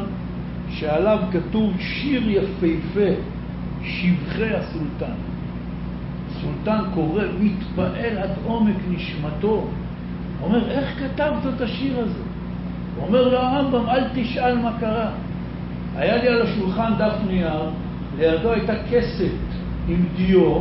שעליו 0.69 1.19
כתוב 1.31 1.73
שיר 1.79 2.29
יפהפה 2.29 3.36
שבחי 3.87 4.53
הסולטן. 4.53 5.15
סולטן 6.41 6.79
קורא, 6.93 7.23
מתפעל 7.39 8.17
עד 8.17 8.29
עומק 8.45 8.75
נשמתו. 8.89 9.67
אומר, 10.41 10.69
איך 10.69 10.99
כתבת 10.99 11.53
את 11.55 11.61
השיר 11.61 11.99
הזה? 11.99 12.23
הוא 12.95 13.07
אומר 13.07 13.27
לו 13.27 13.37
הרמב"ם, 13.37 13.89
אל 13.89 14.03
תשאל 14.13 14.57
מה 14.57 14.71
קרה. 14.79 15.09
היה 15.95 16.17
לי 16.17 16.27
על 16.27 16.41
השולחן 16.41 16.93
דף 16.97 17.13
נייר, 17.27 17.69
לידו 18.17 18.51
הייתה 18.51 18.73
כסת 18.91 19.31
עם 19.87 20.05
דיו, 20.15 20.59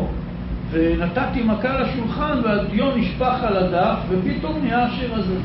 ונתתי 0.70 1.42
מכה 1.42 1.80
לשולחן 1.80 2.40
והדיו 2.44 2.96
נשפך 2.96 3.38
על 3.42 3.56
הדף, 3.56 3.98
ופתאום 4.08 4.58
נהיה 4.62 4.84
השיר 4.84 5.14
הזה. 5.14 5.36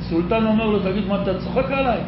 סולטן 0.00 0.46
אומר 0.46 0.66
לו, 0.66 0.78
תגיד, 0.78 1.06
מה 1.08 1.22
אתה 1.22 1.38
צוחק 1.38 1.70
עליי? 1.70 1.98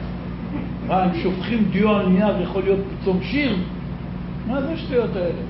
מה, 0.87 1.03
הם 1.03 1.11
שופכים 1.23 1.65
דיו 1.73 1.91
על 1.91 2.07
נייר, 2.07 2.43
יכול 2.43 2.63
להיות 2.63 2.81
פתאום 3.01 3.19
שיר? 3.23 3.57
מה 4.47 4.63
זה 4.63 4.73
השטויות 4.73 5.17
האלה? 5.17 5.43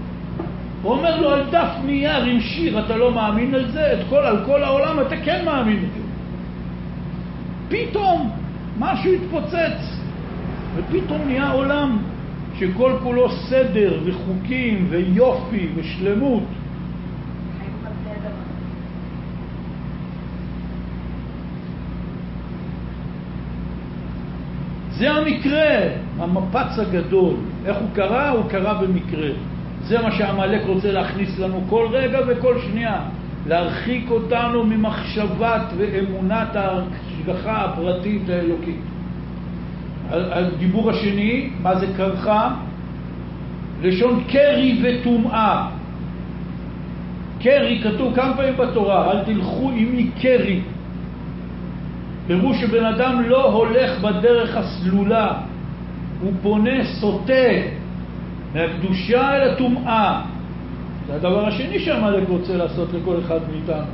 הוא 0.83 0.93
אומר 0.93 1.21
לו, 1.21 1.31
על 1.31 1.43
דף 1.51 1.71
נייר 1.85 2.25
עם 2.25 2.41
שיר, 2.41 2.85
אתה 2.87 2.97
לא 2.97 3.15
מאמין 3.15 3.55
על 3.55 3.71
זה? 3.71 3.93
את 3.93 3.99
כל, 4.09 4.17
על 4.17 4.45
כל 4.47 4.65
העולם 4.65 5.01
אתה 5.01 5.17
כן 5.25 5.45
מאמין 5.45 5.77
לזה. 5.77 6.03
פתאום 7.69 8.31
משהו 8.79 9.13
התפוצץ, 9.13 9.99
ופתאום 10.77 11.21
נהיה 11.27 11.51
עולם 11.51 11.99
שכל 12.59 12.93
כולו 13.03 13.31
סדר 13.31 13.99
וחוקים 14.05 14.87
ויופי 14.91 15.69
ושלמות. 15.75 16.43
זה 25.03 25.11
המקרה, 25.11 25.79
המפץ 26.19 26.79
הגדול. 26.79 27.35
איך 27.67 27.77
הוא 27.77 27.89
קרה? 27.95 28.31
הוא 28.31 28.51
קרה 28.51 28.75
במקרה. 28.75 29.29
זה 29.85 30.03
מה 30.03 30.13
שעמלק 30.13 30.63
רוצה 30.67 30.93
להכניס 30.93 31.39
לנו 31.39 31.65
כל 31.69 31.87
רגע 31.91 32.19
וכל 32.27 32.55
שנייה. 32.59 33.01
להרחיק 33.47 34.11
אותנו 34.11 34.65
ממחשבת 34.65 35.63
ואמונת 35.77 36.57
ההשגחה 36.57 37.65
הפרטית 37.65 38.29
האלוקית. 38.29 38.81
הדיבור 40.11 40.91
השני, 40.91 41.51
מה 41.63 41.75
זה 41.75 41.87
קרחה? 41.97 42.55
לשון 43.83 44.25
קרי 44.29 44.81
וטומאה. 44.83 45.69
קרי 47.41 47.81
כתוב 47.85 48.15
כמה 48.15 48.37
פעמים 48.37 48.57
בתורה, 48.57 49.11
אל 49.11 49.25
תלכו 49.25 49.71
עמי 49.71 50.11
קרי. 50.21 50.61
פירוש 52.27 52.61
שבן 52.61 52.85
אדם 52.85 53.23
לא 53.27 53.53
הולך 53.53 54.01
בדרך 54.01 54.57
הסלולה, 54.57 55.33
הוא 56.21 56.33
פונה, 56.43 56.85
סוטה 56.85 57.53
מהקדושה 58.55 59.37
אל 59.37 59.51
הטומאה. 59.51 60.23
זה 61.07 61.15
הדבר 61.15 61.47
השני 61.47 61.79
שעמלק 61.79 62.29
רוצה 62.29 62.57
לעשות 62.57 62.89
לכל 62.93 63.17
אחד 63.27 63.39
מאיתנו. 63.53 63.87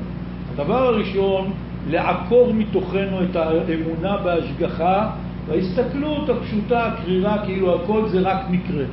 הדבר 0.55 0.87
הראשון, 0.87 1.51
לעקור 1.91 2.55
מתוכנו 2.55 3.23
את 3.31 3.37
האמונה 3.37 4.17
בהשגחה 4.17 5.11
וההסתכלות 5.49 6.29
הפשוטה, 6.29 6.87
הקרירה, 6.87 7.39
כאילו 7.45 7.75
הכל 7.75 8.09
זה 8.09 8.21
רק 8.21 8.51
מקרה. 8.51 8.85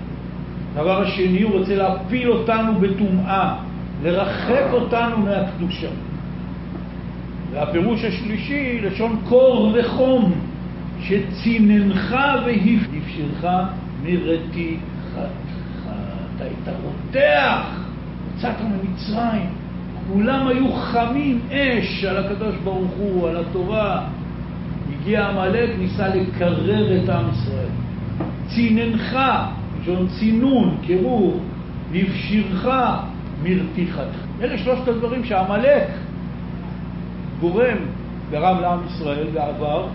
הדבר 0.76 1.02
השני, 1.02 1.42
הוא 1.42 1.60
רוצה 1.60 1.76
להפיל 1.76 2.32
אותנו 2.32 2.76
בטומאה, 2.80 3.56
לרחק 4.04 4.66
אותנו 4.74 5.18
מהקדושה. 5.18 5.88
והפירוש 7.56 8.04
השלישי, 8.04 8.80
לשון 8.82 9.22
קור 9.30 9.76
וחום, 9.76 10.34
שציננך 11.02 12.16
והפשירך 12.46 13.46
מרתיחתך. 14.04 15.20
אתה 16.36 16.44
היית 16.44 16.78
רותח, 16.84 17.80
יצאת 18.38 18.56
ממצרים, 18.62 19.50
כולם 20.14 20.48
היו 20.48 20.74
חמים 20.74 21.40
אש 21.52 22.04
על 22.04 22.26
הקדוש 22.26 22.56
ברוך 22.64 22.92
הוא, 22.98 23.30
על 23.30 23.38
התורה. 23.38 24.08
הגיע 24.94 25.28
עמלק, 25.28 25.70
ניסה 25.80 26.08
לקרר 26.08 27.04
את 27.04 27.10
עם 27.10 27.26
ישראל. 27.32 27.70
ציננך, 28.48 29.18
לשון 29.82 30.08
צינון, 30.20 30.78
קירור, 30.86 31.40
והפשירך 31.92 32.68
מרתיחתך. 33.44 34.18
אלה 34.42 34.58
שלושת 34.58 34.88
הדברים 34.88 35.24
שעמלק 35.24 35.88
גורם, 37.40 37.78
גרם 38.32 38.62
לעם 38.62 38.80
ישראל 38.88 39.28
בעבר, 39.34 39.88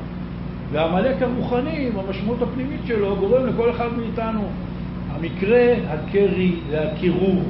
והעמלק 0.72 1.22
הרוחני, 1.22 1.90
במשמעות 1.90 2.42
הפנימית 2.42 2.80
שלו, 2.86 3.16
גורם 3.16 3.46
לכל 3.46 3.70
אחד 3.70 3.88
מאיתנו. 3.98 4.42
המקרה 5.10 5.74
הקרי 5.88 6.54
והקירור. 6.70 7.42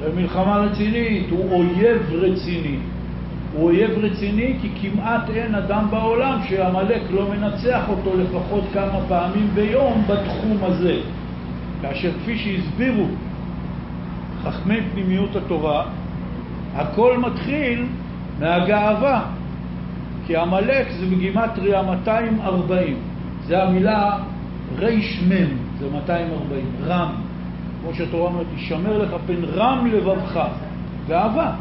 זה 0.00 0.12
מלחמה 0.16 0.56
רצינית, 0.56 1.30
הוא 1.30 1.52
אויב 1.52 2.02
רציני. 2.12 2.76
הוא 3.52 3.64
אויב 3.64 3.90
רציני 3.90 4.56
כי 4.62 4.68
כמעט 4.80 5.30
אין 5.30 5.54
אדם 5.54 5.86
בעולם 5.90 6.38
שעמלק 6.48 7.02
לא 7.10 7.28
מנצח 7.30 7.82
אותו 7.88 8.10
לפחות 8.16 8.64
כמה 8.72 9.00
פעמים 9.08 9.48
ביום 9.54 10.02
בתחום 10.08 10.56
הזה. 10.62 10.96
כאשר 11.82 12.10
כפי 12.22 12.38
שהסבירו 12.38 13.06
חכמי 14.42 14.78
פנימיות 14.92 15.36
התורה, 15.36 15.86
הכל 16.76 17.18
מתחיל 17.18 17.86
מהגאווה, 18.40 19.22
כי 20.26 20.36
עמלק 20.36 20.86
זה 20.90 21.06
בגימטריה 21.06 21.82
240, 21.82 22.96
זה 23.46 23.62
המילה 23.62 24.18
מם, 25.28 25.48
זה 25.78 25.86
240, 25.92 26.64
רם. 26.86 27.08
כמו 27.82 27.94
שהתורה 27.94 28.30
אומרת, 28.30 28.46
ישמר 28.56 28.98
לך 28.98 29.10
פן 29.26 29.44
רם 29.54 29.86
לבבך, 29.92 30.40
גאווה, 31.08 31.52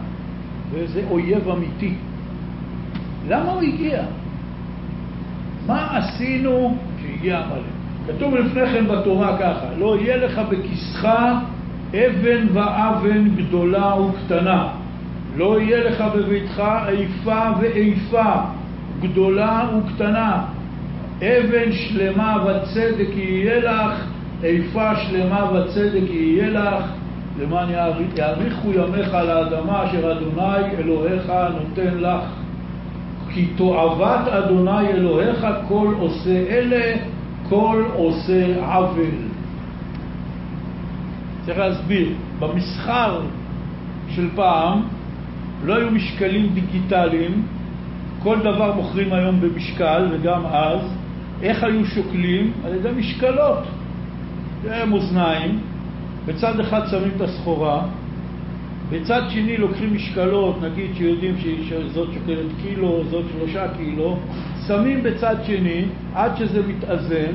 וזה 0.72 1.02
אויב 1.10 1.50
אמיתי. 1.50 1.94
למה 3.28 3.52
הוא 3.52 3.62
הגיע? 3.62 4.04
מה 5.68 5.98
עשינו 5.98 6.78
כשהגיע 6.98 7.40
עמלק? 7.40 7.76
כתוב 8.08 8.36
לפני 8.36 8.66
כן 8.66 8.88
בתורה 8.88 9.38
ככה, 9.38 9.66
לא 9.78 9.98
יהיה 10.00 10.18
לך 10.18 10.42
בכיסך 10.50 11.08
אבן 11.90 12.48
ואבן 12.54 13.36
גדולה 13.36 13.96
וקטנה, 13.96 14.68
לא 15.36 15.62
יהיה 15.62 15.84
לך 15.84 16.04
בביתך 16.16 16.64
איפה 16.88 17.42
ואיפה, 17.60 18.34
גדולה 19.02 19.70
וקטנה, 19.78 20.46
אבן 21.18 21.72
שלמה 21.72 22.38
וצדק 22.46 23.16
יהיה 23.16 23.60
לך, 23.60 24.06
איפה 24.44 24.96
שלמה 24.96 25.52
וצדק 25.52 26.10
יהיה 26.10 26.50
לך, 26.50 26.84
למען 27.40 27.70
יאריכו 28.18 28.72
ימיך 28.74 29.14
על 29.14 29.30
האדמה 29.30 29.84
אשר 29.86 30.12
אדוני 30.12 30.78
אלוהיך 30.80 31.32
נותן 31.60 31.98
לך. 31.98 32.22
כי 33.34 33.46
תועבת 33.46 34.28
אדוני 34.28 34.88
אלוהיך 34.88 35.48
כל 35.68 35.94
עושה 36.00 36.44
אלה, 36.50 36.96
כל 37.50 37.84
עושה 37.96 38.66
עוול. 38.66 39.16
צריך 41.46 41.58
להסביר, 41.58 42.10
במסחר 42.40 43.22
של 44.10 44.28
פעם 44.36 44.82
לא 45.66 45.76
היו 45.76 45.92
משקלים 45.92 46.50
דיגיטליים, 46.54 47.44
כל 48.24 48.40
דבר 48.40 48.76
מוכרים 48.76 49.14
היום 49.14 49.42
במשקל, 49.42 50.08
וגם 50.12 50.46
אז, 50.46 50.80
איך 51.42 51.64
היו 51.64 51.86
שוקלים? 51.86 52.52
על 52.66 52.76
ידי 52.76 52.90
משקלות. 52.98 53.64
זה 54.64 54.86
מאזניים, 54.86 55.60
בצד 56.26 56.60
אחד 56.60 56.88
שמים 56.88 57.12
את 57.16 57.22
הסחורה, 57.22 57.82
בצד 58.90 59.22
שני 59.30 59.58
לוקחים 59.58 59.96
משקלות, 59.96 60.62
נגיד 60.62 60.96
שיודעים 60.98 61.36
שזאת 61.70 62.10
שוקלת 62.14 62.52
קילו, 62.62 63.04
זאת 63.10 63.26
שלושה 63.32 63.68
קילו, 63.78 64.18
שמים 64.68 65.04
בצד 65.04 65.36
שני 65.44 65.86
עד 66.16 66.38
שזה 66.38 66.62
מתאזן, 66.68 67.34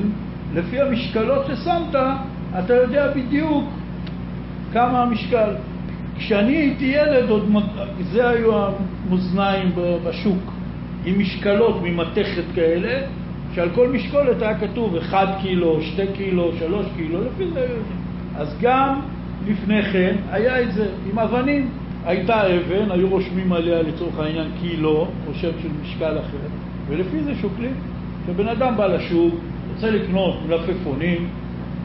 לפי 0.53 0.81
המשקלות 0.81 1.45
ששמת, 1.45 1.95
אתה 2.59 2.73
יודע 2.73 3.13
בדיוק 3.15 3.63
כמה 4.73 5.01
המשקל. 5.03 5.53
כשאני 6.25 6.55
הייתי 6.55 6.85
ילד, 6.85 7.29
עוד, 7.29 7.49
זה 8.11 8.29
היו 8.29 8.51
המאזניים 8.57 9.71
בשוק, 10.03 10.51
עם 11.05 11.19
משקלות 11.19 11.81
ממתכת 11.83 12.43
כאלה, 12.55 13.07
שעל 13.55 13.69
כל 13.69 13.87
משקולת 13.87 14.41
היה 14.41 14.59
כתוב 14.59 14.95
1 14.95 15.27
קילו, 15.41 15.81
2 15.81 16.07
קילו, 16.13 16.51
3 16.59 16.85
קילו, 16.97 17.19
לפי 17.21 17.47
זה 17.53 17.59
היו. 17.59 17.81
אז 18.35 18.57
גם 18.61 18.99
לפני 19.47 19.83
כן 19.83 20.15
היה 20.31 20.61
את 20.61 20.73
זה 20.73 20.87
עם 21.11 21.19
אבנים. 21.19 21.69
הייתה 22.05 22.41
אבן, 22.55 22.91
היו 22.91 23.09
רושמים 23.09 23.53
עליה 23.53 23.81
לצורך 23.81 24.19
העניין 24.19 24.47
קילו, 24.61 25.07
או 25.27 25.33
שם 25.33 25.49
של 25.61 25.67
משקל 25.81 26.17
אחר, 26.19 26.47
ולפי 26.87 27.23
זה 27.23 27.33
שוקלים. 27.41 27.73
כשבן 28.25 28.47
אדם 28.47 28.77
בא 28.77 28.87
לשוק, 28.87 29.35
רוצה 29.73 29.89
לקנות 29.89 30.35
מלפפונים, 30.47 31.27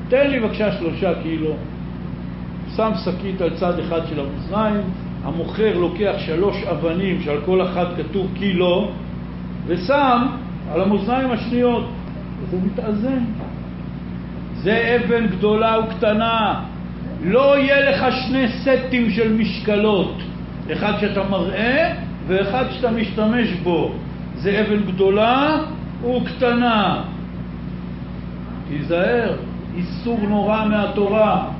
תן 0.08 0.30
לי 0.30 0.40
בבקשה 0.40 0.72
שלושה 0.72 1.12
קילו, 1.22 1.52
שם 2.76 2.90
שקית 3.04 3.40
על 3.40 3.50
צד 3.50 3.78
אחד 3.78 4.00
של 4.08 4.20
המאזניים, 4.20 4.80
המוכר 5.24 5.78
לוקח 5.78 6.12
שלוש 6.18 6.56
אבנים 6.62 7.20
שעל 7.22 7.38
כל 7.46 7.62
אחת 7.62 7.86
כתוב 7.96 8.26
קילו, 8.34 8.90
ושם 9.66 10.26
על 10.72 10.80
המאזניים 10.80 11.30
השניות, 11.30 11.88
וזה 12.40 12.56
מתאזן. 12.66 13.24
זה 14.56 14.96
אבן 14.96 15.26
גדולה 15.26 15.78
וקטנה. 15.78 16.62
לא 17.24 17.58
יהיה 17.58 17.90
לך 17.90 18.06
שני 18.26 18.46
סטים 18.48 19.10
של 19.10 19.32
משקלות, 19.32 20.14
אחד 20.72 20.92
שאתה 21.00 21.22
מראה 21.30 21.94
ואחד 22.26 22.64
שאתה 22.70 22.90
משתמש 22.90 23.48
בו. 23.62 23.92
זה 24.36 24.60
אבן 24.60 24.82
גדולה 24.82 25.58
וקטנה. 26.02 27.02
תיזהר, 28.68 29.36
איסור 29.76 30.18
נורא 30.28 30.64
מהתורה. 30.64 31.55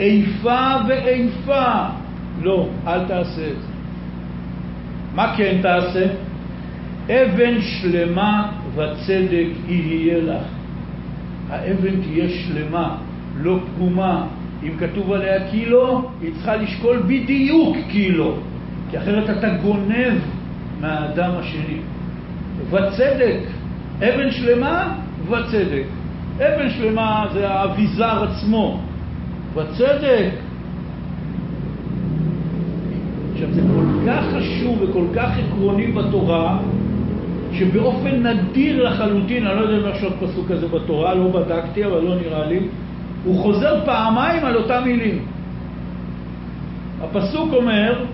איפה 0.00 0.58
ואיפה. 0.88 1.84
לא, 2.42 2.68
אל 2.86 3.04
תעשה 3.04 3.46
את 3.46 3.60
זה. 3.60 3.72
מה 5.14 5.34
כן 5.36 5.58
תעשה? 5.62 6.06
אבן 7.08 7.60
שלמה 7.60 8.52
וצדק 8.74 9.48
יהיה 9.68 10.18
לך. 10.18 10.44
האבן 11.50 12.00
תהיה 12.02 12.28
שלמה, 12.28 12.96
לא 13.40 13.58
פגומה. 13.66 14.26
אם 14.62 14.72
כתוב 14.78 15.12
עליה 15.12 15.50
קילו, 15.50 16.10
היא 16.20 16.32
צריכה 16.34 16.56
לשקול 16.56 17.02
בדיוק 17.06 17.76
קילו, 17.90 18.36
כי 18.90 18.98
אחרת 18.98 19.38
אתה 19.38 19.48
גונב 19.62 20.18
מהאדם 20.80 21.30
השני. 21.38 21.78
וצדק, 22.70 23.40
אבן 23.98 24.30
שלמה 24.30 24.94
וצדק. 25.28 25.84
אבן 26.36 26.70
שלמה 26.70 27.26
זה 27.32 27.48
האביזר 27.48 28.24
עצמו, 28.24 28.80
וצדק. 29.54 30.30
עכשיו 33.32 33.52
זה 33.52 33.60
כל 33.74 33.84
כך 34.06 34.24
חשוב 34.36 34.82
וכל 34.82 35.04
כך 35.14 35.30
עקרוני 35.38 35.86
בתורה, 35.86 36.58
שבאופן 37.52 38.26
נדיר 38.26 38.88
לחלוטין, 38.88 39.46
אני 39.46 39.56
לא 39.56 39.60
יודע 39.60 39.88
אם 39.88 39.94
יש 39.94 40.02
עוד 40.02 40.12
פסוק 40.20 40.48
כזה 40.48 40.68
בתורה, 40.68 41.14
לא 41.14 41.28
בדקתי, 41.28 41.84
אבל 41.84 42.00
לא 42.00 42.14
נראה 42.14 42.46
לי, 42.46 42.60
הוא 43.24 43.42
חוזר 43.42 43.84
פעמיים 43.84 44.44
על 44.44 44.56
אותם 44.56 44.82
מילים. 44.84 45.18
הפסוק 47.02 47.52
אומר, 47.52 48.04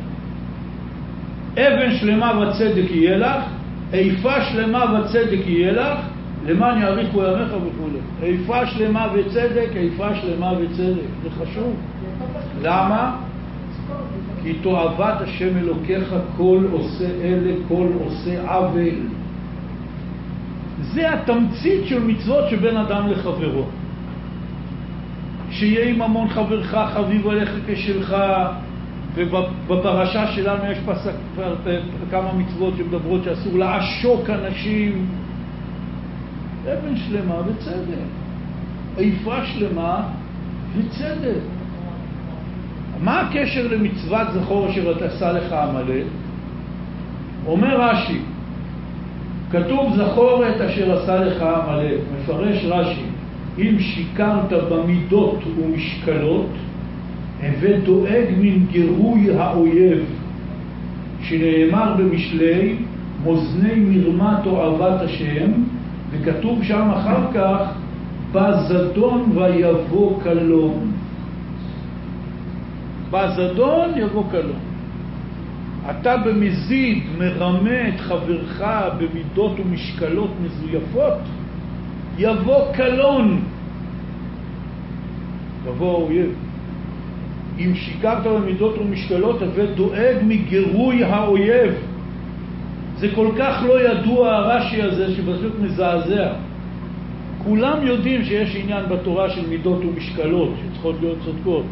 אבן 1.52 1.96
שלמה 2.00 2.40
וצדק 2.40 2.90
יהיה 2.90 3.16
לך, 3.16 3.44
איפה 3.92 4.30
שלמה 4.42 4.84
וצדק 5.00 5.46
יהיה 5.46 5.72
לך, 5.72 5.98
למען 6.46 6.82
יאריכו 6.82 7.22
ימיך 7.22 7.52
וכו'. 7.52 7.88
איפה 8.22 8.66
שלמה 8.66 9.06
וצדק, 9.14 9.68
איפה 9.76 10.14
שלמה 10.14 10.52
וצדק. 10.60 11.08
זה 11.22 11.30
חשוב. 11.30 11.76
למה? 12.62 13.16
כי 14.42 14.52
תועבת 14.52 15.20
השם 15.20 15.56
אלוקיך 15.58 16.14
כל 16.36 16.64
עושה 16.72 17.06
אלה, 17.22 17.52
כל 17.68 17.86
עושה 18.04 18.50
עוול. 18.52 18.94
זה 20.80 21.12
התמצית 21.14 21.86
של 21.86 22.04
מצוות 22.04 22.50
שבין 22.50 22.76
אדם 22.76 23.08
לחברו. 23.08 23.64
שיהיה 25.50 25.88
עם 25.88 26.02
ממון 26.02 26.28
חברך 26.28 26.76
חביב 26.94 27.28
עליך 27.28 27.50
כשלך, 27.66 28.16
ובפרשה 29.14 30.26
שלנו 30.26 30.70
יש 30.70 30.78
פסק, 30.86 31.12
כמה 32.10 32.32
מצוות 32.32 32.74
שמדברות 32.76 33.24
שאסור 33.24 33.58
לעשוק 33.58 34.30
אנשים. 34.30 35.06
אבן 36.72 36.96
שלמה 36.96 37.34
וצדק, 37.46 38.04
איפה 38.98 39.34
שלמה 39.44 40.02
וצדק. 40.76 41.40
מה 43.02 43.20
הקשר 43.20 43.66
למצוות 43.70 44.28
זכור 44.34 44.70
אשר 44.70 45.04
עשה 45.04 45.32
לך 45.32 45.52
עמלק? 45.52 46.04
אומר 47.46 47.80
רש"י, 47.80 48.18
כתוב 49.50 49.96
זכור 49.96 50.44
את 50.48 50.60
אשר 50.60 50.98
עשה 50.98 51.16
לך 51.16 51.42
עמלק, 51.42 52.00
מפרש 52.16 52.64
רש"י, 52.64 53.04
אם 53.58 53.78
שיקרת 53.78 54.52
במידות 54.70 55.38
ומשקלות, 55.56 56.50
הווה 57.42 57.78
דואג 57.84 58.24
מן 58.40 58.66
גירוי 58.66 59.36
האויב, 59.38 60.04
שנאמר 61.22 61.94
במשלי, 61.98 62.76
מאזני 63.24 63.74
מרמה 63.74 64.40
תועבת 64.44 65.00
השם, 65.00 65.50
וכתוב 66.20 66.62
שם 66.62 66.90
אחר 66.90 67.32
כך, 67.34 67.72
בזדון 68.32 69.32
ויבוא 69.34 70.22
קלון. 70.22 70.92
בזדון 73.10 73.90
יבוא 73.96 74.24
קלון. 74.30 74.58
אתה 75.90 76.16
במזיד 76.16 77.02
מרמה 77.18 77.88
את 77.88 78.00
חברך 78.00 78.64
במידות 78.98 79.60
ומשקלות 79.60 80.30
מזויפות, 80.44 81.18
יבוא 82.18 82.72
קלון. 82.72 83.40
יבוא 85.66 85.92
האויב. 85.92 86.34
אם 87.58 87.74
שיקרת 87.74 88.26
במידות 88.26 88.78
ומשקלות, 88.78 89.42
הווה 89.42 89.66
דואג 89.66 90.16
מגירוי 90.22 91.04
האויב. 91.04 91.74
זה 93.04 93.14
כל 93.14 93.28
כך 93.38 93.62
לא 93.68 93.90
ידוע 93.90 94.36
הרש"י 94.36 94.82
הזה, 94.82 95.14
שפשוט 95.14 95.52
מזעזע. 95.60 96.28
כולם 97.44 97.86
יודעים 97.86 98.24
שיש 98.24 98.56
עניין 98.56 98.84
בתורה 98.88 99.30
של 99.30 99.48
מידות 99.48 99.84
ומשקלות, 99.84 100.54
שצריכות 100.62 100.96
להיות 101.00 101.18
צודקות, 101.24 101.64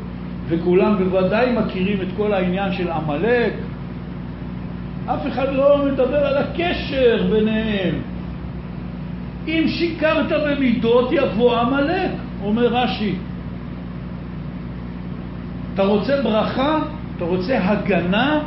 וכולם 0.48 0.98
בוודאי 0.98 1.52
מכירים 1.52 2.00
את 2.02 2.06
כל 2.16 2.32
העניין 2.32 2.72
של 2.72 2.90
עמלק. 2.90 3.52
אף 5.06 5.26
אחד 5.26 5.52
לא 5.52 5.84
מדבר 5.86 6.26
על 6.26 6.36
הקשר 6.36 7.26
ביניהם. 7.30 7.94
אם 9.48 9.64
שיקרת 9.68 10.32
במידות, 10.46 11.08
יבוא 11.12 11.56
עמלק, 11.56 12.10
אומר 12.44 12.66
רש"י. 12.66 13.14
אתה 15.74 15.82
רוצה 15.82 16.22
ברכה? 16.22 16.78
אתה 17.16 17.24
רוצה 17.24 17.58
הגנה 17.62 18.40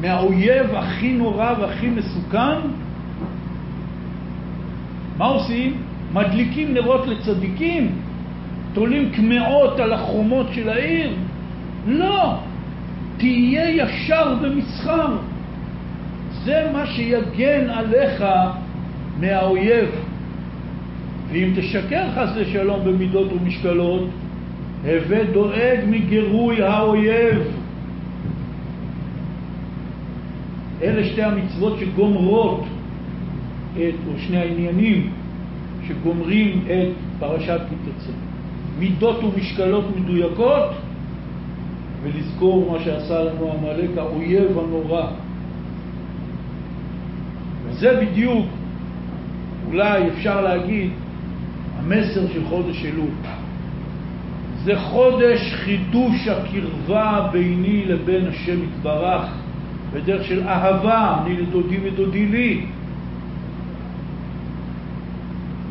מהאויב 0.00 0.74
הכי 0.74 1.12
נורא 1.12 1.54
והכי 1.60 1.88
מסוכן? 1.88 2.58
מה 5.18 5.24
עושים? 5.24 5.76
מדליקים 6.12 6.74
נרות 6.74 7.06
לצדיקים? 7.06 7.92
תולים 8.72 9.10
קמעות 9.10 9.80
על 9.80 9.92
החומות 9.92 10.46
של 10.52 10.68
העיר? 10.68 11.10
לא! 11.86 12.34
תהיה 13.16 13.70
ישר 13.70 14.34
במסחר. 14.42 15.16
זה 16.44 16.70
מה 16.72 16.86
שיגן 16.86 17.70
עליך 17.70 18.24
מהאויב. 19.20 19.88
ואם 21.32 21.52
תשקר 21.56 22.04
חס 22.14 22.28
ושלום 22.36 22.84
במידות 22.84 23.32
ומשקלות, 23.32 24.08
הווה 24.84 25.24
דואג 25.24 25.78
מגירוי 25.86 26.62
האויב. 26.62 27.59
אלה 30.82 31.04
שתי 31.04 31.22
המצוות 31.22 31.78
שגומרות 31.80 32.64
את, 33.72 33.94
או 34.08 34.12
שני 34.18 34.36
העניינים 34.36 35.10
שגומרים 35.88 36.64
את 36.66 36.88
פרשת 37.18 37.60
כי 37.68 37.74
תצא. 37.74 38.12
מידות 38.78 39.24
ומשקלות 39.24 39.84
מדויקות, 39.96 40.70
ולזכור 42.02 42.72
מה 42.72 42.84
שעשה 42.84 43.24
לנו 43.24 43.52
עמלק, 43.52 43.90
האויב 43.98 44.58
הנורא. 44.58 45.06
וזה 47.66 48.00
בדיוק, 48.00 48.46
אולי 49.66 50.08
אפשר 50.08 50.40
להגיד, 50.40 50.90
המסר 51.78 52.28
של 52.32 52.44
חודש 52.48 52.84
אלול. 52.84 53.10
זה 54.64 54.78
חודש 54.78 55.54
חידוש 55.54 56.28
הקרבה 56.28 57.28
ביני 57.32 57.84
לבין 57.84 58.26
השם 58.26 58.58
יתברך, 58.64 59.39
בדרך 59.94 60.24
של 60.24 60.48
אהבה, 60.48 61.22
אני 61.22 61.36
לדודי 61.36 61.78
ודודי 61.84 62.26
לי. 62.26 62.66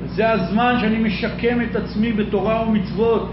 וזה 0.02 0.32
הזמן 0.32 0.76
שאני 0.82 0.98
משקם 0.98 1.62
את 1.62 1.76
עצמי 1.76 2.14
בתורה 2.14 2.68
ומצוות. 2.68 3.32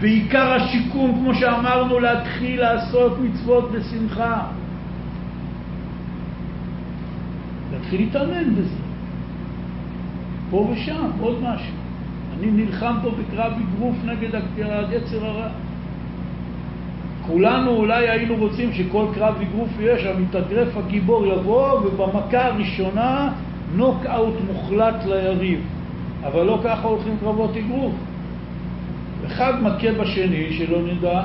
ועיקר 0.00 0.52
השיקום, 0.52 1.20
כמו 1.20 1.34
שאמרנו, 1.34 1.98
להתחיל 2.00 2.60
לעשות 2.60 3.18
מצוות 3.22 3.72
בשמחה. 3.72 4.46
להתחיל 7.72 8.00
להתאמן 8.00 8.54
בזה. 8.54 8.82
פה 10.50 10.68
ושם, 10.72 11.10
עוד 11.20 11.42
משהו. 11.42 11.74
אני 12.38 12.50
נלחם 12.50 12.94
פה 13.02 13.10
בקרב 13.10 13.52
אגרוף 13.52 13.96
נגד 14.04 14.40
היצר 14.64 15.26
הרע. 15.26 15.48
כולנו 17.26 17.70
אולי 17.70 18.08
היינו 18.08 18.36
רוצים 18.36 18.72
שכל 18.72 19.04
קרב 19.14 19.34
אגרוף 19.42 19.68
יהיה 19.80 19.98
שהמתאגרף 19.98 20.76
הגיבור 20.76 21.26
יבוא 21.26 21.72
ובמכה 21.72 22.46
הראשונה 22.46 23.32
נוקאוט 23.74 24.34
מוחלט 24.46 25.04
ליריב. 25.04 25.60
אבל 26.26 26.46
לא 26.46 26.58
ככה 26.64 26.88
הולכים 26.88 27.16
קרבות 27.20 27.56
אגרוף. 27.56 27.92
אחד 29.26 29.62
מכה 29.62 29.92
בשני, 29.92 30.52
שלא 30.52 30.78
נדע. 30.82 31.22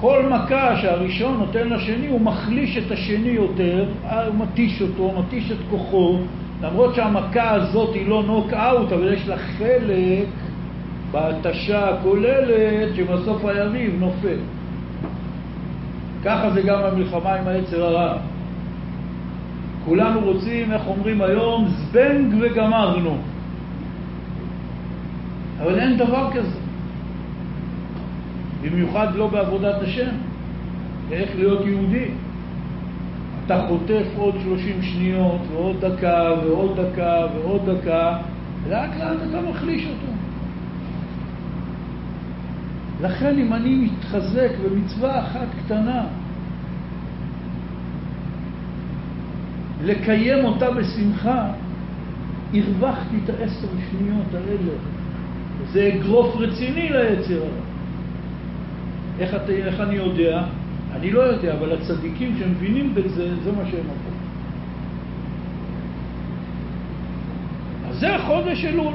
כל 0.00 0.26
מכה 0.30 0.76
שהראשון 0.76 1.36
נותן 1.38 1.68
לשני, 1.68 2.06
הוא 2.06 2.20
מחליש 2.20 2.76
את 2.76 2.90
השני 2.90 3.28
יותר, 3.28 3.84
הוא 4.26 4.34
מתיש 4.34 4.82
אותו, 4.82 5.12
מתיש 5.18 5.50
את 5.50 5.56
כוחו, 5.70 6.18
למרות 6.62 6.94
שהמכה 6.94 7.50
הזאת 7.50 7.94
היא 7.94 8.08
לא 8.08 8.22
נוק-אאוט, 8.22 8.92
אבל 8.92 9.12
יש 9.12 9.28
לה 9.28 9.36
חלק 9.36 10.26
בהתשה 11.12 11.88
הכוללת 11.88 12.94
שבסוף 12.96 13.44
היריב 13.44 13.96
נופל. 14.00 14.38
ככה 16.24 16.50
זה 16.50 16.62
גם 16.62 16.78
במלחמה 16.82 17.34
עם 17.34 17.48
היצר 17.48 17.84
הרע. 17.84 18.18
כולנו 19.84 20.20
רוצים, 20.20 20.72
איך 20.72 20.82
אומרים 20.86 21.22
היום, 21.22 21.68
זבנג 21.68 22.34
וגמרנו. 22.40 23.16
אבל 25.62 25.78
אין 25.78 25.96
דבר 25.96 26.30
כזה. 26.34 26.58
במיוחד 28.62 29.14
לא 29.14 29.26
בעבודת 29.26 29.82
השם. 29.82 30.10
איך 31.12 31.30
להיות 31.36 31.66
יהודי. 31.66 32.08
אתה 33.46 33.64
חוטף 33.68 34.06
עוד 34.16 34.34
30 34.44 34.82
שניות, 34.82 35.40
ועוד 35.52 35.84
דקה, 35.84 36.34
ועוד 36.44 36.80
דקה, 36.80 37.26
ועוד 37.34 37.70
דקה, 37.70 38.16
לאט 38.68 38.90
לאט 39.00 39.16
אתה 39.30 39.40
מחליש 39.50 39.86
אותו. 39.86 40.11
לכן 43.02 43.38
אם 43.38 43.52
אני 43.54 43.74
מתחזק 43.74 44.50
במצווה 44.64 45.26
אחת 45.26 45.46
קטנה, 45.64 46.04
לקיים 49.84 50.44
אותה 50.44 50.70
בשמחה, 50.70 51.52
הרווחתי 52.54 53.16
את 53.24 53.30
העשר 53.30 53.68
שניות 53.90 54.34
האלה. 54.34 54.72
זה 55.72 55.90
אגרוף 55.94 56.36
רציני 56.36 56.88
ליצר. 56.88 57.42
איך, 59.18 59.34
איך 59.48 59.80
אני 59.80 59.94
יודע? 59.94 60.42
אני 60.92 61.10
לא 61.10 61.20
יודע, 61.20 61.54
אבל 61.54 61.72
הצדיקים 61.72 62.36
שמבינים 62.38 62.94
בזה, 62.94 63.36
זה 63.44 63.52
מה 63.52 63.62
שהם 63.70 63.80
אמרו. 63.80 64.12
אז 67.90 68.00
זה 68.00 68.14
החודש 68.14 68.64
אלול. 68.64 68.94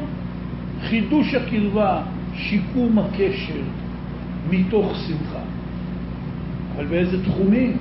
חידוש 0.81 1.33
הקרבה, 1.33 2.01
שיקום 2.35 2.99
הקשר, 2.99 3.61
מתוך 4.49 4.95
שמחה. 5.07 5.39
אבל 6.75 6.85
באיזה 6.85 7.23
תחומים? 7.23 7.77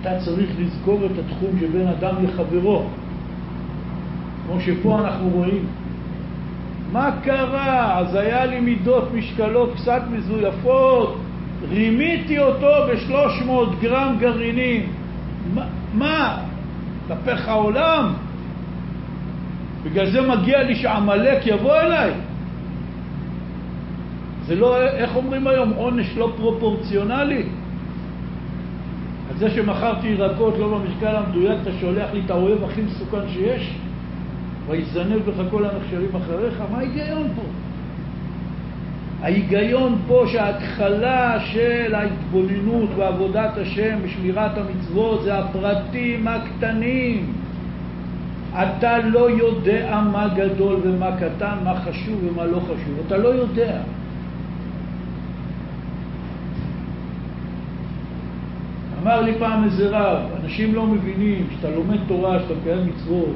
אתה 0.00 0.10
צריך 0.24 0.50
לזכור 0.58 1.00
את 1.06 1.10
התחום 1.18 1.50
שבין 1.60 1.88
אדם 1.88 2.14
לחברו, 2.24 2.82
כמו 4.46 4.60
שפה 4.60 4.98
אנחנו 4.98 5.28
רואים. 5.28 5.66
מה 6.92 7.10
קרה? 7.24 7.98
אז 7.98 8.14
היה 8.14 8.46
לי 8.46 8.60
מידות 8.60 9.14
משקלות 9.14 9.74
קצת 9.74 10.02
מזויפות, 10.10 11.18
רימיתי 11.68 12.38
אותו 12.38 12.72
ב-300 12.88 13.50
גרם 13.80 14.16
גרעינים. 14.20 14.86
מה? 15.54 15.66
מה? 15.94 16.38
העולם? 17.46 18.12
בגלל 19.84 20.10
זה 20.10 20.20
מגיע 20.20 20.62
לי 20.62 20.76
שעמלק 20.76 21.46
יבוא 21.46 21.76
אליי? 21.76 22.12
זה 24.48 24.56
לא, 24.56 24.82
איך 24.82 25.16
אומרים 25.16 25.46
היום, 25.46 25.72
עונש 25.76 26.16
לא 26.16 26.32
פרופורציונלי? 26.36 27.42
על 29.30 29.36
זה 29.38 29.50
שמכרתי 29.50 30.06
ירקות 30.06 30.58
לא 30.58 30.78
במשקל 30.78 31.16
המדויק, 31.16 31.58
אתה 31.62 31.70
שולח 31.80 32.08
לי 32.12 32.20
את 32.26 32.30
האויב 32.30 32.64
הכי 32.64 32.80
מסוכן 32.82 33.28
שיש? 33.32 33.74
ויזנב 34.68 35.18
בך 35.26 35.50
כל 35.50 35.64
הנחשבים 35.64 36.16
אחריך? 36.16 36.62
מה 36.72 36.78
ההיגיון 36.78 37.28
פה? 37.36 37.42
ההיגיון 39.22 39.98
פה 40.06 40.24
שההתחלה 40.32 41.40
של 41.40 41.94
ההתבוננות 41.94 42.90
בעבודת 42.96 43.56
השם, 43.56 43.98
בשמירת 44.04 44.52
המצוות, 44.58 45.22
זה 45.22 45.38
הפרטים 45.38 46.28
הקטנים. 46.28 47.32
אתה 48.52 48.98
לא 48.98 49.30
יודע 49.30 50.00
מה 50.12 50.28
גדול 50.28 50.80
ומה 50.82 51.10
קטן, 51.16 51.54
מה 51.64 51.74
חשוב 51.80 52.24
ומה 52.24 52.44
לא 52.44 52.60
חשוב. 52.60 52.94
אתה 53.06 53.16
לא 53.16 53.28
יודע. 53.28 53.80
אמר 59.08 59.20
לי 59.20 59.32
פעם 59.38 59.64
איזה 59.64 59.88
רב, 59.90 60.18
אנשים 60.44 60.74
לא 60.74 60.86
מבינים 60.86 61.46
שאתה 61.56 61.70
לומד 61.70 61.98
תורה, 62.08 62.38
שאתה 62.40 62.54
מקיים 62.54 62.86
מצוות, 62.86 63.34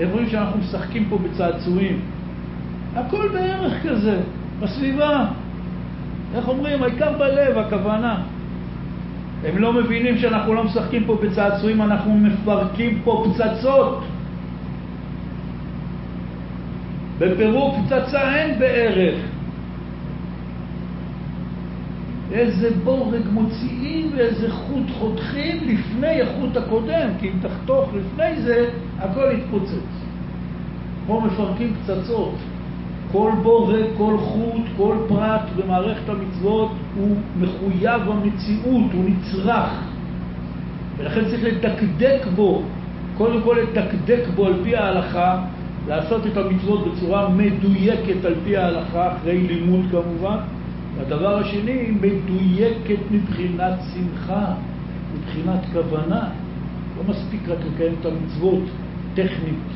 הם 0.00 0.08
רואים 0.10 0.28
שאנחנו 0.28 0.58
משחקים 0.58 1.06
פה 1.08 1.18
בצעצועים. 1.18 2.00
הכל 2.96 3.28
בערך 3.32 3.86
כזה, 3.86 4.20
בסביבה. 4.60 5.26
איך 6.34 6.48
אומרים? 6.48 6.82
העיקר 6.82 7.12
בלב, 7.18 7.58
הכוונה. 7.58 8.22
הם 9.44 9.58
לא 9.58 9.72
מבינים 9.72 10.18
שאנחנו 10.18 10.54
לא 10.54 10.64
משחקים 10.64 11.04
פה 11.04 11.18
בצעצועים, 11.22 11.82
אנחנו 11.82 12.14
מפרקים 12.14 13.00
פה 13.04 13.26
פצצות. 13.26 14.04
בפירוק 17.18 17.74
פצצה 17.86 18.36
אין 18.36 18.58
בערך. 18.58 19.14
איזה 22.32 22.70
בורג 22.84 23.22
מוציאים 23.32 24.10
ואיזה 24.16 24.50
חוט 24.52 24.90
חותכים 24.98 25.56
לפני 25.66 26.22
החוט 26.22 26.56
הקודם, 26.56 27.08
כי 27.20 27.28
אם 27.28 27.34
תחתוך 27.42 27.90
לפני 27.94 28.42
זה, 28.42 28.68
הכל 28.98 29.28
יתפוצץ. 29.38 30.08
פה 31.06 31.22
מפרקים 31.26 31.74
פצצות. 31.74 32.34
כל 33.12 33.32
בורג, 33.42 33.84
כל 33.96 34.16
חוט, 34.18 34.62
כל 34.76 34.96
פרט 35.08 35.42
במערכת 35.56 36.08
המצוות 36.08 36.70
הוא 36.96 37.16
מחויב 37.40 38.02
במציאות, 38.02 38.92
הוא 38.92 39.04
נצרך. 39.04 39.70
ולכן 40.98 41.24
צריך 41.24 41.44
לדקדק 41.44 42.26
בו, 42.34 42.62
קודם 43.16 43.42
כל 43.42 43.58
לדקדק 43.62 44.22
בו 44.34 44.46
על 44.46 44.54
פי 44.64 44.76
ההלכה, 44.76 45.44
לעשות 45.88 46.26
את 46.26 46.36
המצוות 46.36 46.88
בצורה 46.88 47.28
מדויקת 47.28 48.24
על 48.24 48.34
פי 48.44 48.56
ההלכה, 48.56 49.12
אחרי 49.16 49.38
לימוד 49.38 49.86
כמובן, 49.90 50.36
והדבר 50.98 51.38
השני, 51.38 51.90
מדויקת 52.00 53.00
מבחינת 53.10 53.74
שמחה, 53.94 54.44
מבחינת 55.14 55.60
כוונה. 55.72 56.28
לא 56.96 57.04
מספיק 57.08 57.48
רק 57.48 57.58
לקיים 57.72 57.94
את 58.00 58.06
המצוות 58.06 58.62
טכנית, 59.14 59.68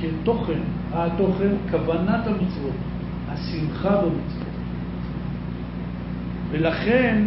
של 0.00 0.10
תוכן, 0.24 0.58
התוכן, 0.92 1.50
כוונת 1.70 2.26
המצוות, 2.26 2.74
השמחה 3.28 3.96
במצוות. 3.96 4.52
ולכן 6.50 7.24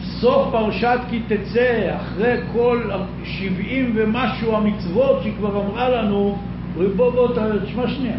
סוף 0.00 0.52
פרשת 0.52 0.98
כי 1.10 1.20
תצא, 1.28 1.96
אחרי 1.96 2.36
כל 2.52 2.90
שבעים 3.24 3.92
ומשהו 3.94 4.56
המצוות 4.56 5.22
שהיא 5.22 5.32
כבר 5.38 5.66
אמרה 5.66 5.88
לנו, 5.88 6.38
בוא 6.74 7.12
בוא 7.12 7.28
תשמע 7.64 7.88
שנייה. 7.88 8.16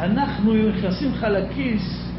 אנחנו 0.00 0.54
נכנסים 0.54 1.10
לך 1.12 1.26
לכיס 1.30 2.10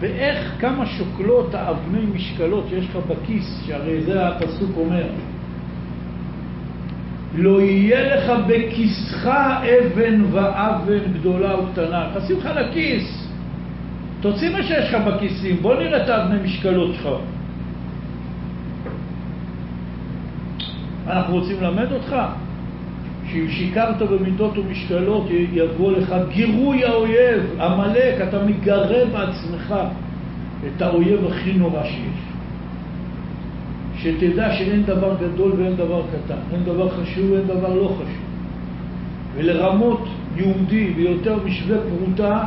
ואיך, 0.00 0.52
כמה 0.58 0.86
שוקלות 0.86 1.54
האבני 1.54 2.00
משקלות 2.14 2.66
שיש 2.68 2.84
לך 2.84 2.96
בכיס, 2.96 3.62
שהרי 3.66 4.02
זה 4.02 4.28
הפסוק 4.28 4.70
אומר. 4.76 5.06
לא 7.34 7.60
יהיה 7.60 8.16
לך 8.16 8.32
בכיסך 8.46 9.26
אבן 9.26 10.24
ואבן 10.32 11.12
גדולה 11.12 11.60
וקטנה. 11.60 12.08
נכנסים 12.10 12.38
לך 12.38 12.46
לכיס. 12.46 13.28
תוציא 14.20 14.50
מה 14.50 14.62
שיש 14.62 14.94
לך 14.94 15.00
בכיסים, 15.06 15.56
בוא 15.62 15.74
נראה 15.74 16.04
את 16.04 16.08
האבני 16.08 16.38
משקלות 16.44 16.94
שלך. 16.94 17.08
אנחנו 21.06 21.34
רוצים 21.34 21.56
ללמד 21.60 21.92
אותך? 21.92 22.16
שאם 23.32 23.48
שיקרת 23.48 24.02
במידות 24.02 24.58
ומשקלות 24.58 25.26
יבוא 25.52 25.92
לך 25.92 26.14
גירוי 26.28 26.84
האויב, 26.84 27.60
עמלק, 27.60 28.28
אתה 28.28 28.44
מגרה 28.44 29.04
בעצמך 29.12 29.74
את 30.66 30.82
האויב 30.82 31.26
הכי 31.26 31.52
נורא 31.52 31.82
שיש. 31.84 32.28
שתדע 33.96 34.54
שאין 34.54 34.82
דבר 34.82 35.16
גדול 35.20 35.52
ואין 35.52 35.76
דבר 35.76 36.02
קטן, 36.02 36.38
אין 36.52 36.64
דבר 36.64 36.88
חשוב 36.88 37.30
ואין 37.30 37.46
דבר 37.46 37.74
לא 37.74 37.88
חשוב. 37.96 38.28
ולרמות 39.34 40.08
יהודי 40.36 40.90
ביותר 40.90 41.38
משווה 41.44 41.76
פרוטה 41.78 42.44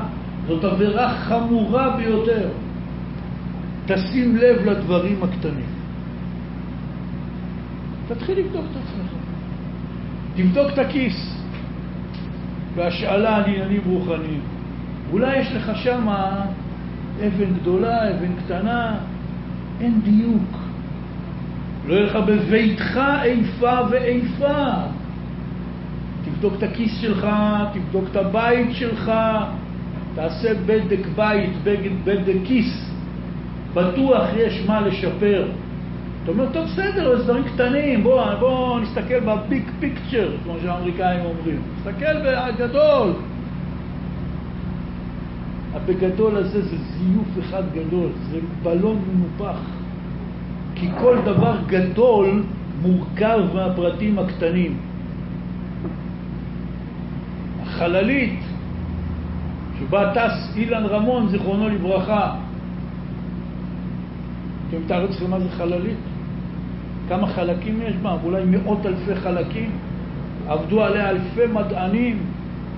זאת 0.48 0.64
עבירה 0.64 1.14
חמורה 1.14 1.98
ביותר. 1.98 2.50
תשים 3.86 4.38
לב 4.38 4.66
לדברים 4.66 5.24
הקטנים. 5.24 5.72
תתחיל 8.08 8.40
לבדוק 8.40 8.66
את 8.72 8.78
עצמך. 8.78 9.21
תבדוק 10.36 10.72
את 10.74 10.80
הכיס 10.80 11.38
בהשאלה 12.76 13.36
על 13.36 13.44
עניינים 13.44 13.82
רוחניים. 13.86 14.42
אולי 15.12 15.38
יש 15.38 15.52
לך 15.52 15.72
שם 15.76 16.08
אבן 17.28 17.54
גדולה, 17.62 18.10
אבן 18.10 18.34
קטנה, 18.46 18.98
אין 19.82 20.02
דיוק. 20.02 20.58
לא 21.88 21.94
יהיה 21.94 22.06
לך 22.06 22.16
בביתך 22.16 23.00
איפה 23.24 23.78
ואיפה. 23.90 24.74
תבדוק 26.26 26.54
את 26.58 26.64
הכיס 26.64 27.02
שלך, 27.02 27.28
תבדוק 27.74 28.06
את 28.12 28.16
הבית 28.16 28.68
שלך, 28.72 29.12
תעשה 30.16 30.54
בדק 30.66 31.08
בית, 31.16 31.50
בדק 32.04 32.38
כיס. 32.46 32.92
בטוח 33.74 34.26
יש 34.38 34.64
מה 34.68 34.82
לשפר. 34.82 35.48
אתה 36.24 36.32
אומר, 36.32 36.46
טוב, 36.54 36.66
בסדר, 36.66 37.18
זה 37.18 37.24
דברים 37.24 37.44
קטנים, 37.44 38.04
בוא, 38.04 38.34
בוא 38.40 38.80
נסתכל 38.80 39.20
בביג 39.20 39.64
פיקצ'ר, 39.80 40.32
כמו 40.44 40.54
שהאמריקאים 40.62 41.26
אומרים. 41.26 41.62
נסתכל 41.78 42.14
בגדול. 42.20 43.14
הבגדול 45.74 46.38
הזה 46.38 46.62
זה 46.62 46.78
זיוף 46.78 47.28
אחד 47.40 47.64
גדול, 47.74 48.10
זה 48.32 48.40
בלון 48.64 49.00
מנופח. 49.14 49.60
כי 50.76 50.88
כל 51.00 51.18
דבר 51.26 51.58
גדול 51.68 52.44
מורכב 52.82 53.40
מהפרטים 53.54 54.20
הקטנים. 54.20 54.78
החללית 57.62 58.40
שבה 59.80 60.14
טס 60.14 60.56
אילן 60.56 60.86
רמון, 60.86 61.30
זיכרונו 61.30 61.70
לברכה, 61.70 62.36
אתם 64.70 64.78
מתארו 64.86 65.06
לכם 65.06 65.30
מה 65.30 65.40
זה 65.40 65.50
חללית? 65.50 66.11
כמה 67.12 67.28
חלקים 67.28 67.82
יש 67.82 67.96
בה? 67.96 68.18
אולי 68.24 68.44
מאות 68.46 68.86
אלפי 68.86 69.16
חלקים. 69.16 69.72
עבדו 70.48 70.84
עליה 70.84 71.10
אלפי 71.10 71.46
מדענים. 71.54 72.20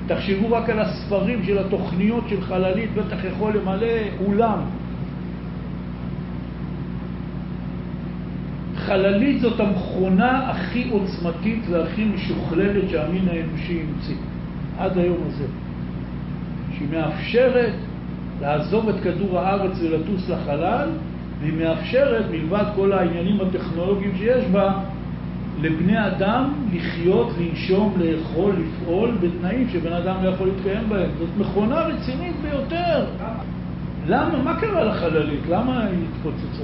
תחשבו 0.08 0.52
רק 0.52 0.70
על 0.70 0.80
הספרים 0.80 1.44
של 1.44 1.58
התוכניות 1.58 2.24
של 2.30 2.42
חללית, 2.42 2.90
בטח 2.94 3.18
יכול 3.24 3.54
למלא 3.58 3.88
אולם. 4.26 4.60
חללית 8.76 9.42
זאת 9.42 9.60
המכונה 9.60 10.50
הכי 10.50 10.90
עוצמתית 10.90 11.64
והכי 11.70 12.06
משוכללת 12.06 12.90
שהמין 12.90 13.28
האנושי 13.30 13.82
המציא, 13.82 14.16
עד 14.78 14.98
היום 14.98 15.18
הזה. 15.28 15.46
שהיא 16.78 16.88
מאפשרת 16.92 17.74
לעזוב 18.42 18.90
את 18.90 18.96
כדור 19.04 19.40
הארץ 19.40 19.80
ולטוס 19.82 20.30
לחלל, 20.30 20.90
והיא 21.44 21.54
מאפשרת, 21.60 22.26
מלבד 22.32 22.66
כל 22.76 22.94
העניינים 22.94 23.41
הטכנולוגיים 23.41 24.12
שיש 24.18 24.46
בה, 24.46 24.74
לבני 25.62 26.08
אדם 26.08 26.54
לחיות, 26.74 27.30
לנשום, 27.39 27.94
לאכול, 27.98 28.56
לפעול 28.56 29.18
בתנאים 29.22 29.70
שבן 29.70 29.94
אדם 29.94 30.24
לא 30.24 30.30
יכול 30.30 30.48
להתקיים 30.48 30.89
בהם. 30.89 31.10
זאת 31.20 31.30
מכונה 31.38 31.76
רצינית 31.76 32.36
ביותר. 32.41 33.06
למה? 34.08 34.44
מה 34.44 34.60
קרה 34.60 34.84
לחללית? 34.84 35.39
למה 35.50 35.86
היא 35.86 36.00
התפוצצה? 36.10 36.64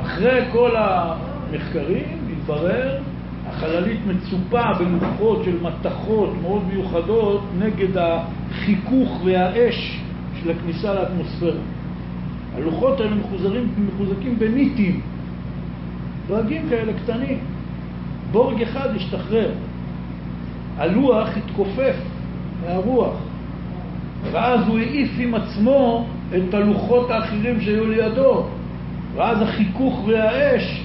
אחרי 0.00 0.44
כל 0.52 0.70
המחקרים 0.76 2.18
התברר, 2.32 2.98
החללית 3.48 4.00
מצופה 4.06 4.62
בלוחות 4.78 5.44
של 5.44 5.56
מתכות 5.62 6.30
מאוד 6.42 6.62
מיוחדות 6.72 7.42
נגד 7.58 7.96
החיכוך 7.96 9.20
והאש 9.24 10.00
של 10.40 10.50
הכניסה 10.50 10.94
לאטמוספירה. 10.94 11.75
הלוחות 12.56 13.00
האלה 13.00 13.14
מחוזרים, 13.14 13.68
מחוזקים 13.86 14.38
בניטים, 14.38 15.00
דרגים 16.28 16.62
כאלה 16.70 16.92
קטנים. 16.92 17.38
בורג 18.32 18.62
אחד 18.62 18.96
השתחרר. 18.96 19.50
הלוח 20.76 21.28
התכופף 21.36 21.96
מהרוח, 22.66 23.14
ואז 24.32 24.60
הוא 24.68 24.78
העיף 24.78 25.10
עם 25.18 25.34
עצמו 25.34 26.06
את 26.36 26.54
הלוחות 26.54 27.10
האחרים 27.10 27.60
שהיו 27.60 27.86
לידו, 27.86 28.46
ואז 29.14 29.42
החיכוך 29.42 30.04
והאש 30.06 30.84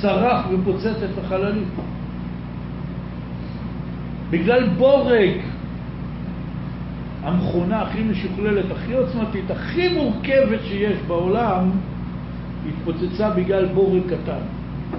שרף 0.00 0.44
ופוצץ 0.50 1.02
את 1.04 1.24
החללית. 1.24 1.68
בגלל 4.30 4.68
בורג 4.68 5.30
המכונה 7.24 7.82
הכי 7.82 8.02
משוכללת, 8.02 8.64
הכי 8.70 8.94
עוצמתית, 8.94 9.50
הכי 9.50 9.88
מורכבת 9.88 10.60
שיש 10.68 10.98
בעולם, 11.06 11.70
התפוצצה 12.68 13.30
בגלל 13.30 13.66
בורג 13.66 14.02
קטן. 14.06 14.40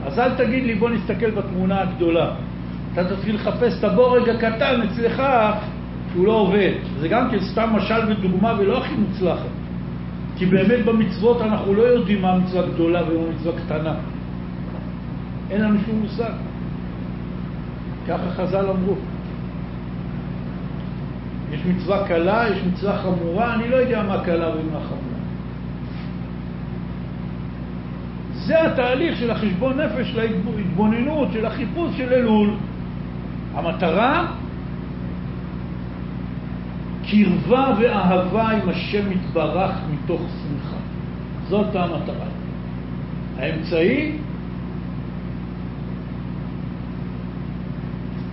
אז 0.05 0.19
אל 0.19 0.35
תגיד 0.35 0.63
לי, 0.63 0.75
בוא 0.75 0.89
נסתכל 0.89 1.31
בתמונה 1.31 1.81
הגדולה. 1.81 2.31
אתה 2.93 3.15
תתחיל 3.15 3.35
לחפש 3.35 3.79
את 3.79 3.83
הבורג 3.83 4.29
הקטן 4.29 4.81
אצלך, 4.81 5.23
שהוא 6.11 6.25
לא 6.25 6.31
עובד. 6.31 6.71
זה 6.99 7.07
גם 7.07 7.31
כן 7.31 7.39
סתם 7.39 7.69
משל 7.75 8.11
ודוגמה 8.11 8.53
ולא 8.59 8.77
הכי 8.77 8.93
מוצלחת. 8.95 9.49
כי 10.37 10.45
באמת 10.45 10.85
במצוות 10.85 11.41
אנחנו 11.41 11.73
לא 11.73 11.81
יודעים 11.81 12.21
מה 12.21 12.37
מצווה 12.37 12.67
גדולה 12.67 13.01
ומה 13.03 13.29
מצווה 13.35 13.53
קטנה. 13.65 13.95
אין 15.51 15.61
לנו 15.61 15.79
שום 15.85 15.99
מושג. 15.99 16.31
ככה 18.07 18.31
חז"ל 18.35 18.65
אמרו. 18.69 18.95
יש 21.51 21.61
מצווה 21.65 22.07
קלה, 22.07 22.45
יש 22.49 22.63
מצווה 22.67 22.97
חמורה, 22.97 23.53
אני 23.53 23.69
לא 23.69 23.75
יודע 23.75 24.03
מה 24.03 24.23
קלה 24.25 24.49
ומה 24.49 24.79
חמורה. 24.79 25.15
זה 28.33 28.63
התהליך 28.63 29.19
של 29.19 29.31
החשבון 29.31 29.81
נפש, 29.81 30.11
של 30.11 30.19
ההתבוננות, 30.19 31.27
של 31.33 31.45
החיפוש 31.45 31.97
של 31.97 32.13
אלול. 32.13 32.49
המטרה, 33.55 34.27
קרבה 37.09 37.73
ואהבה 37.79 38.49
עם 38.49 38.69
השם 38.69 39.11
יתברך 39.11 39.71
מתוך 39.93 40.21
שמחה. 40.21 40.77
זאת 41.47 41.75
המטרה. 41.75 42.25
האמצעי, 43.37 44.11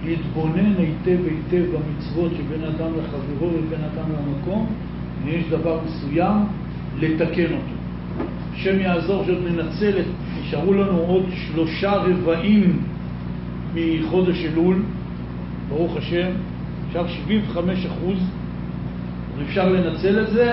להתבונן 0.04 0.74
היטב 0.78 1.18
היטב 1.26 1.64
במצוות 1.70 2.32
שבין 2.36 2.64
אדם 2.64 2.90
לחברו 2.98 3.48
ובין 3.48 3.80
אדם 3.94 4.04
למקום, 4.12 4.66
ויש 5.24 5.44
דבר 5.50 5.80
מסוים, 5.86 6.36
לתקן 7.00 7.52
אותו. 7.52 7.74
השם 8.54 8.80
יעזור 8.80 9.24
שעוד 9.24 9.38
ננצל 9.44 10.00
את, 10.00 10.04
נשארו 10.40 10.74
לנו 10.74 10.98
עוד 10.98 11.24
שלושה 11.34 11.92
רבעים 11.92 12.82
מחודש 13.74 14.44
אלול, 14.44 14.82
ברוך 15.68 15.96
השם, 15.96 16.28
נשאר 16.90 17.08
75 17.08 17.86
אחוז, 17.86 18.18
אפשר 19.48 19.68
לנצל 19.68 20.22
את 20.22 20.30
זה, 20.30 20.52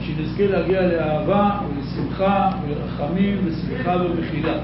שנזכה 0.00 0.46
להגיע 0.46 0.86
לאהבה 0.86 1.50
ולשמחה 1.68 2.50
ולרחמים 2.66 3.36
וסליחה 3.44 3.96
ומחילה. 3.96 4.54